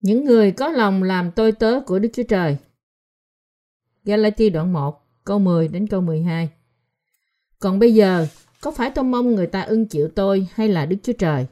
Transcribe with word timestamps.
Những 0.00 0.24
người 0.24 0.52
có 0.52 0.68
lòng 0.68 1.02
làm 1.02 1.30
tôi 1.30 1.52
tớ 1.52 1.80
của 1.86 1.98
Đức 1.98 2.08
Chúa 2.12 2.22
Trời. 2.22 2.56
Galati 4.04 4.50
đoạn 4.50 4.72
1, 4.72 5.02
câu 5.24 5.38
10 5.38 5.68
đến 5.68 5.86
câu 5.86 6.00
12. 6.00 6.50
Còn 7.58 7.78
bây 7.78 7.94
giờ, 7.94 8.26
có 8.60 8.70
phải 8.70 8.90
tôi 8.90 9.04
mong 9.04 9.34
người 9.34 9.46
ta 9.46 9.60
ưng 9.62 9.86
chịu 9.86 10.08
tôi 10.14 10.48
hay 10.54 10.68
là 10.68 10.86
Đức 10.86 10.96
Chúa 11.02 11.12
Trời? 11.12 11.46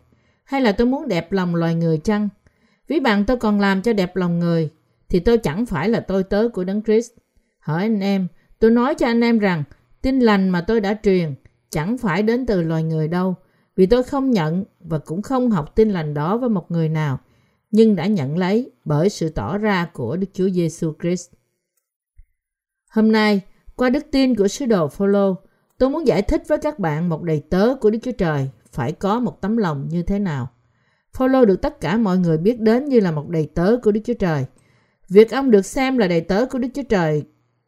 Hay 0.45 0.61
là 0.61 0.73
tôi 0.73 0.87
muốn 0.87 1.09
đẹp 1.09 1.33
lòng 1.33 1.55
loài 1.55 1.75
người 1.75 1.99
chăng? 1.99 2.29
Ví 2.89 3.01
bằng 3.01 3.25
tôi 3.25 3.37
còn 3.37 3.61
làm 3.61 3.83
cho 3.83 3.93
đẹp 3.93 4.17
lòng 4.17 4.39
người, 4.39 4.71
thì 5.09 5.21
tôi 5.21 5.39
chẳng 5.39 5.67
phải 5.67 5.89
là 5.89 6.01
tôi 6.01 6.23
tớ 6.23 6.49
của 6.55 6.65
Đấng 6.65 6.83
Christ. 6.83 7.11
Hỏi 7.59 7.83
anh 7.83 8.01
em, 8.01 8.29
tôi 8.59 8.71
nói 8.71 8.95
cho 8.95 9.07
anh 9.07 9.21
em 9.21 9.39
rằng, 9.39 9.65
tin 10.03 10.21
lành 10.21 10.49
mà 10.49 10.61
tôi 10.61 10.81
đã 10.81 10.99
truyền 11.03 11.35
chẳng 11.71 11.99
phải 11.99 12.23
đến 12.23 12.47
từ 12.47 12.63
loài 12.63 12.83
người 12.83 13.09
đâu, 13.09 13.35
vì 13.77 13.87
tôi 13.87 14.03
không 14.03 14.31
nhận 14.31 14.65
và 14.81 14.99
cũng 14.99 15.23
không 15.23 15.51
học 15.51 15.75
tin 15.75 15.91
lành 15.91 16.15
đó 16.15 16.37
với 16.37 16.49
một 16.49 16.71
người 16.71 16.89
nào, 16.89 17.19
nhưng 17.71 17.97
đã 17.97 18.07
nhận 18.07 18.39
lấy 18.39 18.71
bởi 18.85 19.09
sự 19.09 19.29
tỏ 19.29 19.59
ra 19.59 19.91
của 19.93 20.17
Đức 20.17 20.27
Chúa 20.33 20.49
Giêsu 20.49 20.93
Christ. 21.03 21.31
Hôm 22.91 23.13
nay, 23.13 23.41
qua 23.77 23.91
đức 23.91 24.07
tin 24.13 24.35
của 24.35 24.49
sứ 24.49 24.67
đồ 24.67 24.89
Phaolô, 24.89 25.37
tôi 25.79 25.91
muốn 25.91 26.07
giải 26.07 26.23
thích 26.23 26.43
với 26.49 26.59
các 26.59 26.79
bạn 26.79 27.09
một 27.09 27.23
đầy 27.23 27.43
tớ 27.51 27.75
của 27.81 27.91
Đức 27.91 27.99
Chúa 28.03 28.13
Trời 28.13 28.51
phải 28.73 28.93
có 28.93 29.21
một 29.21 29.41
tấm 29.41 29.57
lòng 29.57 29.89
như 29.89 30.03
thế 30.03 30.19
nào. 30.19 30.49
Phaolô 31.13 31.45
được 31.45 31.63
tất 31.63 31.81
cả 31.81 31.97
mọi 31.97 32.19
người 32.19 32.39
biết 32.39 32.61
đến 32.61 32.85
như 32.85 33.01
là 33.01 33.13
một 33.13 33.29
đầy 33.29 33.51
tớ 33.55 33.77
của 33.83 33.93
Đức 33.93 34.01
Chúa 34.05 34.15
Trời. 34.15 34.45
Việc 35.09 35.31
ông 35.31 35.51
được 35.51 35.67
xem 35.67 35.99
là 35.99 36.09
đầy 36.09 36.21
tớ 36.21 36.47
của 36.47 36.59
Đức 36.59 36.69
Chúa 36.75 36.83
Trời 36.83 37.25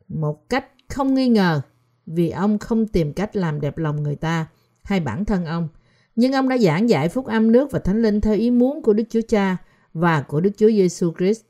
một 0.09 0.49
cách 0.49 0.67
không 0.89 1.15
nghi 1.15 1.29
ngờ 1.29 1.61
vì 2.07 2.31
ông 2.31 2.59
không 2.59 2.87
tìm 2.87 3.13
cách 3.13 3.37
làm 3.37 3.61
đẹp 3.61 3.79
lòng 3.79 4.03
người 4.03 4.17
ta 4.17 4.47
hay 4.83 5.01
bản 5.01 5.25
thân 5.25 5.45
ông. 5.45 5.69
Nhưng 6.17 6.33
ông 6.33 6.49
đã 6.49 6.59
giảng 6.59 6.89
dạy 6.89 7.09
phúc 7.09 7.27
âm 7.27 7.53
nước 7.53 7.71
và 7.71 7.79
thánh 7.79 8.03
linh 8.03 8.21
theo 8.21 8.35
ý 8.35 8.51
muốn 8.51 8.83
của 8.83 8.93
Đức 8.93 9.05
Chúa 9.11 9.21
Cha 9.29 9.57
và 9.95 10.23
của 10.23 10.41
Đức 10.41 10.51
Chúa 10.57 10.69
Giêsu 10.69 11.13
Christ. 11.19 11.43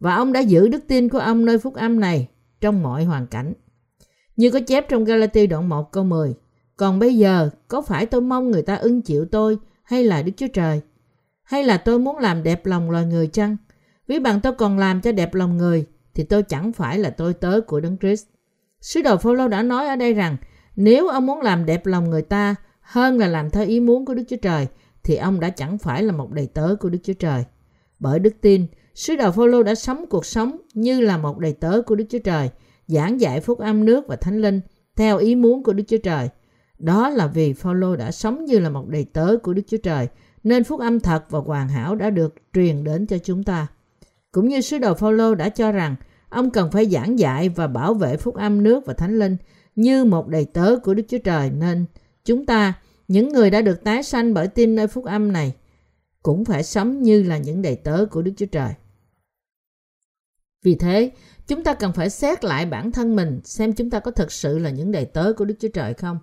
Và 0.00 0.14
ông 0.14 0.32
đã 0.32 0.40
giữ 0.40 0.68
đức 0.68 0.84
tin 0.88 1.08
của 1.08 1.18
ông 1.18 1.44
nơi 1.44 1.58
phúc 1.58 1.74
âm 1.74 2.00
này 2.00 2.28
trong 2.60 2.82
mọi 2.82 3.04
hoàn 3.04 3.26
cảnh. 3.26 3.52
Như 4.36 4.50
có 4.50 4.60
chép 4.60 4.88
trong 4.88 5.04
Galati 5.04 5.46
đoạn 5.46 5.68
1 5.68 5.92
câu 5.92 6.04
10. 6.04 6.34
Còn 6.76 6.98
bây 6.98 7.16
giờ, 7.16 7.50
có 7.68 7.82
phải 7.82 8.06
tôi 8.06 8.20
mong 8.20 8.50
người 8.50 8.62
ta 8.62 8.74
ưng 8.74 9.02
chịu 9.02 9.24
tôi 9.24 9.58
hay 9.82 10.04
là 10.04 10.22
Đức 10.22 10.32
Chúa 10.36 10.48
Trời? 10.52 10.80
Hay 11.42 11.64
là 11.64 11.76
tôi 11.76 11.98
muốn 11.98 12.18
làm 12.18 12.42
đẹp 12.42 12.66
lòng 12.66 12.90
loài 12.90 13.06
người 13.06 13.26
chăng? 13.26 13.56
Ví 14.08 14.18
bằng 14.18 14.40
tôi 14.40 14.52
còn 14.52 14.78
làm 14.78 15.00
cho 15.00 15.12
đẹp 15.12 15.34
lòng 15.34 15.56
người, 15.56 15.86
thì 16.14 16.24
tôi 16.24 16.42
chẳng 16.42 16.72
phải 16.72 16.98
là 16.98 17.10
tôi 17.10 17.34
tớ 17.34 17.60
của 17.66 17.80
Đấng 17.80 17.98
Christ. 17.98 18.26
Sứ 18.80 19.02
đồ 19.02 19.16
Phaolô 19.16 19.48
đã 19.48 19.62
nói 19.62 19.86
ở 19.86 19.96
đây 19.96 20.14
rằng 20.14 20.36
nếu 20.76 21.08
ông 21.08 21.26
muốn 21.26 21.40
làm 21.40 21.66
đẹp 21.66 21.86
lòng 21.86 22.10
người 22.10 22.22
ta 22.22 22.54
hơn 22.80 23.18
là 23.18 23.26
làm 23.26 23.50
theo 23.50 23.66
ý 23.66 23.80
muốn 23.80 24.06
của 24.06 24.14
Đức 24.14 24.22
Chúa 24.28 24.36
Trời 24.42 24.66
thì 25.04 25.16
ông 25.16 25.40
đã 25.40 25.50
chẳng 25.50 25.78
phải 25.78 26.02
là 26.02 26.12
một 26.12 26.32
đầy 26.32 26.46
tớ 26.46 26.76
của 26.80 26.88
Đức 26.88 26.98
Chúa 27.02 27.12
Trời. 27.12 27.44
Bởi 27.98 28.18
đức 28.18 28.34
tin, 28.40 28.66
sứ 28.94 29.16
đồ 29.16 29.30
Phaolô 29.30 29.62
đã 29.62 29.74
sống 29.74 30.04
cuộc 30.10 30.26
sống 30.26 30.56
như 30.74 31.00
là 31.00 31.18
một 31.18 31.38
đầy 31.38 31.52
tớ 31.52 31.82
của 31.86 31.94
Đức 31.94 32.04
Chúa 32.08 32.18
Trời, 32.18 32.50
giảng 32.86 33.20
dạy 33.20 33.40
phúc 33.40 33.58
âm 33.58 33.84
nước 33.84 34.04
và 34.08 34.16
thánh 34.16 34.40
linh 34.40 34.60
theo 34.96 35.18
ý 35.18 35.34
muốn 35.34 35.62
của 35.62 35.72
Đức 35.72 35.84
Chúa 35.88 35.98
Trời. 36.02 36.28
Đó 36.78 37.08
là 37.08 37.26
vì 37.26 37.52
Phaolô 37.52 37.96
đã 37.96 38.10
sống 38.10 38.44
như 38.44 38.58
là 38.58 38.70
một 38.70 38.88
đầy 38.88 39.04
tớ 39.04 39.36
của 39.42 39.52
Đức 39.52 39.62
Chúa 39.66 39.76
Trời, 39.76 40.08
nên 40.42 40.64
phúc 40.64 40.80
âm 40.80 41.00
thật 41.00 41.24
và 41.30 41.38
hoàn 41.38 41.68
hảo 41.68 41.94
đã 41.94 42.10
được 42.10 42.34
truyền 42.54 42.84
đến 42.84 43.06
cho 43.06 43.18
chúng 43.18 43.42
ta. 43.42 43.66
Cũng 44.32 44.48
như 44.48 44.60
sứ 44.60 44.78
đồ 44.78 44.94
Phaolô 44.94 45.34
đã 45.34 45.48
cho 45.48 45.72
rằng 45.72 45.96
ông 46.28 46.50
cần 46.50 46.70
phải 46.70 46.86
giảng 46.86 47.18
dạy 47.18 47.48
và 47.48 47.66
bảo 47.66 47.94
vệ 47.94 48.16
phúc 48.16 48.34
âm 48.34 48.62
nước 48.62 48.86
và 48.86 48.94
thánh 48.94 49.18
linh 49.18 49.36
như 49.76 50.04
một 50.04 50.28
đầy 50.28 50.44
tớ 50.44 50.76
của 50.76 50.94
Đức 50.94 51.02
Chúa 51.08 51.18
Trời 51.18 51.50
nên 51.50 51.84
chúng 52.24 52.46
ta, 52.46 52.74
những 53.08 53.28
người 53.28 53.50
đã 53.50 53.62
được 53.62 53.84
tái 53.84 54.02
sanh 54.02 54.34
bởi 54.34 54.48
tin 54.48 54.74
nơi 54.74 54.86
phúc 54.86 55.04
âm 55.04 55.32
này, 55.32 55.54
cũng 56.26 56.44
phải 56.44 56.62
sống 56.62 57.02
như 57.02 57.22
là 57.22 57.38
những 57.38 57.62
đầy 57.62 57.76
tớ 57.76 58.06
của 58.10 58.22
Đức 58.22 58.32
Chúa 58.36 58.46
Trời. 58.46 58.72
Vì 60.62 60.74
thế, 60.74 61.10
chúng 61.46 61.64
ta 61.64 61.74
cần 61.74 61.92
phải 61.92 62.10
xét 62.10 62.44
lại 62.44 62.66
bản 62.66 62.92
thân 62.92 63.16
mình 63.16 63.40
xem 63.44 63.72
chúng 63.72 63.90
ta 63.90 64.00
có 64.00 64.10
thực 64.10 64.32
sự 64.32 64.58
là 64.58 64.70
những 64.70 64.92
đầy 64.92 65.04
tớ 65.04 65.32
của 65.36 65.44
Đức 65.44 65.54
Chúa 65.60 65.68
Trời 65.68 65.94
không. 65.94 66.18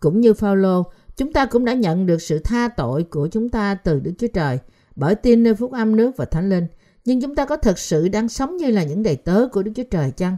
Cũng 0.00 0.20
như 0.20 0.34
Phaolô, 0.34 0.82
chúng 1.16 1.32
ta 1.32 1.46
cũng 1.46 1.64
đã 1.64 1.74
nhận 1.74 2.06
được 2.06 2.22
sự 2.22 2.38
tha 2.38 2.68
tội 2.68 3.04
của 3.04 3.28
chúng 3.28 3.48
ta 3.48 3.74
từ 3.74 4.00
Đức 4.00 4.12
Chúa 4.18 4.26
Trời 4.34 4.58
bởi 4.96 5.14
tin 5.14 5.42
nơi 5.42 5.54
phúc 5.54 5.72
âm 5.72 5.96
nước 5.96 6.16
và 6.16 6.24
thánh 6.24 6.48
linh. 6.48 6.66
Nhưng 7.04 7.20
chúng 7.20 7.34
ta 7.34 7.44
có 7.44 7.56
thực 7.56 7.78
sự 7.78 8.08
đang 8.08 8.28
sống 8.28 8.56
như 8.56 8.70
là 8.70 8.82
những 8.82 9.02
đầy 9.02 9.16
tớ 9.16 9.48
của 9.52 9.62
Đức 9.62 9.72
Chúa 9.74 9.84
Trời 9.90 10.10
chăng? 10.10 10.36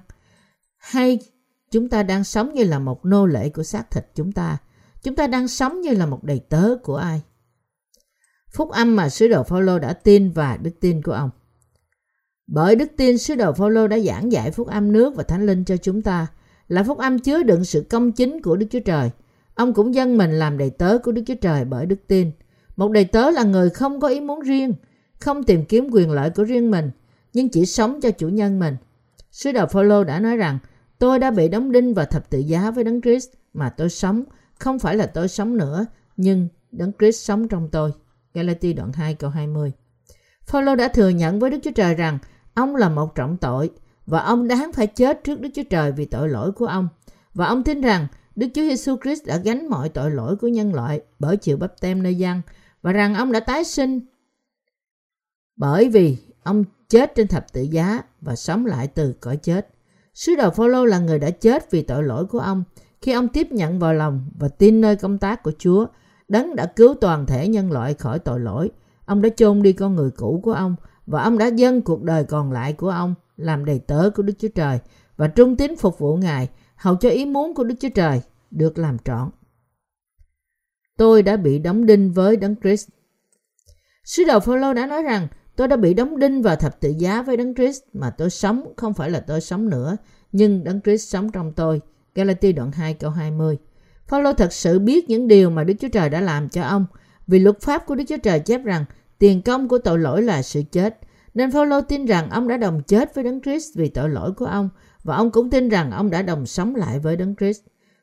Hay 0.77 1.19
chúng 1.71 1.89
ta 1.89 2.03
đang 2.03 2.25
sống 2.25 2.55
như 2.55 2.65
là 2.65 2.79
một 2.79 3.05
nô 3.05 3.27
lệ 3.27 3.49
của 3.49 3.63
xác 3.63 3.91
thịt 3.91 4.07
chúng 4.15 4.33
ta? 4.33 4.57
Chúng 5.03 5.17
ta 5.17 5.27
đang 5.27 5.49
sống 5.49 5.81
như 5.81 5.91
là 5.91 6.07
một 6.07 6.25
đầy 6.25 6.41
tớ 6.49 6.77
của 6.83 6.97
ai? 6.97 7.23
Phúc 8.51 8.71
âm 8.71 8.97
mà 8.97 9.09
sứ 9.09 9.29
đồ 9.29 9.43
Phaolô 9.43 9.79
đã 9.79 9.93
tin 9.93 10.31
và 10.31 10.57
đức 10.57 10.71
tin 10.81 11.03
của 11.03 11.13
ông. 11.13 11.31
Bởi 12.47 12.77
đức 12.77 12.91
tin 12.97 13.19
sứ 13.19 13.35
đồ 13.35 13.53
Phaolô 13.53 13.89
đã 13.89 13.99
giảng 13.99 14.33
dạy 14.33 14.51
phúc 14.51 14.69
âm 14.69 14.93
nước 14.93 15.17
và 15.17 15.23
thánh 15.23 15.47
linh 15.47 15.65
cho 15.65 15.77
chúng 15.77 16.03
ta, 16.03 16.27
là 16.69 16.83
phúc 16.83 16.99
âm 16.99 17.19
chứa 17.19 17.43
đựng 17.43 17.65
sự 17.65 17.87
công 17.91 18.13
chính 18.13 18.43
của 18.43 18.57
Đức 18.57 18.67
Chúa 18.71 18.81
Trời. 18.81 19.11
Ông 19.55 19.75
cũng 19.75 19.95
dâng 19.95 20.19
mình 20.19 20.33
làm 20.33 20.59
đầy 20.59 20.71
tớ 20.71 20.99
của 20.99 21.13
Đức 21.13 21.23
Chúa 21.27 21.35
Trời 21.35 21.65
bởi 21.65 21.87
đức 21.87 21.97
tin. 22.07 22.31
Một 22.77 22.93
đầy 22.93 23.05
tớ 23.05 23.31
là 23.31 23.43
người 23.43 23.71
không 23.71 24.01
có 24.01 24.09
ý 24.09 24.21
muốn 24.21 24.41
riêng, 24.41 24.75
không 25.21 25.43
tìm 25.43 25.65
kiếm 25.65 25.89
quyền 25.93 26.11
lợi 26.11 26.31
của 26.31 26.45
riêng 26.45 26.71
mình, 26.71 26.91
nhưng 27.33 27.49
chỉ 27.49 27.67
sống 27.67 28.01
cho 28.01 28.11
chủ 28.11 28.29
nhân 28.29 28.59
mình. 28.59 28.77
Sứ 29.31 29.53
đồ 29.53 29.67
Phaolô 29.67 30.05
đã 30.05 30.21
nói 30.21 30.37
rằng, 30.37 30.59
tôi 30.99 31.19
đã 31.19 31.31
bị 31.31 31.49
đóng 31.49 31.73
đinh 31.73 31.95
và 31.95 32.05
thập 32.05 32.31
tự 32.31 32.39
giá 32.39 32.71
với 32.71 32.85
Đấng 32.85 33.01
Christ 33.01 33.29
mà 33.55 33.71
tôi 33.71 33.91
sống, 33.91 34.25
không 34.59 34.79
phải 34.79 34.97
là 34.97 35.07
tôi 35.07 35.29
sống 35.29 35.57
nữa, 35.57 35.87
nhưng 36.17 36.49
Đấng 36.73 36.93
Christ 36.99 37.25
sống 37.25 37.49
trong 37.49 37.69
tôi. 37.69 37.93
Galati 38.35 38.73
đoạn 38.73 38.93
2 38.93 39.15
câu 39.15 39.31
20. 39.31 39.73
Phaolô 40.47 40.77
đã 40.77 40.89
thừa 40.89 41.09
nhận 41.09 41.39
với 41.39 41.51
Đức 41.51 41.59
Chúa 41.63 41.71
Trời 41.75 41.95
rằng 41.95 42.19
ông 42.55 42.77
là 42.77 42.89
một 42.89 43.15
trọng 43.15 43.37
tội 43.37 43.71
và 44.07 44.21
ông 44.21 44.49
đáng 44.49 44.73
phải 44.73 44.87
chết 44.87 45.25
trước 45.25 45.41
Đức 45.41 45.49
Chúa 45.55 45.63
Trời 45.71 45.93
vì 45.93 46.05
tội 46.05 46.29
lỗi 46.29 46.53
của 46.53 46.67
ông. 46.67 46.89
Và 47.35 47.47
ông 47.47 47.65
tin 47.65 47.81
rằng 47.81 48.07
Đức 48.37 48.47
Chúa 48.55 48.63
Giêsu 48.63 48.97
Christ 49.03 49.27
đã 49.27 49.37
gánh 49.37 49.69
mọi 49.69 49.89
tội 49.89 50.11
lỗi 50.11 50.37
của 50.37 50.49
nhân 50.49 50.75
loại 50.75 51.01
bởi 51.19 51.37
chịu 51.37 51.57
bắp 51.57 51.81
tem 51.81 52.03
nơi 52.03 52.15
dân 52.15 52.43
và 52.83 52.93
rằng 52.93 53.15
ông 53.15 53.33
đã 53.33 53.41
tái 53.41 53.65
sinh 53.65 54.01
bởi 55.57 55.89
vì 55.89 56.17
ông 56.43 56.65
chết 56.89 57.15
trên 57.15 57.27
thập 57.29 57.53
tự 57.53 57.63
giá 57.63 58.03
và 58.21 58.37
sống 58.37 58.67
lại 58.67 58.87
từ 58.87 59.15
cõi 59.21 59.37
chết. 59.37 59.69
Sứ 60.15 60.35
đồ 60.35 60.51
Phaolô 60.51 60.85
là 60.85 60.99
người 60.99 61.19
đã 61.19 61.31
chết 61.31 61.71
vì 61.71 61.83
tội 61.83 62.03
lỗi 62.03 62.27
của 62.27 62.39
ông 62.39 62.65
khi 63.03 63.13
ông 63.13 63.29
tiếp 63.29 63.53
nhận 63.53 63.79
vào 63.79 63.95
lòng 63.95 64.31
và 64.39 64.49
tin 64.49 64.81
nơi 64.81 64.97
công 64.97 65.19
tác 65.19 65.43
của 65.43 65.53
Chúa. 65.59 65.87
Đấng 66.31 66.57
đã 66.57 66.67
cứu 66.67 66.95
toàn 66.95 67.27
thể 67.27 67.49
nhân 67.49 67.73
loại 67.73 67.95
khỏi 67.95 68.19
tội 68.19 68.41
lỗi. 68.41 68.71
Ông 69.05 69.23
đã 69.23 69.29
chôn 69.37 69.63
đi 69.63 69.73
con 69.73 69.97
người 69.97 70.11
cũ 70.11 70.41
của 70.43 70.53
ông 70.53 70.77
và 71.07 71.23
ông 71.23 71.39
đã 71.39 71.47
dâng 71.47 71.83
cuộc 71.83 72.03
đời 72.03 72.25
còn 72.25 72.53
lại 72.53 72.73
của 72.73 72.89
ông 72.89 73.15
làm 73.37 73.65
đầy 73.65 73.79
tớ 73.79 74.11
của 74.15 74.23
Đức 74.23 74.35
Chúa 74.39 74.49
Trời 74.55 74.79
và 75.17 75.29
trung 75.29 75.57
tín 75.57 75.77
phục 75.77 75.99
vụ 75.99 76.17
Ngài 76.17 76.49
hầu 76.77 76.97
cho 76.97 77.09
ý 77.09 77.27
muốn 77.27 77.55
của 77.55 77.65
Đức 77.65 77.75
Chúa 77.81 77.89
Trời 77.95 78.21
được 78.51 78.79
làm 78.79 78.99
trọn. 78.99 79.31
Tôi 80.97 81.23
đã 81.23 81.37
bị 81.37 81.59
đóng 81.59 81.87
đinh 81.87 82.13
với 82.13 82.37
Đấng 82.37 82.55
Christ. 82.63 82.89
Sứ 84.05 84.25
đồ 84.25 84.41
Phaolô 84.41 84.75
đã 84.75 84.87
nói 84.87 85.03
rằng 85.03 85.29
Tôi 85.57 85.69
đã 85.69 85.77
bị 85.77 85.95
đóng 85.95 86.19
đinh 86.19 86.43
vào 86.43 86.57
thập 86.57 86.81
tự 86.81 86.95
giá 86.99 87.23
với 87.23 87.37
Đấng 87.37 87.55
Christ 87.55 87.83
mà 87.93 88.11
tôi 88.11 88.31
sống 88.31 88.73
không 88.77 88.95
phải 88.95 89.11
là 89.11 89.21
tôi 89.21 89.41
sống 89.41 89.69
nữa, 89.69 89.97
nhưng 90.33 90.65
Đấng 90.65 90.81
Christ 90.81 91.09
sống 91.09 91.33
trong 91.33 91.53
tôi. 91.53 91.81
Galati 92.15 92.53
đoạn 92.53 92.73
2 92.73 92.95
câu 92.95 93.11
20. 93.11 93.59
Phaolô 94.11 94.33
thật 94.33 94.53
sự 94.53 94.79
biết 94.79 95.09
những 95.09 95.29
điều 95.29 95.51
mà 95.51 95.65
Đức 95.65 95.75
Chúa 95.81 95.89
Trời 95.89 96.09
đã 96.09 96.21
làm 96.21 96.49
cho 96.49 96.63
ông, 96.63 96.87
vì 97.27 97.39
luật 97.39 97.61
pháp 97.61 97.87
của 97.87 97.95
Đức 97.95 98.05
Chúa 98.09 98.17
Trời 98.17 98.41
chép 98.41 98.65
rằng 98.65 98.85
tiền 99.19 99.43
công 99.43 99.69
của 99.69 99.79
tội 99.79 99.99
lỗi 99.99 100.23
là 100.23 100.43
sự 100.43 100.63
chết. 100.73 100.99
Nên 101.35 101.51
Phaolô 101.51 101.81
tin 101.81 102.07
rằng 102.07 102.31
ông 102.31 102.49
đã 102.49 102.57
đồng 102.57 102.83
chết 102.83 103.15
với 103.15 103.25
Đấng 103.25 103.41
Christ 103.41 103.77
vì 103.77 103.89
tội 103.89 104.09
lỗi 104.09 104.33
của 104.33 104.45
ông 104.45 104.69
và 105.05 105.17
ông 105.17 105.31
cũng 105.31 105.51
tin 105.51 105.69
rằng 105.69 105.91
ông 105.91 106.11
đã 106.11 106.23
đồng 106.23 106.47
sống 106.47 106.75
lại 106.75 106.99
với 106.99 107.17
Đấng 107.17 107.37
Christ. 107.37 107.61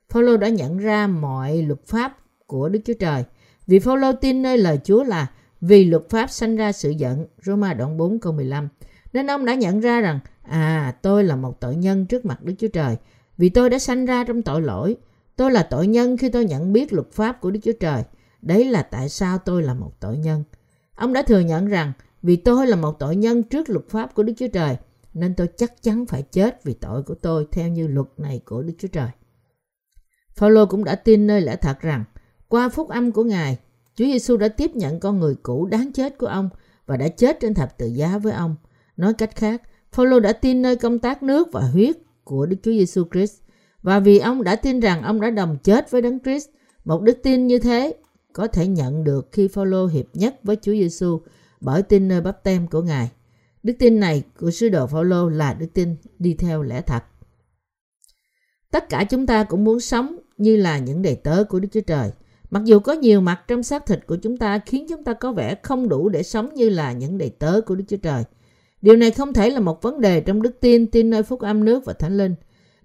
Phaolô 0.09 0.37
đã 0.37 0.49
nhận 0.49 0.77
ra 0.77 1.07
mọi 1.07 1.61
luật 1.61 1.85
pháp 1.85 2.17
của 2.45 2.69
Đức 2.69 2.79
Chúa 2.85 2.93
Trời. 2.99 3.23
Vì 3.67 3.79
Phaolô 3.79 4.11
tin 4.13 4.41
nơi 4.41 4.57
lời 4.57 4.79
Chúa 4.83 5.03
là 5.03 5.27
vì 5.61 5.85
luật 5.85 6.09
pháp 6.09 6.29
sanh 6.29 6.55
ra 6.55 6.71
sự 6.71 6.89
giận, 6.89 7.25
Roma 7.45 7.73
đoạn 7.73 7.97
4 7.97 8.19
câu 8.19 8.33
15. 8.33 8.67
Nên 9.13 9.31
ông 9.31 9.45
đã 9.45 9.55
nhận 9.55 9.79
ra 9.79 10.01
rằng, 10.01 10.19
à, 10.41 10.93
tôi 11.01 11.23
là 11.23 11.35
một 11.35 11.59
tội 11.59 11.75
nhân 11.75 12.05
trước 12.05 12.25
mặt 12.25 12.43
Đức 12.43 12.53
Chúa 12.59 12.67
Trời, 12.67 12.95
vì 13.37 13.49
tôi 13.49 13.69
đã 13.69 13.79
sanh 13.79 14.05
ra 14.05 14.23
trong 14.23 14.41
tội 14.41 14.61
lỗi. 14.61 14.97
Tôi 15.37 15.51
là 15.51 15.63
tội 15.63 15.87
nhân 15.87 16.17
khi 16.17 16.29
tôi 16.29 16.45
nhận 16.45 16.73
biết 16.73 16.93
luật 16.93 17.11
pháp 17.11 17.41
của 17.41 17.51
Đức 17.51 17.59
Chúa 17.63 17.71
Trời. 17.79 18.03
Đấy 18.41 18.65
là 18.65 18.81
tại 18.81 19.09
sao 19.09 19.37
tôi 19.37 19.63
là 19.63 19.73
một 19.73 19.91
tội 19.99 20.17
nhân. 20.17 20.43
Ông 20.95 21.13
đã 21.13 21.21
thừa 21.21 21.39
nhận 21.39 21.67
rằng, 21.67 21.91
vì 22.23 22.35
tôi 22.35 22.67
là 22.67 22.75
một 22.75 22.99
tội 22.99 23.15
nhân 23.15 23.43
trước 23.43 23.69
luật 23.69 23.89
pháp 23.89 24.15
của 24.15 24.23
Đức 24.23 24.33
Chúa 24.37 24.47
Trời, 24.53 24.77
nên 25.13 25.33
tôi 25.35 25.47
chắc 25.57 25.83
chắn 25.83 26.05
phải 26.05 26.21
chết 26.21 26.63
vì 26.63 26.73
tội 26.73 27.03
của 27.03 27.15
tôi 27.15 27.47
theo 27.51 27.67
như 27.67 27.87
luật 27.87 28.07
này 28.17 28.41
của 28.45 28.61
Đức 28.61 28.73
Chúa 28.77 28.87
Trời. 28.87 29.09
Phaolô 30.35 30.65
cũng 30.65 30.83
đã 30.83 30.95
tin 30.95 31.27
nơi 31.27 31.41
lẽ 31.41 31.55
thật 31.55 31.79
rằng, 31.81 32.03
qua 32.47 32.69
phúc 32.69 32.89
âm 32.89 33.11
của 33.11 33.23
Ngài, 33.23 33.57
Chúa 33.95 34.05
Giêsu 34.05 34.37
đã 34.37 34.47
tiếp 34.47 34.71
nhận 34.75 34.99
con 34.99 35.19
người 35.19 35.35
cũ 35.43 35.65
đáng 35.65 35.91
chết 35.93 36.17
của 36.17 36.27
ông 36.27 36.49
và 36.85 36.97
đã 36.97 37.07
chết 37.07 37.37
trên 37.39 37.53
thập 37.53 37.77
tự 37.77 37.87
giá 37.87 38.17
với 38.17 38.33
ông. 38.33 38.55
Nói 38.97 39.13
cách 39.13 39.35
khác, 39.35 39.61
Phaolô 39.91 40.19
đã 40.19 40.33
tin 40.33 40.61
nơi 40.61 40.75
công 40.75 40.99
tác 40.99 41.23
nước 41.23 41.47
và 41.51 41.61
huyết 41.61 41.97
của 42.23 42.45
Đức 42.45 42.57
Chúa 42.63 42.71
Giêsu 42.71 43.03
Christ 43.11 43.41
và 43.83 43.99
vì 43.99 44.19
ông 44.19 44.43
đã 44.43 44.55
tin 44.55 44.79
rằng 44.79 45.03
ông 45.03 45.21
đã 45.21 45.29
đồng 45.29 45.57
chết 45.63 45.91
với 45.91 46.01
Đấng 46.01 46.19
Christ, 46.19 46.49
một 46.85 47.01
đức 47.01 47.17
tin 47.23 47.47
như 47.47 47.59
thế 47.59 47.95
có 48.33 48.47
thể 48.47 48.67
nhận 48.67 49.03
được 49.03 49.29
khi 49.31 49.47
Phaolô 49.47 49.87
hiệp 49.87 50.05
nhất 50.13 50.39
với 50.43 50.55
Chúa 50.61 50.71
Giêsu 50.71 51.21
bởi 51.61 51.83
tin 51.83 52.07
nơi 52.07 52.21
bắp 52.21 52.43
tem 52.43 52.67
của 52.67 52.81
Ngài. 52.81 53.11
Đức 53.63 53.73
tin 53.79 53.99
này 53.99 54.23
của 54.39 54.51
sứ 54.51 54.69
đồ 54.69 54.87
Phaolô 54.87 55.29
là 55.29 55.53
đức 55.53 55.67
tin 55.73 55.95
đi 56.19 56.33
theo 56.33 56.63
lẽ 56.63 56.81
thật. 56.81 57.03
Tất 58.71 58.89
cả 58.89 59.03
chúng 59.03 59.27
ta 59.27 59.43
cũng 59.43 59.63
muốn 59.63 59.79
sống 59.79 60.17
như 60.37 60.55
là 60.55 60.77
những 60.79 61.01
đầy 61.01 61.15
tớ 61.15 61.43
của 61.43 61.59
Đức 61.59 61.67
Chúa 61.71 61.81
Trời. 61.81 62.11
Mặc 62.49 62.63
dù 62.65 62.79
có 62.79 62.93
nhiều 62.93 63.21
mặt 63.21 63.41
trong 63.47 63.63
xác 63.63 63.85
thịt 63.85 64.07
của 64.07 64.15
chúng 64.15 64.37
ta 64.37 64.59
khiến 64.65 64.85
chúng 64.89 65.03
ta 65.03 65.13
có 65.13 65.31
vẻ 65.31 65.55
không 65.63 65.89
đủ 65.89 66.09
để 66.09 66.23
sống 66.23 66.53
như 66.53 66.69
là 66.69 66.91
những 66.91 67.17
đầy 67.17 67.29
tớ 67.29 67.61
của 67.61 67.75
Đức 67.75 67.83
Chúa 67.87 67.97
Trời. 67.97 68.23
Điều 68.81 68.95
này 68.95 69.11
không 69.11 69.33
thể 69.33 69.49
là 69.49 69.59
một 69.59 69.81
vấn 69.81 70.01
đề 70.01 70.21
trong 70.21 70.41
đức 70.41 70.59
tin, 70.59 70.87
tin 70.87 71.09
nơi 71.09 71.23
phúc 71.23 71.39
âm 71.39 71.65
nước 71.65 71.85
và 71.85 71.93
thánh 71.93 72.17
linh. 72.17 72.35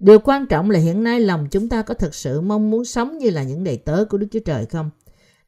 Điều 0.02 0.18
quan 0.18 0.46
trọng 0.46 0.70
là 0.70 0.78
hiện 0.78 1.02
nay 1.02 1.20
lòng 1.20 1.48
chúng 1.50 1.68
ta 1.68 1.82
có 1.82 1.94
thực 1.94 2.14
sự 2.14 2.40
mong 2.40 2.70
muốn 2.70 2.84
sống 2.84 3.18
như 3.18 3.30
là 3.30 3.42
những 3.42 3.64
đầy 3.64 3.76
tớ 3.76 4.04
của 4.04 4.18
Đức 4.18 4.26
Chúa 4.30 4.40
Trời 4.40 4.66
không? 4.66 4.90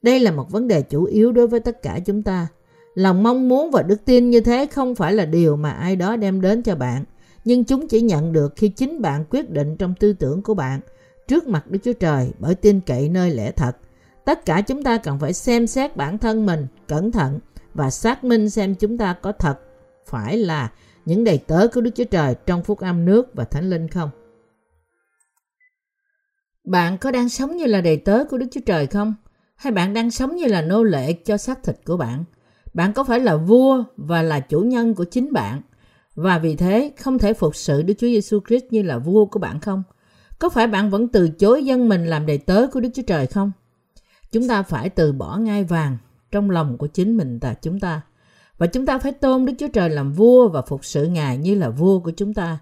Đây 0.02 0.20
là 0.20 0.30
một 0.30 0.50
vấn 0.50 0.68
đề 0.68 0.82
chủ 0.82 1.04
yếu 1.04 1.32
đối 1.32 1.46
với 1.46 1.60
tất 1.60 1.82
cả 1.82 1.98
chúng 2.06 2.22
ta. 2.22 2.46
Lòng 2.94 3.22
mong 3.22 3.48
muốn 3.48 3.70
và 3.70 3.82
đức 3.82 4.04
tin 4.04 4.30
như 4.30 4.40
thế 4.40 4.66
không 4.66 4.94
phải 4.94 5.12
là 5.12 5.24
điều 5.24 5.56
mà 5.56 5.70
ai 5.70 5.96
đó 5.96 6.16
đem 6.16 6.40
đến 6.40 6.62
cho 6.62 6.76
bạn, 6.76 7.04
nhưng 7.44 7.64
chúng 7.64 7.88
chỉ 7.88 8.00
nhận 8.00 8.32
được 8.32 8.52
khi 8.56 8.68
chính 8.68 9.02
bạn 9.02 9.24
quyết 9.30 9.50
định 9.50 9.76
trong 9.76 9.94
tư 10.00 10.12
tưởng 10.12 10.42
của 10.42 10.54
bạn 10.54 10.80
trước 11.28 11.48
mặt 11.48 11.70
Đức 11.70 11.78
Chúa 11.84 11.92
Trời 11.92 12.30
bởi 12.38 12.54
tin 12.54 12.80
cậy 12.80 13.08
nơi 13.08 13.30
lẽ 13.30 13.50
thật. 13.50 13.76
Tất 14.24 14.44
cả 14.44 14.60
chúng 14.60 14.82
ta 14.82 14.98
cần 14.98 15.18
phải 15.18 15.32
xem 15.32 15.66
xét 15.66 15.96
bản 15.96 16.18
thân 16.18 16.46
mình 16.46 16.66
cẩn 16.88 17.12
thận 17.12 17.38
và 17.74 17.90
xác 17.90 18.24
minh 18.24 18.50
xem 18.50 18.74
chúng 18.74 18.98
ta 18.98 19.14
có 19.22 19.32
thật 19.32 19.58
phải 20.06 20.36
là 20.36 20.72
những 21.04 21.24
đầy 21.24 21.38
tớ 21.38 21.68
của 21.74 21.80
Đức 21.80 21.90
Chúa 21.94 22.04
Trời 22.04 22.34
trong 22.46 22.62
phúc 22.62 22.78
âm 22.80 23.04
nước 23.04 23.34
và 23.34 23.44
thánh 23.44 23.70
linh 23.70 23.88
không? 23.88 24.10
Bạn 26.64 26.98
có 26.98 27.10
đang 27.10 27.28
sống 27.28 27.56
như 27.56 27.66
là 27.66 27.80
đầy 27.80 27.96
tớ 27.96 28.24
của 28.30 28.38
Đức 28.38 28.46
Chúa 28.50 28.60
Trời 28.66 28.86
không? 28.86 29.14
Hay 29.56 29.72
bạn 29.72 29.94
đang 29.94 30.10
sống 30.10 30.36
như 30.36 30.46
là 30.46 30.62
nô 30.62 30.82
lệ 30.82 31.12
cho 31.12 31.36
xác 31.36 31.62
thịt 31.62 31.76
của 31.84 31.96
bạn? 31.96 32.24
Bạn 32.74 32.92
có 32.92 33.04
phải 33.04 33.20
là 33.20 33.36
vua 33.36 33.84
và 33.96 34.22
là 34.22 34.40
chủ 34.40 34.60
nhân 34.60 34.94
của 34.94 35.04
chính 35.04 35.32
bạn? 35.32 35.60
Và 36.14 36.38
vì 36.38 36.56
thế 36.56 36.92
không 36.98 37.18
thể 37.18 37.34
phục 37.34 37.56
sự 37.56 37.82
Đức 37.82 37.94
Chúa 37.98 38.06
Giêsu 38.06 38.40
Christ 38.48 38.64
như 38.70 38.82
là 38.82 38.98
vua 38.98 39.24
của 39.24 39.38
bạn 39.38 39.60
không? 39.60 39.82
Có 40.38 40.48
phải 40.48 40.66
bạn 40.66 40.90
vẫn 40.90 41.08
từ 41.08 41.28
chối 41.28 41.64
dân 41.64 41.88
mình 41.88 42.06
làm 42.06 42.26
đầy 42.26 42.38
tớ 42.38 42.66
của 42.72 42.80
Đức 42.80 42.88
Chúa 42.94 43.02
Trời 43.02 43.26
không? 43.26 43.52
Chúng 44.32 44.48
ta 44.48 44.62
phải 44.62 44.88
từ 44.88 45.12
bỏ 45.12 45.36
ngai 45.36 45.64
vàng 45.64 45.96
trong 46.30 46.50
lòng 46.50 46.78
của 46.78 46.86
chính 46.86 47.16
mình 47.16 47.38
và 47.38 47.54
chúng 47.54 47.80
ta. 47.80 48.00
Và 48.58 48.66
chúng 48.66 48.86
ta 48.86 48.98
phải 48.98 49.12
tôn 49.12 49.44
Đức 49.44 49.52
Chúa 49.58 49.68
Trời 49.68 49.90
làm 49.90 50.12
vua 50.12 50.48
và 50.48 50.62
phục 50.62 50.84
sự 50.84 51.06
Ngài 51.06 51.38
như 51.38 51.54
là 51.54 51.70
vua 51.70 51.98
của 51.98 52.10
chúng 52.10 52.34
ta. 52.34 52.58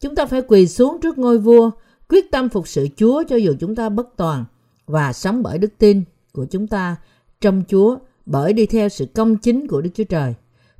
Chúng 0.00 0.14
ta 0.14 0.26
phải 0.26 0.42
quỳ 0.42 0.68
xuống 0.68 1.00
trước 1.00 1.18
ngôi 1.18 1.38
vua, 1.38 1.70
quyết 2.12 2.30
tâm 2.30 2.48
phục 2.48 2.68
sự 2.68 2.88
Chúa 2.96 3.22
cho 3.28 3.36
dù 3.36 3.54
chúng 3.60 3.74
ta 3.74 3.88
bất 3.88 4.16
toàn 4.16 4.44
và 4.86 5.12
sống 5.12 5.42
bởi 5.42 5.58
đức 5.58 5.72
tin 5.78 6.04
của 6.32 6.46
chúng 6.50 6.66
ta 6.66 6.96
trong 7.40 7.62
Chúa 7.68 7.98
bởi 8.26 8.52
đi 8.52 8.66
theo 8.66 8.88
sự 8.88 9.06
công 9.14 9.36
chính 9.36 9.68
của 9.68 9.80
Đức 9.80 9.90
Chúa 9.94 10.04
Trời. 10.04 10.34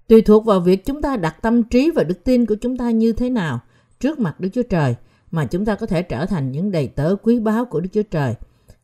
Tùy 0.09 0.23
thuộc 0.23 0.45
vào 0.45 0.61
việc 0.61 0.85
chúng 0.85 1.03
ta 1.03 1.17
đặt 1.17 1.43
tâm 1.43 1.63
trí 1.63 1.91
và 1.91 2.05
đức 2.05 2.25
tin 2.25 2.47
của 2.47 2.55
chúng 2.55 2.77
ta 2.77 2.91
như 2.91 3.13
thế 3.13 3.31
nào 3.31 3.61
trước 4.01 4.19
mặt 4.19 4.41
Đức 4.41 4.49
Chúa 4.53 4.63
Trời 4.63 4.95
mà 5.31 5.45
chúng 5.45 5.65
ta 5.65 5.75
có 5.75 5.87
thể 5.87 6.03
trở 6.03 6.27
thành 6.27 6.53
những 6.53 6.71
đầy 6.71 6.87
tớ 6.87 7.17
quý 7.23 7.41
báu 7.41 7.65
của 7.65 7.81
Đức 7.81 7.89
Chúa 7.93 8.03
Trời 8.03 8.35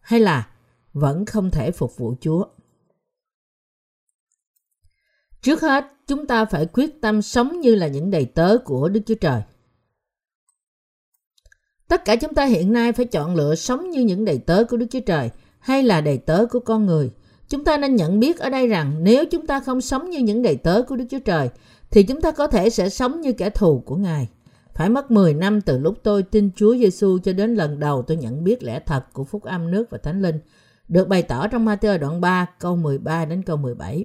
hay 0.01 0.21
là 0.21 0.49
vẫn 0.93 1.27
không 1.27 1.51
thể 1.51 1.71
phục 1.71 1.97
vụ 1.97 2.15
Chúa. 2.21 2.45
Trước 5.43 5.61
hết, 5.61 5.85
chúng 6.07 6.27
ta 6.27 6.45
phải 6.45 6.67
quyết 6.67 7.01
tâm 7.01 7.23
sống 7.23 7.61
như 7.61 7.75
là 7.75 7.87
những 7.87 8.11
đầy 8.11 8.25
tớ 8.25 8.59
của 8.65 8.89
Đức 8.89 9.01
Chúa 9.07 9.15
Trời. 9.15 9.43
Tất 11.89 12.05
cả 12.05 12.17
chúng 12.17 12.35
ta 12.35 12.45
hiện 12.45 12.73
nay 12.73 12.93
phải 12.93 13.07
chọn 13.07 13.37
lựa 13.37 13.55
sống 13.55 13.91
như 13.91 14.01
những 14.01 14.25
đầy 14.25 14.39
tớ 14.39 14.65
của 14.65 14.77
Đức 14.77 14.87
Chúa 14.91 15.01
Trời 15.01 15.31
hay 15.59 15.83
là 15.83 16.01
đầy 16.01 16.19
tớ 16.19 16.47
của 16.51 16.61
con 16.61 16.87
người. 16.87 17.11
Chúng 17.49 17.65
ta 17.65 17.79
nên 17.79 17.97
nhận 17.97 18.21
biết 18.21 18.39
ở 18.39 18.51
đây 18.51 18.69
rằng 18.69 19.05
nếu 19.05 19.25
chúng 19.31 19.47
ta 19.47 19.61
không 19.61 19.81
sống 19.81 20.11
như 20.11 20.19
những 20.19 20.43
đầy 20.43 20.57
tớ 20.57 20.83
của 20.83 20.97
Đức 20.97 21.05
Chúa 21.11 21.19
Trời 21.19 21.49
thì 21.91 22.03
chúng 22.03 22.21
ta 22.21 22.31
có 22.31 22.47
thể 22.47 22.71
sẽ 22.71 22.89
sống 22.89 23.21
như 23.21 23.33
kẻ 23.33 23.51
thù 23.51 23.83
của 23.87 23.97
Ngài. 23.97 24.29
Phải 24.75 24.89
mất 24.89 25.11
10 25.11 25.35
năm 25.35 25.61
từ 25.61 25.79
lúc 25.79 25.95
tôi 26.03 26.23
tin 26.23 26.51
Chúa 26.57 26.77
Giêsu 26.77 27.19
cho 27.25 27.33
đến 27.33 27.55
lần 27.55 27.81
đầu 27.81 28.03
tôi 28.03 28.17
nhận 28.17 28.45
biết 28.45 28.63
lẽ 28.63 28.81
thật 28.87 29.05
của 29.13 29.25
phúc 29.25 29.43
âm 29.43 29.71
nước 29.71 29.91
và 29.91 29.99
thánh 29.99 30.23
linh, 30.23 30.41
được 30.89 31.09
bày 31.09 31.23
tỏ 31.23 31.49
trong 31.49 31.67
Matthew 31.67 31.99
đoạn 31.99 32.21
3 32.21 32.47
câu 32.59 32.77
13 32.77 33.25
đến 33.25 33.43
câu 33.43 33.57
17 33.57 34.05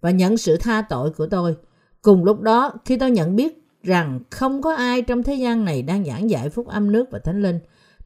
và 0.00 0.10
nhận 0.10 0.36
sự 0.36 0.56
tha 0.56 0.82
tội 0.88 1.10
của 1.10 1.26
tôi. 1.26 1.56
Cùng 2.02 2.24
lúc 2.24 2.40
đó, 2.40 2.72
khi 2.84 2.96
tôi 2.96 3.10
nhận 3.10 3.36
biết 3.36 3.67
rằng 3.82 4.20
không 4.30 4.62
có 4.62 4.74
ai 4.74 5.02
trong 5.02 5.22
thế 5.22 5.34
gian 5.34 5.64
này 5.64 5.82
đang 5.82 6.04
giảng 6.04 6.30
dạy 6.30 6.48
phúc 6.48 6.66
âm 6.66 6.92
nước 6.92 7.10
và 7.10 7.18
thánh 7.18 7.42
linh, 7.42 7.58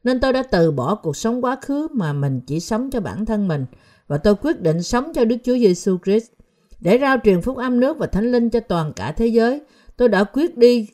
nên 0.03 0.19
tôi 0.19 0.33
đã 0.33 0.43
từ 0.43 0.71
bỏ 0.71 0.95
cuộc 0.95 1.17
sống 1.17 1.43
quá 1.45 1.57
khứ 1.61 1.87
mà 1.91 2.13
mình 2.13 2.41
chỉ 2.47 2.59
sống 2.59 2.89
cho 2.89 2.99
bản 2.99 3.25
thân 3.25 3.47
mình 3.47 3.65
và 4.07 4.17
tôi 4.17 4.35
quyết 4.35 4.61
định 4.61 4.83
sống 4.83 5.11
cho 5.13 5.25
Đức 5.25 5.37
Chúa 5.43 5.57
Giêsu 5.57 5.97
Christ. 6.05 6.31
Để 6.79 6.97
rao 7.01 7.17
truyền 7.23 7.41
phúc 7.41 7.57
âm 7.57 7.79
nước 7.79 7.97
và 7.97 8.07
thánh 8.07 8.31
linh 8.31 8.49
cho 8.49 8.59
toàn 8.59 8.93
cả 8.93 9.11
thế 9.11 9.27
giới, 9.27 9.61
tôi 9.97 10.09
đã 10.09 10.23
quyết 10.23 10.57
đi 10.57 10.87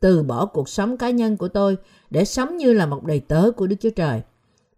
từ 0.00 0.22
bỏ 0.22 0.46
cuộc 0.46 0.68
sống 0.68 0.96
cá 0.96 1.10
nhân 1.10 1.36
của 1.36 1.48
tôi 1.48 1.76
để 2.10 2.24
sống 2.24 2.56
như 2.56 2.72
là 2.72 2.86
một 2.86 3.04
đầy 3.04 3.20
tớ 3.20 3.50
của 3.56 3.66
Đức 3.66 3.76
Chúa 3.80 3.90
Trời. 3.90 4.22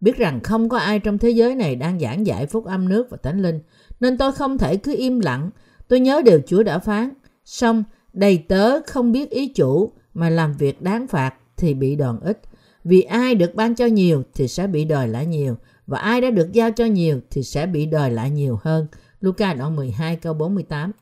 Biết 0.01 0.17
rằng 0.17 0.41
không 0.41 0.69
có 0.69 0.79
ai 0.79 0.99
trong 0.99 1.19
thế 1.19 1.31
giới 1.31 1.55
này 1.55 1.77
đang 1.77 2.01
giảng 2.01 2.27
dạy 2.27 2.47
phúc 2.47 2.65
âm 2.65 2.89
nước 2.89 3.11
và 3.11 3.17
thánh 3.23 3.43
linh, 3.43 3.61
nên 4.01 4.19
tôi 4.19 4.33
không 4.33 4.59
thể 4.59 4.77
cứ 4.77 4.95
im 4.99 5.21
lặng 5.21 5.51
Tôi 5.89 6.01
nhớ 6.01 6.23
điều 6.25 6.41
Chúa 6.47 6.63
đã 6.63 6.79
phán, 6.79 7.11
xong 7.45 7.85
đầy 8.19 8.39
tớ 8.49 8.81
không 8.87 9.13
biết 9.13 9.31
ý 9.31 9.49
chủ 9.49 9.93
mà 10.15 10.31
làm 10.31 10.53
việc 10.53 10.83
đáng 10.83 11.07
phạt 11.07 11.35
thì 11.57 11.75
bị 11.75 11.97
đòn 11.97 12.21
ít. 12.21 12.41
Vì 12.85 13.03
ai 13.03 13.35
được 13.35 13.55
ban 13.55 13.75
cho 13.75 13.87
nhiều 13.87 14.23
thì 14.35 14.49
sẽ 14.49 14.67
bị 14.67 14.85
đòi 14.85 15.09
lại 15.09 15.27
nhiều, 15.27 15.57
và 15.87 15.99
ai 15.99 16.21
đã 16.21 16.31
được 16.31 16.53
giao 16.53 16.71
cho 16.71 16.85
nhiều 16.85 17.21
thì 17.31 17.43
sẽ 17.43 17.67
bị 17.67 17.87
đòi 17.87 18.11
lại 18.11 18.31
nhiều 18.31 18.59
hơn. 18.63 18.87
Luca 19.21 19.55
đoạn 19.55 19.77
12 19.77 20.17
câu 20.17 20.35
48 20.35 20.93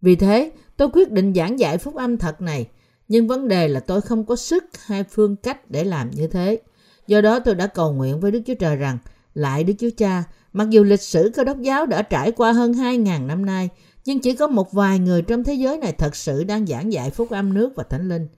Vì 0.00 0.16
thế, 0.16 0.52
tôi 0.76 0.88
quyết 0.92 1.10
định 1.10 1.34
giảng 1.34 1.58
dạy 1.58 1.78
phúc 1.78 1.94
âm 1.94 2.16
thật 2.16 2.40
này, 2.40 2.66
nhưng 3.08 3.28
vấn 3.28 3.48
đề 3.48 3.68
là 3.68 3.80
tôi 3.80 4.00
không 4.00 4.26
có 4.26 4.36
sức 4.36 4.64
hay 4.86 5.04
phương 5.04 5.36
cách 5.36 5.70
để 5.70 5.84
làm 5.84 6.10
như 6.10 6.26
thế. 6.26 6.58
Do 7.06 7.20
đó 7.20 7.38
tôi 7.38 7.54
đã 7.54 7.66
cầu 7.66 7.92
nguyện 7.92 8.20
với 8.20 8.30
Đức 8.30 8.40
Chúa 8.46 8.54
Trời 8.54 8.76
rằng, 8.76 8.98
lại 9.34 9.64
Đức 9.64 9.74
Chúa 9.78 9.90
Cha, 9.96 10.24
mặc 10.52 10.70
dù 10.70 10.84
lịch 10.84 11.02
sử 11.02 11.30
cơ 11.34 11.44
đốc 11.44 11.60
giáo 11.60 11.86
đã 11.86 12.02
trải 12.02 12.32
qua 12.32 12.52
hơn 12.52 12.72
2.000 12.72 13.26
năm 13.26 13.46
nay, 13.46 13.68
nhưng 14.08 14.20
chỉ 14.20 14.34
có 14.34 14.46
một 14.46 14.72
vài 14.72 14.98
người 14.98 15.22
trong 15.22 15.44
thế 15.44 15.54
giới 15.54 15.78
này 15.78 15.92
thật 15.92 16.16
sự 16.16 16.44
đang 16.44 16.66
giảng 16.66 16.92
dạy 16.92 17.10
phúc 17.10 17.30
âm 17.30 17.54
nước 17.54 17.72
và 17.76 17.84
thánh 17.84 18.08
linh. 18.08 18.28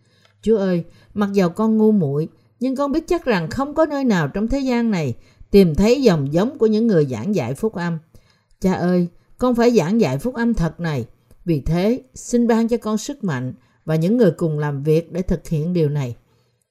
Chúa 0.43 0.59
ơi, 0.59 0.85
mặc 1.15 1.33
dầu 1.33 1.49
con 1.49 1.77
ngu 1.77 1.93
muội, 1.93 2.29
nhưng 2.61 2.77
con 2.77 2.93
biết 2.93 3.09
chắc 3.09 3.25
rằng 3.25 3.51
không 3.51 3.75
có 3.75 3.87
nơi 3.87 4.05
nào 4.05 4.29
trong 4.29 4.49
thế 4.49 4.59
gian 4.59 4.91
này 4.91 5.15
tìm 5.51 5.75
thấy 5.75 6.03
dòng 6.03 6.33
giống 6.33 6.59
của 6.59 6.67
những 6.67 6.87
người 6.87 7.07
giảng 7.07 7.35
dạy 7.35 7.55
phúc 7.55 7.75
âm. 7.75 7.99
Cha 8.61 8.73
ơi, 8.73 9.09
con 9.39 9.55
phải 9.55 9.71
giảng 9.71 10.01
dạy 10.01 10.19
phúc 10.19 10.35
âm 10.35 10.55
thật 10.55 10.81
này. 10.81 11.07
Vì 11.45 11.61
thế, 11.61 12.03
xin 12.15 12.47
ban 12.47 12.69
cho 12.69 12.77
con 12.77 12.99
sức 12.99 13.25
mạnh 13.25 13.55
và 13.85 13.95
những 13.95 14.17
người 14.17 14.31
cùng 14.31 14.59
làm 14.59 14.83
việc 14.83 15.13
để 15.13 15.23
thực 15.23 15.49
hiện 15.49 15.73
điều 15.73 15.89
này. 15.89 16.17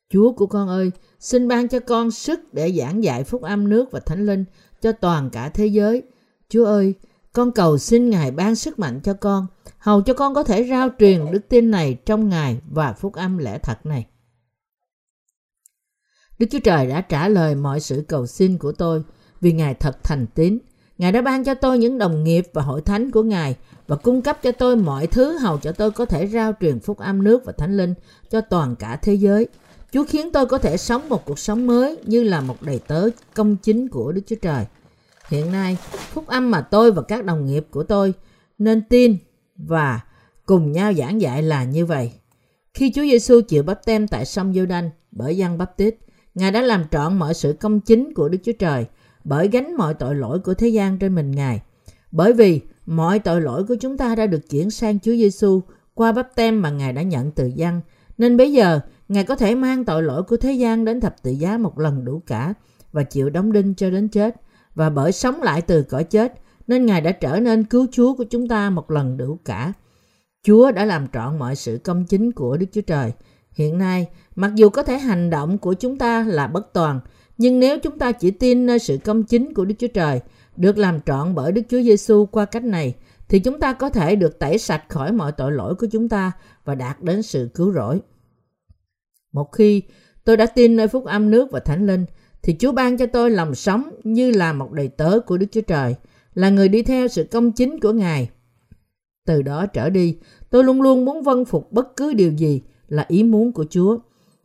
Chúa 0.10 0.32
của 0.32 0.46
con 0.46 0.68
ơi, 0.68 0.92
xin 1.20 1.48
ban 1.48 1.68
cho 1.68 1.80
con 1.80 2.12
sức 2.12 2.54
để 2.54 2.72
giảng 2.72 3.04
dạy 3.04 3.24
phúc 3.24 3.42
âm 3.42 3.70
nước 3.70 3.92
và 3.92 4.00
thánh 4.00 4.26
linh 4.26 4.46
cho 4.82 4.92
toàn 4.92 5.30
cả 5.30 5.50
thế 5.50 5.68
giới. 5.68 6.04
Chúa 6.50 6.66
ơi, 6.66 6.94
con 7.34 7.52
cầu 7.52 7.78
xin 7.78 8.10
Ngài 8.10 8.32
ban 8.32 8.56
sức 8.56 8.80
mạnh 8.80 9.00
cho 9.04 9.14
con, 9.14 9.48
hầu 9.78 10.02
cho 10.02 10.14
con 10.14 10.34
có 10.34 10.44
thể 10.44 10.68
rao 10.70 10.90
truyền 11.00 11.32
đức 11.32 11.50
tin 11.50 11.72
này 11.72 11.98
trong 12.06 12.30
Ngài 12.30 12.60
và 12.72 12.94
phúc 12.94 13.14
âm 13.14 13.38
lẽ 13.38 13.58
thật 13.58 13.86
này. 13.86 14.06
Đức 16.40 16.48
Chúa 16.52 16.60
Trời 16.60 16.88
đã 16.88 17.02
trả 17.02 17.28
lời 17.28 17.56
mọi 17.56 17.80
sự 17.80 18.04
cầu 18.08 18.28
xin 18.28 18.58
của 18.58 18.72
tôi 18.72 19.04
vì 19.42 19.52
Ngài 19.52 19.74
thật 19.74 20.04
thành 20.04 20.28
tín. 20.28 20.58
Ngài 20.98 21.12
đã 21.12 21.22
ban 21.22 21.44
cho 21.44 21.54
tôi 21.54 21.78
những 21.78 21.98
đồng 21.98 22.24
nghiệp 22.24 22.48
và 22.54 22.62
hội 22.62 22.82
thánh 22.82 23.12
của 23.12 23.24
Ngài 23.24 23.56
và 23.88 23.96
cung 23.96 24.22
cấp 24.22 24.40
cho 24.44 24.52
tôi 24.52 24.76
mọi 24.76 25.08
thứ 25.08 25.38
hầu 25.38 25.58
cho 25.58 25.72
tôi 25.72 25.92
có 25.92 26.06
thể 26.06 26.28
rao 26.28 26.54
truyền 26.60 26.80
phúc 26.80 26.98
âm 26.98 27.24
nước 27.24 27.46
và 27.46 27.54
thánh 27.58 27.78
linh 27.78 27.94
cho 28.30 28.42
toàn 28.42 28.76
cả 28.76 29.00
thế 29.02 29.14
giới. 29.14 29.48
Chúa 29.92 30.06
khiến 30.06 30.32
tôi 30.32 30.46
có 30.46 30.58
thể 30.58 30.78
sống 30.78 31.10
một 31.10 31.26
cuộc 31.26 31.40
sống 31.40 31.68
mới 31.68 31.98
như 32.06 32.24
là 32.24 32.42
một 32.42 32.62
đầy 32.62 32.80
tớ 32.88 33.10
công 33.34 33.58
chính 33.58 33.88
của 33.88 34.12
Đức 34.12 34.22
Chúa 34.28 34.36
Trời. 34.42 34.66
Hiện 35.30 35.52
nay, 35.52 35.78
phúc 35.92 36.28
âm 36.28 36.52
mà 36.52 36.62
tôi 36.62 36.92
và 36.92 37.02
các 37.02 37.26
đồng 37.26 37.46
nghiệp 37.46 37.68
của 37.72 37.84
tôi 37.84 38.14
nên 38.58 38.82
tin 38.90 39.18
và 39.56 40.00
cùng 40.46 40.72
nhau 40.72 40.94
giảng 40.94 41.22
dạy 41.22 41.44
là 41.44 41.64
như 41.64 41.86
vậy. 41.86 42.12
Khi 42.74 42.92
Chúa 42.96 43.02
Giêsu 43.02 43.42
chịu 43.42 43.64
bắp 43.64 43.86
tem 43.86 44.08
tại 44.08 44.26
sông 44.26 44.54
giô 44.54 44.66
đanh 44.66 44.90
bởi 45.12 45.38
dân 45.38 45.58
bắp 45.58 45.78
tít, 45.78 45.96
Ngài 46.36 46.52
đã 46.52 46.62
làm 46.62 46.84
trọn 46.92 47.18
mọi 47.18 47.34
sự 47.34 47.54
công 47.60 47.80
chính 47.80 48.14
của 48.14 48.30
Đức 48.30 48.38
Chúa 48.44 48.52
Trời 48.60 48.86
bởi 49.24 49.48
gánh 49.48 49.76
mọi 49.76 49.94
tội 49.94 50.16
lỗi 50.16 50.40
của 50.40 50.54
thế 50.54 50.68
gian 50.68 51.00
trên 51.00 51.16
mình 51.16 51.32
Ngài. 51.32 51.62
Bởi 52.12 52.34
vì 52.34 52.62
mọi 52.86 53.20
tội 53.20 53.42
lỗi 53.42 53.64
của 53.64 53.76
chúng 53.76 53.98
ta 53.98 54.16
đã 54.16 54.26
được 54.26 54.50
chuyển 54.50 54.70
sang 54.70 55.00
Chúa 55.00 55.12
Giêsu 55.12 55.62
qua 55.94 56.12
bắp 56.12 56.36
tem 56.36 56.62
mà 56.62 56.70
Ngài 56.70 56.94
đã 56.94 57.02
nhận 57.02 57.32
từ 57.32 57.52
dân, 57.56 57.82
nên 58.18 58.38
bây 58.38 58.54
giờ 58.54 58.80
Ngài 59.08 59.24
có 59.24 59.36
thể 59.36 59.56
mang 59.56 59.86
tội 59.86 60.04
lỗi 60.04 60.24
của 60.24 60.38
thế 60.38 60.54
gian 60.54 60.86
đến 60.86 61.02
thập 61.02 61.24
tự 61.24 61.32
giá 61.32 61.58
một 61.58 61.80
lần 61.80 62.06
đủ 62.06 62.22
cả 62.28 62.54
và 62.92 63.04
chịu 63.04 63.30
đóng 63.30 63.52
đinh 63.52 63.74
cho 63.76 63.90
đến 63.90 64.08
chết 64.08 64.36
và 64.80 64.90
bởi 64.90 65.12
sống 65.12 65.42
lại 65.42 65.62
từ 65.62 65.84
cõi 65.84 66.04
chết 66.04 66.34
nên 66.68 66.86
Ngài 66.86 67.02
đã 67.02 67.12
trở 67.12 67.40
nên 67.40 67.64
cứu 67.64 67.88
Chúa 67.92 68.14
của 68.14 68.24
chúng 68.24 68.48
ta 68.48 68.70
một 68.70 68.92
lần 68.92 69.18
đủ 69.18 69.40
cả. 69.46 69.74
Chúa 70.44 70.72
đã 70.72 70.86
làm 70.86 71.08
trọn 71.14 71.40
mọi 71.40 71.56
sự 71.56 71.80
công 71.84 72.06
chính 72.06 72.32
của 72.32 72.58
Đức 72.58 72.66
Chúa 72.72 72.82
Trời. 72.82 73.12
Hiện 73.52 73.78
nay, 73.78 74.08
mặc 74.36 74.52
dù 74.56 74.70
có 74.70 74.84
thể 74.84 74.98
hành 74.98 75.30
động 75.30 75.58
của 75.58 75.74
chúng 75.74 75.98
ta 75.98 76.24
là 76.28 76.48
bất 76.48 76.74
toàn, 76.74 77.00
nhưng 77.38 77.60
nếu 77.60 77.80
chúng 77.80 78.00
ta 78.00 78.12
chỉ 78.12 78.32
tin 78.32 78.66
nơi 78.66 78.80
sự 78.80 78.98
công 79.06 79.24
chính 79.24 79.54
của 79.54 79.66
Đức 79.66 79.76
Chúa 79.80 79.88
Trời, 79.88 80.22
được 80.56 80.78
làm 80.78 81.02
trọn 81.02 81.36
bởi 81.36 81.52
Đức 81.52 81.62
Chúa 81.70 81.82
Giêsu 81.82 82.26
qua 82.26 82.46
cách 82.46 82.64
này, 82.64 82.96
thì 83.30 83.40
chúng 83.40 83.60
ta 83.60 83.74
có 83.74 83.90
thể 83.90 84.16
được 84.16 84.40
tẩy 84.40 84.58
sạch 84.58 84.84
khỏi 84.90 85.12
mọi 85.12 85.32
tội 85.32 85.52
lỗi 85.52 85.76
của 85.76 85.88
chúng 85.92 86.10
ta 86.10 86.32
và 86.66 86.76
đạt 86.76 87.04
đến 87.04 87.22
sự 87.22 87.50
cứu 87.54 87.74
rỗi. 87.74 88.00
Một 89.32 89.52
khi 89.52 89.84
tôi 90.24 90.38
đã 90.38 90.46
tin 90.46 90.76
nơi 90.76 90.88
phúc 90.88 91.06
âm 91.06 91.32
nước 91.32 91.52
và 91.52 91.60
thánh 91.60 91.88
linh, 91.88 92.06
thì 92.44 92.56
Chúa 92.60 92.72
ban 92.72 92.98
cho 92.98 93.06
tôi 93.06 93.32
lòng 93.32 93.56
sống 93.56 93.90
như 94.04 94.32
là 94.32 94.54
một 94.54 94.72
đầy 94.72 94.88
tớ 94.88 95.20
của 95.20 95.38
Đức 95.38 95.46
Chúa 95.52 95.62
Trời, 95.62 95.96
là 96.34 96.50
người 96.50 96.70
đi 96.70 96.82
theo 96.82 97.08
sự 97.08 97.24
công 97.24 97.52
chính 97.52 97.80
của 97.80 97.92
Ngài. 97.92 98.30
Từ 99.26 99.42
đó 99.42 99.66
trở 99.66 99.90
đi, 99.90 100.18
tôi 100.50 100.64
luôn 100.64 100.82
luôn 100.82 101.06
muốn 101.06 101.24
vân 101.24 101.46
phục 101.46 101.72
bất 101.72 101.96
cứ 101.96 102.14
điều 102.14 102.32
gì 102.32 102.62
là 102.88 103.06
ý 103.08 103.24
muốn 103.24 103.52
của 103.52 103.66
Chúa. 103.70 103.98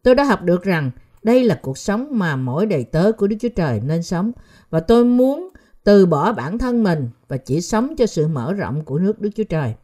Tôi 0.03 0.15
đã 0.15 0.25
học 0.25 0.43
được 0.43 0.63
rằng 0.63 0.91
đây 1.23 1.45
là 1.45 1.59
cuộc 1.63 1.79
sống 1.79 2.09
mà 2.11 2.37
mỗi 2.37 2.67
đầy 2.67 2.85
tớ 2.85 3.13
của 3.13 3.27
Đức 3.27 3.37
Chúa 3.41 3.49
Trời 3.49 3.81
nên 3.87 4.03
sống 4.03 4.33
và 4.71 4.81
tôi 4.81 5.05
muốn 5.05 5.49
từ 5.85 6.07
bỏ 6.07 6.33
bản 6.33 6.59
thân 6.59 6.83
mình 6.83 7.09
và 7.29 7.37
chỉ 7.37 7.61
sống 7.61 7.97
cho 7.97 8.07
sự 8.07 8.29
mở 8.29 8.53
rộng 8.53 8.85
của 8.85 8.99
nước 8.99 9.21
Đức 9.21 9.31
Chúa 9.35 9.45
Trời. 9.45 9.75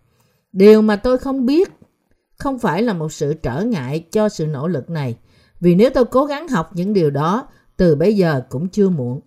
Điều 0.52 0.82
mà 0.82 0.96
tôi 0.96 1.18
không 1.18 1.46
biết 1.46 1.72
không 2.38 2.58
phải 2.58 2.82
là 2.82 2.92
một 2.92 3.12
sự 3.12 3.34
trở 3.34 3.64
ngại 3.64 4.06
cho 4.12 4.28
sự 4.28 4.46
nỗ 4.46 4.68
lực 4.68 4.90
này, 4.90 5.16
vì 5.60 5.74
nếu 5.74 5.90
tôi 5.90 6.04
cố 6.04 6.24
gắng 6.24 6.48
học 6.48 6.70
những 6.74 6.92
điều 6.92 7.10
đó 7.10 7.48
từ 7.80 7.96
bây 7.96 8.16
giờ 8.16 8.42
cũng 8.48 8.68
chưa 8.68 8.88
muộn. 8.88 9.20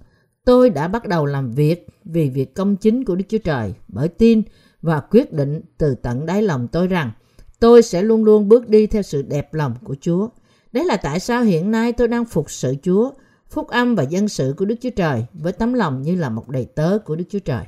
Tôi 0.45 0.69
đã 0.69 0.87
bắt 0.87 1.07
đầu 1.07 1.25
làm 1.25 1.51
việc 1.51 1.87
vì 2.05 2.29
việc 2.29 2.55
công 2.55 2.75
chính 2.75 3.05
của 3.05 3.15
Đức 3.15 3.25
Chúa 3.29 3.37
Trời 3.37 3.73
bởi 3.87 4.07
tin 4.07 4.41
và 4.81 4.99
quyết 4.99 5.33
định 5.33 5.61
từ 5.77 5.95
tận 5.95 6.25
đáy 6.25 6.41
lòng 6.41 6.67
tôi 6.67 6.87
rằng 6.87 7.11
tôi 7.59 7.81
sẽ 7.81 8.01
luôn 8.01 8.23
luôn 8.23 8.49
bước 8.49 8.69
đi 8.69 8.87
theo 8.87 9.01
sự 9.01 9.21
đẹp 9.21 9.53
lòng 9.53 9.75
của 9.83 9.95
Chúa. 10.01 10.29
Đấy 10.71 10.85
là 10.85 10.97
tại 10.97 11.19
sao 11.19 11.43
hiện 11.43 11.71
nay 11.71 11.91
tôi 11.91 12.07
đang 12.07 12.25
phục 12.25 12.51
sự 12.51 12.75
Chúa, 12.83 13.11
phúc 13.49 13.67
âm 13.67 13.95
và 13.95 14.03
dân 14.03 14.27
sự 14.27 14.53
của 14.57 14.65
Đức 14.65 14.75
Chúa 14.81 14.89
Trời 14.95 15.25
với 15.33 15.53
tấm 15.53 15.73
lòng 15.73 16.01
như 16.01 16.15
là 16.15 16.29
một 16.29 16.49
đầy 16.49 16.65
tớ 16.65 16.97
của 17.05 17.15
Đức 17.15 17.25
Chúa 17.29 17.39
Trời. 17.39 17.65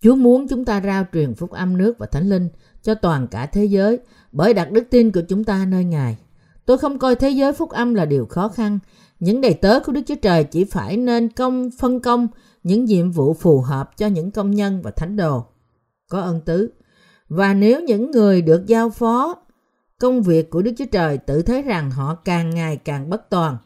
Chúa 0.00 0.14
muốn 0.14 0.48
chúng 0.48 0.64
ta 0.64 0.80
rao 0.80 1.04
truyền 1.12 1.34
phúc 1.34 1.50
âm 1.50 1.78
nước 1.78 1.98
và 1.98 2.06
thánh 2.06 2.28
linh 2.28 2.48
cho 2.82 2.94
toàn 2.94 3.26
cả 3.28 3.46
thế 3.46 3.64
giới 3.64 3.98
bởi 4.32 4.54
đặt 4.54 4.72
đức 4.72 4.84
tin 4.90 5.12
của 5.12 5.22
chúng 5.28 5.44
ta 5.44 5.64
nơi 5.64 5.84
Ngài. 5.84 6.16
Tôi 6.70 6.78
không 6.78 6.98
coi 6.98 7.16
thế 7.16 7.30
giới 7.30 7.52
phúc 7.52 7.70
âm 7.70 7.94
là 7.94 8.04
điều 8.04 8.26
khó 8.26 8.48
khăn. 8.48 8.78
Những 9.20 9.40
đầy 9.40 9.54
tớ 9.54 9.80
của 9.80 9.92
Đức 9.92 10.00
Chúa 10.06 10.14
Trời 10.14 10.44
chỉ 10.44 10.64
phải 10.64 10.96
nên 10.96 11.28
công 11.28 11.70
phân 11.78 12.00
công 12.00 12.28
những 12.62 12.84
nhiệm 12.84 13.10
vụ 13.10 13.34
phù 13.34 13.60
hợp 13.60 13.96
cho 13.96 14.06
những 14.06 14.30
công 14.30 14.50
nhân 14.50 14.82
và 14.82 14.90
thánh 14.90 15.16
đồ. 15.16 15.44
Có 16.08 16.20
ơn 16.20 16.40
tứ. 16.40 16.70
Và 17.28 17.54
nếu 17.54 17.80
những 17.80 18.10
người 18.10 18.42
được 18.42 18.66
giao 18.66 18.90
phó 18.90 19.36
công 19.98 20.22
việc 20.22 20.50
của 20.50 20.62
Đức 20.62 20.72
Chúa 20.78 20.84
Trời 20.92 21.18
tự 21.18 21.42
thấy 21.42 21.62
rằng 21.62 21.90
họ 21.90 22.14
càng 22.14 22.50
ngày 22.50 22.76
càng 22.76 23.10
bất 23.10 23.30
toàn, 23.30 23.56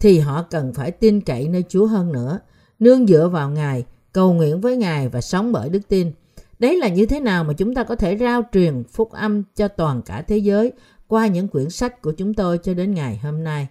thì 0.00 0.18
họ 0.18 0.42
cần 0.50 0.74
phải 0.74 0.90
tin 0.90 1.20
cậy 1.20 1.48
nơi 1.48 1.64
Chúa 1.68 1.86
hơn 1.86 2.12
nữa, 2.12 2.38
nương 2.78 3.06
dựa 3.06 3.28
vào 3.28 3.50
Ngài, 3.50 3.84
cầu 4.12 4.32
nguyện 4.32 4.60
với 4.60 4.76
Ngài 4.76 5.08
và 5.08 5.20
sống 5.20 5.52
bởi 5.52 5.68
đức 5.68 5.88
tin. 5.88 6.12
Đấy 6.58 6.76
là 6.76 6.88
như 6.88 7.06
thế 7.06 7.20
nào 7.20 7.44
mà 7.44 7.52
chúng 7.52 7.74
ta 7.74 7.84
có 7.84 7.96
thể 7.96 8.16
rao 8.20 8.42
truyền 8.52 8.82
phúc 8.84 9.12
âm 9.12 9.42
cho 9.56 9.68
toàn 9.68 10.02
cả 10.02 10.22
thế 10.22 10.38
giới 10.38 10.72
qua 11.08 11.26
những 11.26 11.48
quyển 11.48 11.70
sách 11.70 12.02
của 12.02 12.12
chúng 12.12 12.34
tôi 12.34 12.58
cho 12.62 12.74
đến 12.74 12.94
ngày 12.94 13.16
hôm 13.22 13.44
nay. 13.44 13.68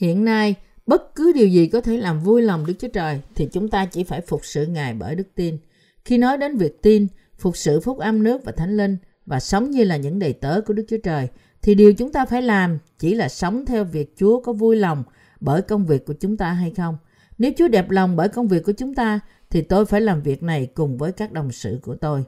Hiện 0.00 0.24
nay, 0.24 0.54
bất 0.86 1.14
cứ 1.14 1.32
điều 1.32 1.48
gì 1.48 1.66
có 1.66 1.80
thể 1.80 1.96
làm 1.96 2.20
vui 2.20 2.42
lòng 2.42 2.66
Đức 2.66 2.74
Chúa 2.78 2.88
Trời 2.88 3.20
thì 3.34 3.48
chúng 3.52 3.68
ta 3.68 3.86
chỉ 3.86 4.04
phải 4.04 4.20
phục 4.20 4.40
sự 4.44 4.66
Ngài 4.66 4.94
bởi 4.94 5.14
đức 5.14 5.26
tin. 5.34 5.58
Khi 6.04 6.18
nói 6.18 6.38
đến 6.38 6.56
việc 6.56 6.82
tin, 6.82 7.06
phục 7.38 7.56
sự 7.56 7.80
phúc 7.80 7.98
âm 7.98 8.22
nước 8.22 8.44
và 8.44 8.52
thánh 8.52 8.76
linh 8.76 8.96
và 9.26 9.40
sống 9.40 9.70
như 9.70 9.84
là 9.84 9.96
những 9.96 10.18
đầy 10.18 10.32
tớ 10.32 10.60
của 10.60 10.74
Đức 10.74 10.84
Chúa 10.88 10.98
Trời 11.02 11.28
thì 11.62 11.74
điều 11.74 11.92
chúng 11.92 12.12
ta 12.12 12.24
phải 12.24 12.42
làm 12.42 12.78
chỉ 12.98 13.14
là 13.14 13.28
sống 13.28 13.66
theo 13.66 13.84
việc 13.84 14.14
Chúa 14.16 14.40
có 14.40 14.52
vui 14.52 14.76
lòng 14.76 15.04
bởi 15.40 15.62
công 15.62 15.86
việc 15.86 16.06
của 16.06 16.14
chúng 16.20 16.36
ta 16.36 16.52
hay 16.52 16.72
không. 16.76 16.96
Nếu 17.38 17.52
Chúa 17.56 17.68
đẹp 17.68 17.90
lòng 17.90 18.16
bởi 18.16 18.28
công 18.28 18.48
việc 18.48 18.64
của 18.64 18.72
chúng 18.72 18.94
ta 18.94 19.20
thì 19.50 19.62
tôi 19.62 19.86
phải 19.86 20.00
làm 20.00 20.22
việc 20.22 20.42
này 20.42 20.66
cùng 20.74 20.98
với 20.98 21.12
các 21.12 21.32
đồng 21.32 21.52
sự 21.52 21.78
của 21.82 21.94
tôi. 21.94 22.24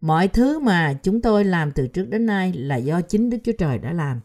Mọi 0.00 0.28
thứ 0.28 0.58
mà 0.58 0.94
chúng 1.02 1.20
tôi 1.20 1.44
làm 1.44 1.70
từ 1.70 1.86
trước 1.86 2.04
đến 2.08 2.26
nay 2.26 2.52
là 2.52 2.76
do 2.76 3.00
chính 3.00 3.30
Đức 3.30 3.38
Chúa 3.44 3.52
Trời 3.58 3.78
đã 3.78 3.92
làm. 3.92 4.20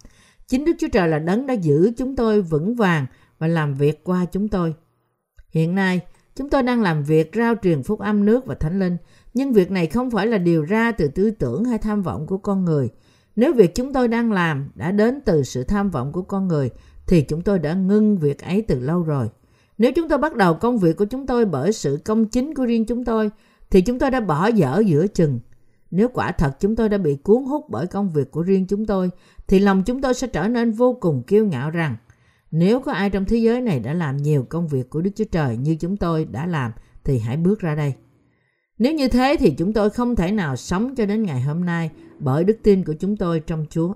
Chính 0.47 0.65
Đức 0.65 0.71
Chúa 0.79 0.87
Trời 0.87 1.07
là 1.07 1.19
đấng 1.19 1.47
đã 1.47 1.53
giữ 1.53 1.91
chúng 1.97 2.15
tôi 2.15 2.41
vững 2.41 2.75
vàng 2.75 3.05
và 3.39 3.47
làm 3.47 3.73
việc 3.73 4.03
qua 4.03 4.25
chúng 4.25 4.47
tôi. 4.47 4.73
Hiện 5.49 5.75
nay, 5.75 5.99
chúng 6.35 6.49
tôi 6.49 6.63
đang 6.63 6.81
làm 6.81 7.03
việc 7.03 7.31
rao 7.35 7.55
truyền 7.63 7.83
phúc 7.83 7.99
âm 7.99 8.25
nước 8.25 8.45
và 8.45 8.55
thánh 8.55 8.79
linh, 8.79 8.97
nhưng 9.33 9.53
việc 9.53 9.71
này 9.71 9.87
không 9.87 10.11
phải 10.11 10.27
là 10.27 10.37
điều 10.37 10.63
ra 10.63 10.91
từ 10.91 11.07
tư 11.07 11.31
tưởng 11.31 11.65
hay 11.65 11.77
tham 11.77 12.01
vọng 12.01 12.27
của 12.27 12.37
con 12.37 12.65
người. 12.65 12.89
Nếu 13.35 13.53
việc 13.53 13.75
chúng 13.75 13.93
tôi 13.93 14.07
đang 14.07 14.31
làm 14.31 14.69
đã 14.75 14.91
đến 14.91 15.19
từ 15.25 15.43
sự 15.43 15.63
tham 15.63 15.89
vọng 15.89 16.11
của 16.11 16.21
con 16.21 16.47
người, 16.47 16.69
thì 17.07 17.21
chúng 17.21 17.41
tôi 17.41 17.59
đã 17.59 17.73
ngưng 17.73 18.17
việc 18.17 18.43
ấy 18.43 18.61
từ 18.61 18.79
lâu 18.79 19.03
rồi. 19.03 19.29
Nếu 19.77 19.91
chúng 19.95 20.09
tôi 20.09 20.17
bắt 20.17 20.35
đầu 20.35 20.53
công 20.53 20.77
việc 20.77 20.97
của 20.97 21.05
chúng 21.05 21.27
tôi 21.27 21.45
bởi 21.45 21.73
sự 21.73 21.99
công 22.05 22.25
chính 22.25 22.55
của 22.55 22.65
riêng 22.65 22.85
chúng 22.85 23.05
tôi, 23.05 23.31
thì 23.69 23.81
chúng 23.81 23.99
tôi 23.99 24.11
đã 24.11 24.19
bỏ 24.19 24.47
dở 24.47 24.83
giữa 24.85 25.07
chừng. 25.07 25.39
Nếu 25.91 26.09
quả 26.13 26.31
thật 26.31 26.57
chúng 26.59 26.75
tôi 26.75 26.89
đã 26.89 26.97
bị 26.97 27.15
cuốn 27.15 27.43
hút 27.43 27.65
bởi 27.69 27.87
công 27.87 28.09
việc 28.09 28.31
của 28.31 28.41
riêng 28.41 28.65
chúng 28.67 28.85
tôi, 28.85 29.09
thì 29.47 29.59
lòng 29.59 29.83
chúng 29.83 30.01
tôi 30.01 30.13
sẽ 30.13 30.27
trở 30.27 30.47
nên 30.47 30.71
vô 30.71 30.97
cùng 31.01 31.23
kiêu 31.23 31.45
ngạo 31.45 31.69
rằng 31.69 31.95
nếu 32.51 32.79
có 32.79 32.91
ai 32.91 33.09
trong 33.09 33.25
thế 33.25 33.37
giới 33.37 33.61
này 33.61 33.79
đã 33.79 33.93
làm 33.93 34.17
nhiều 34.17 34.45
công 34.49 34.67
việc 34.67 34.89
của 34.89 35.01
Đức 35.01 35.11
Chúa 35.15 35.25
Trời 35.31 35.57
như 35.57 35.75
chúng 35.75 35.97
tôi 35.97 36.25
đã 36.25 36.45
làm, 36.45 36.71
thì 37.03 37.19
hãy 37.19 37.37
bước 37.37 37.59
ra 37.59 37.75
đây. 37.75 37.93
Nếu 38.77 38.93
như 38.93 39.07
thế 39.07 39.35
thì 39.39 39.51
chúng 39.57 39.73
tôi 39.73 39.89
không 39.89 40.15
thể 40.15 40.31
nào 40.31 40.55
sống 40.55 40.95
cho 40.95 41.05
đến 41.05 41.23
ngày 41.23 41.41
hôm 41.41 41.65
nay 41.65 41.89
bởi 42.19 42.43
đức 42.43 42.57
tin 42.63 42.83
của 42.83 42.93
chúng 42.93 43.17
tôi 43.17 43.39
trong 43.39 43.65
Chúa. 43.69 43.93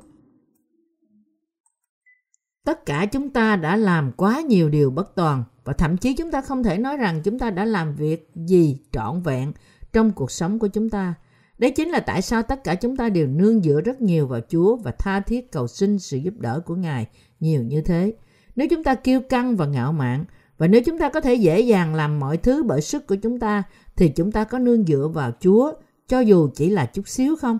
Tất 2.66 2.86
cả 2.86 3.06
chúng 3.06 3.30
ta 3.30 3.56
đã 3.56 3.76
làm 3.76 4.12
quá 4.12 4.42
nhiều 4.42 4.70
điều 4.70 4.92
bất 4.92 5.16
toàn 5.16 5.44
và 5.64 5.74
thậm 5.74 5.98
chí 5.98 6.16
chúng 6.16 6.32
ta 6.32 6.42
không 6.42 6.64
thể 6.64 6.78
nói 6.78 6.98
rằng 6.98 7.22
chúng 7.24 7.40
ta 7.40 7.52
đã 7.52 7.66
làm 7.66 7.96
việc 7.96 8.32
gì 8.36 8.78
trọn 8.92 9.22
vẹn 9.22 9.54
trong 9.94 10.12
cuộc 10.12 10.32
sống 10.32 10.60
của 10.60 10.68
chúng 10.68 10.90
ta. 10.90 11.14
Đấy 11.58 11.72
chính 11.72 11.90
là 11.90 12.00
tại 12.00 12.22
sao 12.22 12.44
tất 12.44 12.64
cả 12.64 12.76
chúng 12.76 12.98
ta 12.98 13.10
đều 13.10 13.28
nương 13.28 13.62
dựa 13.62 13.82
rất 13.82 14.02
nhiều 14.02 14.28
vào 14.28 14.40
Chúa 14.50 14.76
và 14.76 14.92
tha 14.92 15.20
thiết 15.20 15.52
cầu 15.52 15.68
xin 15.68 16.00
sự 16.00 16.18
giúp 16.18 16.34
đỡ 16.38 16.60
của 16.66 16.76
Ngài 16.76 17.08
nhiều 17.40 17.64
như 17.64 17.82
thế. 17.82 18.14
Nếu 18.56 18.68
chúng 18.70 18.84
ta 18.84 18.96
kiêu 18.96 19.22
căng 19.22 19.56
và 19.56 19.66
ngạo 19.66 19.92
mạn 19.92 20.26
và 20.58 20.68
nếu 20.68 20.82
chúng 20.86 20.98
ta 21.00 21.10
có 21.10 21.22
thể 21.22 21.34
dễ 21.34 21.60
dàng 21.60 21.96
làm 21.96 22.20
mọi 22.20 22.38
thứ 22.38 22.64
bởi 22.64 22.82
sức 22.82 23.08
của 23.08 23.16
chúng 23.16 23.40
ta 23.40 23.64
thì 23.96 24.10
chúng 24.10 24.32
ta 24.32 24.44
có 24.44 24.60
nương 24.60 24.86
dựa 24.86 25.10
vào 25.14 25.32
Chúa 25.40 25.74
cho 26.08 26.20
dù 26.20 26.50
chỉ 26.56 26.70
là 26.70 26.86
chút 26.86 27.08
xíu 27.08 27.36
không? 27.36 27.58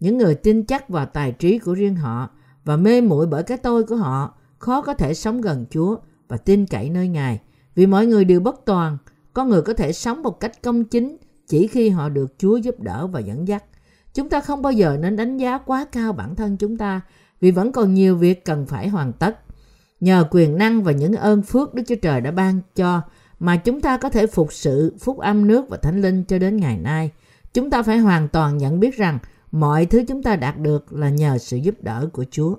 Những 0.00 0.18
người 0.18 0.34
tin 0.34 0.64
chắc 0.64 0.88
vào 0.88 1.06
tài 1.06 1.32
trí 1.32 1.58
của 1.58 1.74
riêng 1.74 1.96
họ 1.96 2.30
và 2.64 2.76
mê 2.76 3.00
muội 3.00 3.26
bởi 3.26 3.42
cái 3.42 3.58
tôi 3.58 3.84
của 3.84 3.96
họ 3.96 4.34
khó 4.58 4.82
có 4.82 4.94
thể 4.94 5.14
sống 5.14 5.40
gần 5.40 5.66
Chúa 5.70 5.96
và 6.28 6.36
tin 6.36 6.66
cậy 6.66 6.90
nơi 6.90 7.08
Ngài. 7.08 7.40
Vì 7.74 7.86
mọi 7.86 8.06
người 8.06 8.24
đều 8.24 8.40
bất 8.40 8.64
toàn, 8.64 8.98
có 9.32 9.44
người 9.44 9.62
có 9.62 9.74
thể 9.74 9.92
sống 9.92 10.22
một 10.22 10.40
cách 10.40 10.62
công 10.62 10.84
chính 10.84 11.16
chỉ 11.48 11.66
khi 11.66 11.88
họ 11.88 12.08
được 12.08 12.34
Chúa 12.38 12.56
giúp 12.56 12.80
đỡ 12.80 13.06
và 13.06 13.20
dẫn 13.20 13.48
dắt. 13.48 13.64
Chúng 14.14 14.28
ta 14.28 14.40
không 14.40 14.62
bao 14.62 14.72
giờ 14.72 14.96
nên 15.00 15.16
đánh 15.16 15.36
giá 15.36 15.58
quá 15.58 15.86
cao 15.92 16.12
bản 16.12 16.34
thân 16.34 16.56
chúng 16.56 16.76
ta, 16.76 17.00
vì 17.40 17.50
vẫn 17.50 17.72
còn 17.72 17.94
nhiều 17.94 18.16
việc 18.16 18.44
cần 18.44 18.66
phải 18.66 18.88
hoàn 18.88 19.12
tất. 19.12 19.38
Nhờ 20.00 20.24
quyền 20.30 20.58
năng 20.58 20.82
và 20.82 20.92
những 20.92 21.16
ơn 21.16 21.42
phước 21.42 21.74
Đức 21.74 21.82
Chúa 21.86 21.94
Trời 22.02 22.20
đã 22.20 22.30
ban 22.30 22.60
cho 22.74 23.02
mà 23.38 23.56
chúng 23.56 23.80
ta 23.80 23.96
có 23.96 24.10
thể 24.10 24.26
phục 24.26 24.52
sự 24.52 24.94
phúc 25.00 25.18
âm 25.18 25.46
nước 25.46 25.68
và 25.68 25.76
thánh 25.76 26.00
linh 26.02 26.24
cho 26.24 26.38
đến 26.38 26.56
ngày 26.56 26.78
nay. 26.78 27.10
Chúng 27.54 27.70
ta 27.70 27.82
phải 27.82 27.98
hoàn 27.98 28.28
toàn 28.28 28.58
nhận 28.58 28.80
biết 28.80 28.96
rằng 28.96 29.18
mọi 29.52 29.86
thứ 29.86 30.04
chúng 30.08 30.22
ta 30.22 30.36
đạt 30.36 30.58
được 30.58 30.92
là 30.92 31.10
nhờ 31.10 31.38
sự 31.38 31.56
giúp 31.56 31.74
đỡ 31.82 32.08
của 32.12 32.24
Chúa. 32.30 32.54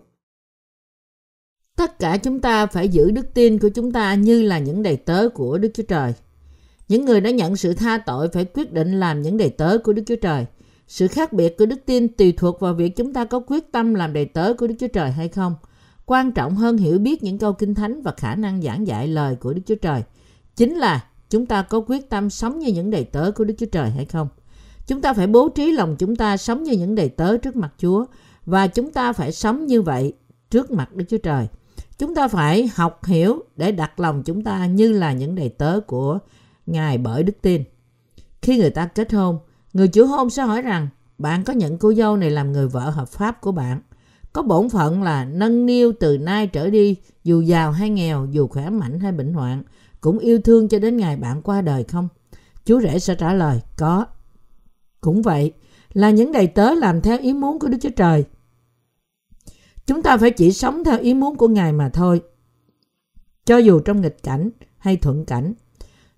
Tất 1.76 2.00
cả 2.00 2.18
chúng 2.18 2.40
ta 2.40 2.66
phải 2.66 2.90
giữ 2.90 3.12
đức 3.12 3.34
tin 3.34 3.60
của 3.60 3.70
chúng 3.70 3.92
ta 3.92 4.16
như 4.16 4.42
là 4.42 4.60
những 4.60 4.84
đầy 4.84 4.98
tớ 4.98 5.30
của 5.30 5.58
Đức 5.58 5.72
Chúa 5.74 5.84
Trời. 5.84 6.14
Những 6.90 7.06
người 7.06 7.22
đã 7.22 7.30
nhận 7.30 7.56
sự 7.56 7.74
tha 7.74 7.98
tội 7.98 8.30
phải 8.30 8.46
quyết 8.46 8.74
định 8.74 9.00
làm 9.00 9.22
những 9.22 9.38
đầy 9.38 9.50
tớ 9.50 9.78
của 9.78 9.94
Đức 9.94 10.04
Chúa 10.06 10.16
Trời. 10.16 10.46
Sự 10.88 11.08
khác 11.08 11.34
biệt 11.34 11.58
của 11.58 11.66
đức 11.66 11.80
tin 11.86 12.08
tùy 12.08 12.32
thuộc 12.38 12.60
vào 12.60 12.74
việc 12.74 12.96
chúng 12.96 13.14
ta 13.14 13.26
có 13.26 13.40
quyết 13.48 13.72
tâm 13.72 13.94
làm 13.94 14.14
đầy 14.14 14.26
tớ 14.26 14.54
của 14.54 14.68
Đức 14.68 14.76
Chúa 14.80 14.88
Trời 14.88 15.12
hay 15.12 15.28
không. 15.28 15.56
Quan 16.06 16.32
trọng 16.32 16.56
hơn 16.56 16.78
hiểu 16.78 17.00
biết 17.00 17.24
những 17.24 17.38
câu 17.38 17.54
kinh 17.54 17.76
thánh 17.76 18.02
và 18.02 18.14
khả 18.18 18.36
năng 18.36 18.62
giảng 18.62 18.88
dạy 18.88 19.08
lời 19.08 19.36
của 19.36 19.54
Đức 19.54 19.62
Chúa 19.66 19.76
Trời, 19.76 20.04
chính 20.56 20.76
là 20.76 21.06
chúng 21.30 21.46
ta 21.46 21.62
có 21.62 21.82
quyết 21.88 22.10
tâm 22.10 22.30
sống 22.30 22.60
như 22.60 22.74
những 22.74 22.92
đầy 22.92 23.04
tớ 23.04 23.32
của 23.32 23.44
Đức 23.44 23.54
Chúa 23.58 23.66
Trời 23.66 23.90
hay 23.90 24.06
không. 24.06 24.28
Chúng 24.88 25.02
ta 25.02 25.14
phải 25.14 25.28
bố 25.28 25.50
trí 25.50 25.72
lòng 25.72 25.96
chúng 26.00 26.16
ta 26.16 26.38
sống 26.38 26.64
như 26.64 26.74
những 26.74 26.96
đầy 26.96 27.10
tớ 27.10 27.38
trước 27.38 27.56
mặt 27.56 27.74
Chúa, 27.78 28.06
và 28.46 28.68
chúng 28.68 28.92
ta 28.92 29.14
phải 29.14 29.32
sống 29.32 29.66
như 29.66 29.82
vậy 29.82 30.14
trước 30.50 30.72
mặt 30.72 30.96
Đức 30.96 31.06
Chúa 31.10 31.18
Trời. 31.18 31.48
Chúng 31.98 32.16
ta 32.16 32.28
phải 32.28 32.70
học 32.76 33.06
hiểu 33.06 33.44
để 33.56 33.72
đặt 33.72 34.00
lòng 34.00 34.24
chúng 34.26 34.44
ta 34.44 34.66
như 34.66 34.92
là 34.92 35.14
những 35.14 35.36
đầy 35.36 35.50
tớ 35.50 35.80
của 35.80 36.20
Ngài 36.72 36.98
bởi 36.98 37.24
đức 37.24 37.42
tin. 37.42 37.64
Khi 38.42 38.58
người 38.58 38.70
ta 38.70 38.86
kết 38.86 39.14
hôn, 39.14 39.40
người 39.74 39.88
chủ 39.88 40.06
hôn 40.06 40.30
sẽ 40.30 40.44
hỏi 40.44 40.62
rằng 40.62 40.88
bạn 41.18 41.44
có 41.44 41.54
nhận 41.54 41.78
cô 41.78 41.94
dâu 41.94 42.18
này 42.18 42.32
làm 42.32 42.52
người 42.52 42.68
vợ 42.68 42.90
hợp 42.90 43.10
pháp 43.10 43.42
của 43.42 43.52
bạn. 43.52 43.82
Có 44.34 44.42
bổn 44.42 44.70
phận 44.70 45.04
là 45.04 45.26
nâng 45.26 45.66
niu 45.66 45.94
từ 46.00 46.18
nay 46.18 46.48
trở 46.48 46.70
đi, 46.70 46.96
dù 47.24 47.42
giàu 47.42 47.72
hay 47.72 47.90
nghèo, 47.90 48.28
dù 48.32 48.48
khỏe 48.48 48.70
mạnh 48.70 49.00
hay 49.00 49.12
bệnh 49.12 49.34
hoạn, 49.34 49.64
cũng 50.02 50.20
yêu 50.20 50.40
thương 50.40 50.68
cho 50.68 50.80
đến 50.80 50.98
ngày 50.98 51.18
bạn 51.18 51.42
qua 51.42 51.62
đời 51.62 51.84
không? 51.84 52.08
Chú 52.66 52.82
rể 52.82 53.00
sẽ 53.00 53.16
trả 53.16 53.34
lời, 53.34 53.62
có. 53.78 54.06
Cũng 55.02 55.22
vậy, 55.22 55.54
là 55.94 56.10
những 56.10 56.32
đầy 56.32 56.48
tớ 56.48 56.74
làm 56.74 57.02
theo 57.02 57.18
ý 57.20 57.34
muốn 57.34 57.60
của 57.60 57.68
Đức 57.68 57.78
Chúa 57.82 57.90
Trời. 57.96 58.26
Chúng 59.86 60.02
ta 60.02 60.18
phải 60.18 60.32
chỉ 60.32 60.52
sống 60.52 60.84
theo 60.84 61.00
ý 61.00 61.14
muốn 61.14 61.36
của 61.36 61.48
Ngài 61.48 61.74
mà 61.74 61.90
thôi. 61.90 62.22
Cho 63.46 63.58
dù 63.58 63.80
trong 63.80 64.02
nghịch 64.02 64.24
cảnh 64.24 64.50
hay 64.78 64.98
thuận 64.98 65.26
cảnh. 65.26 65.54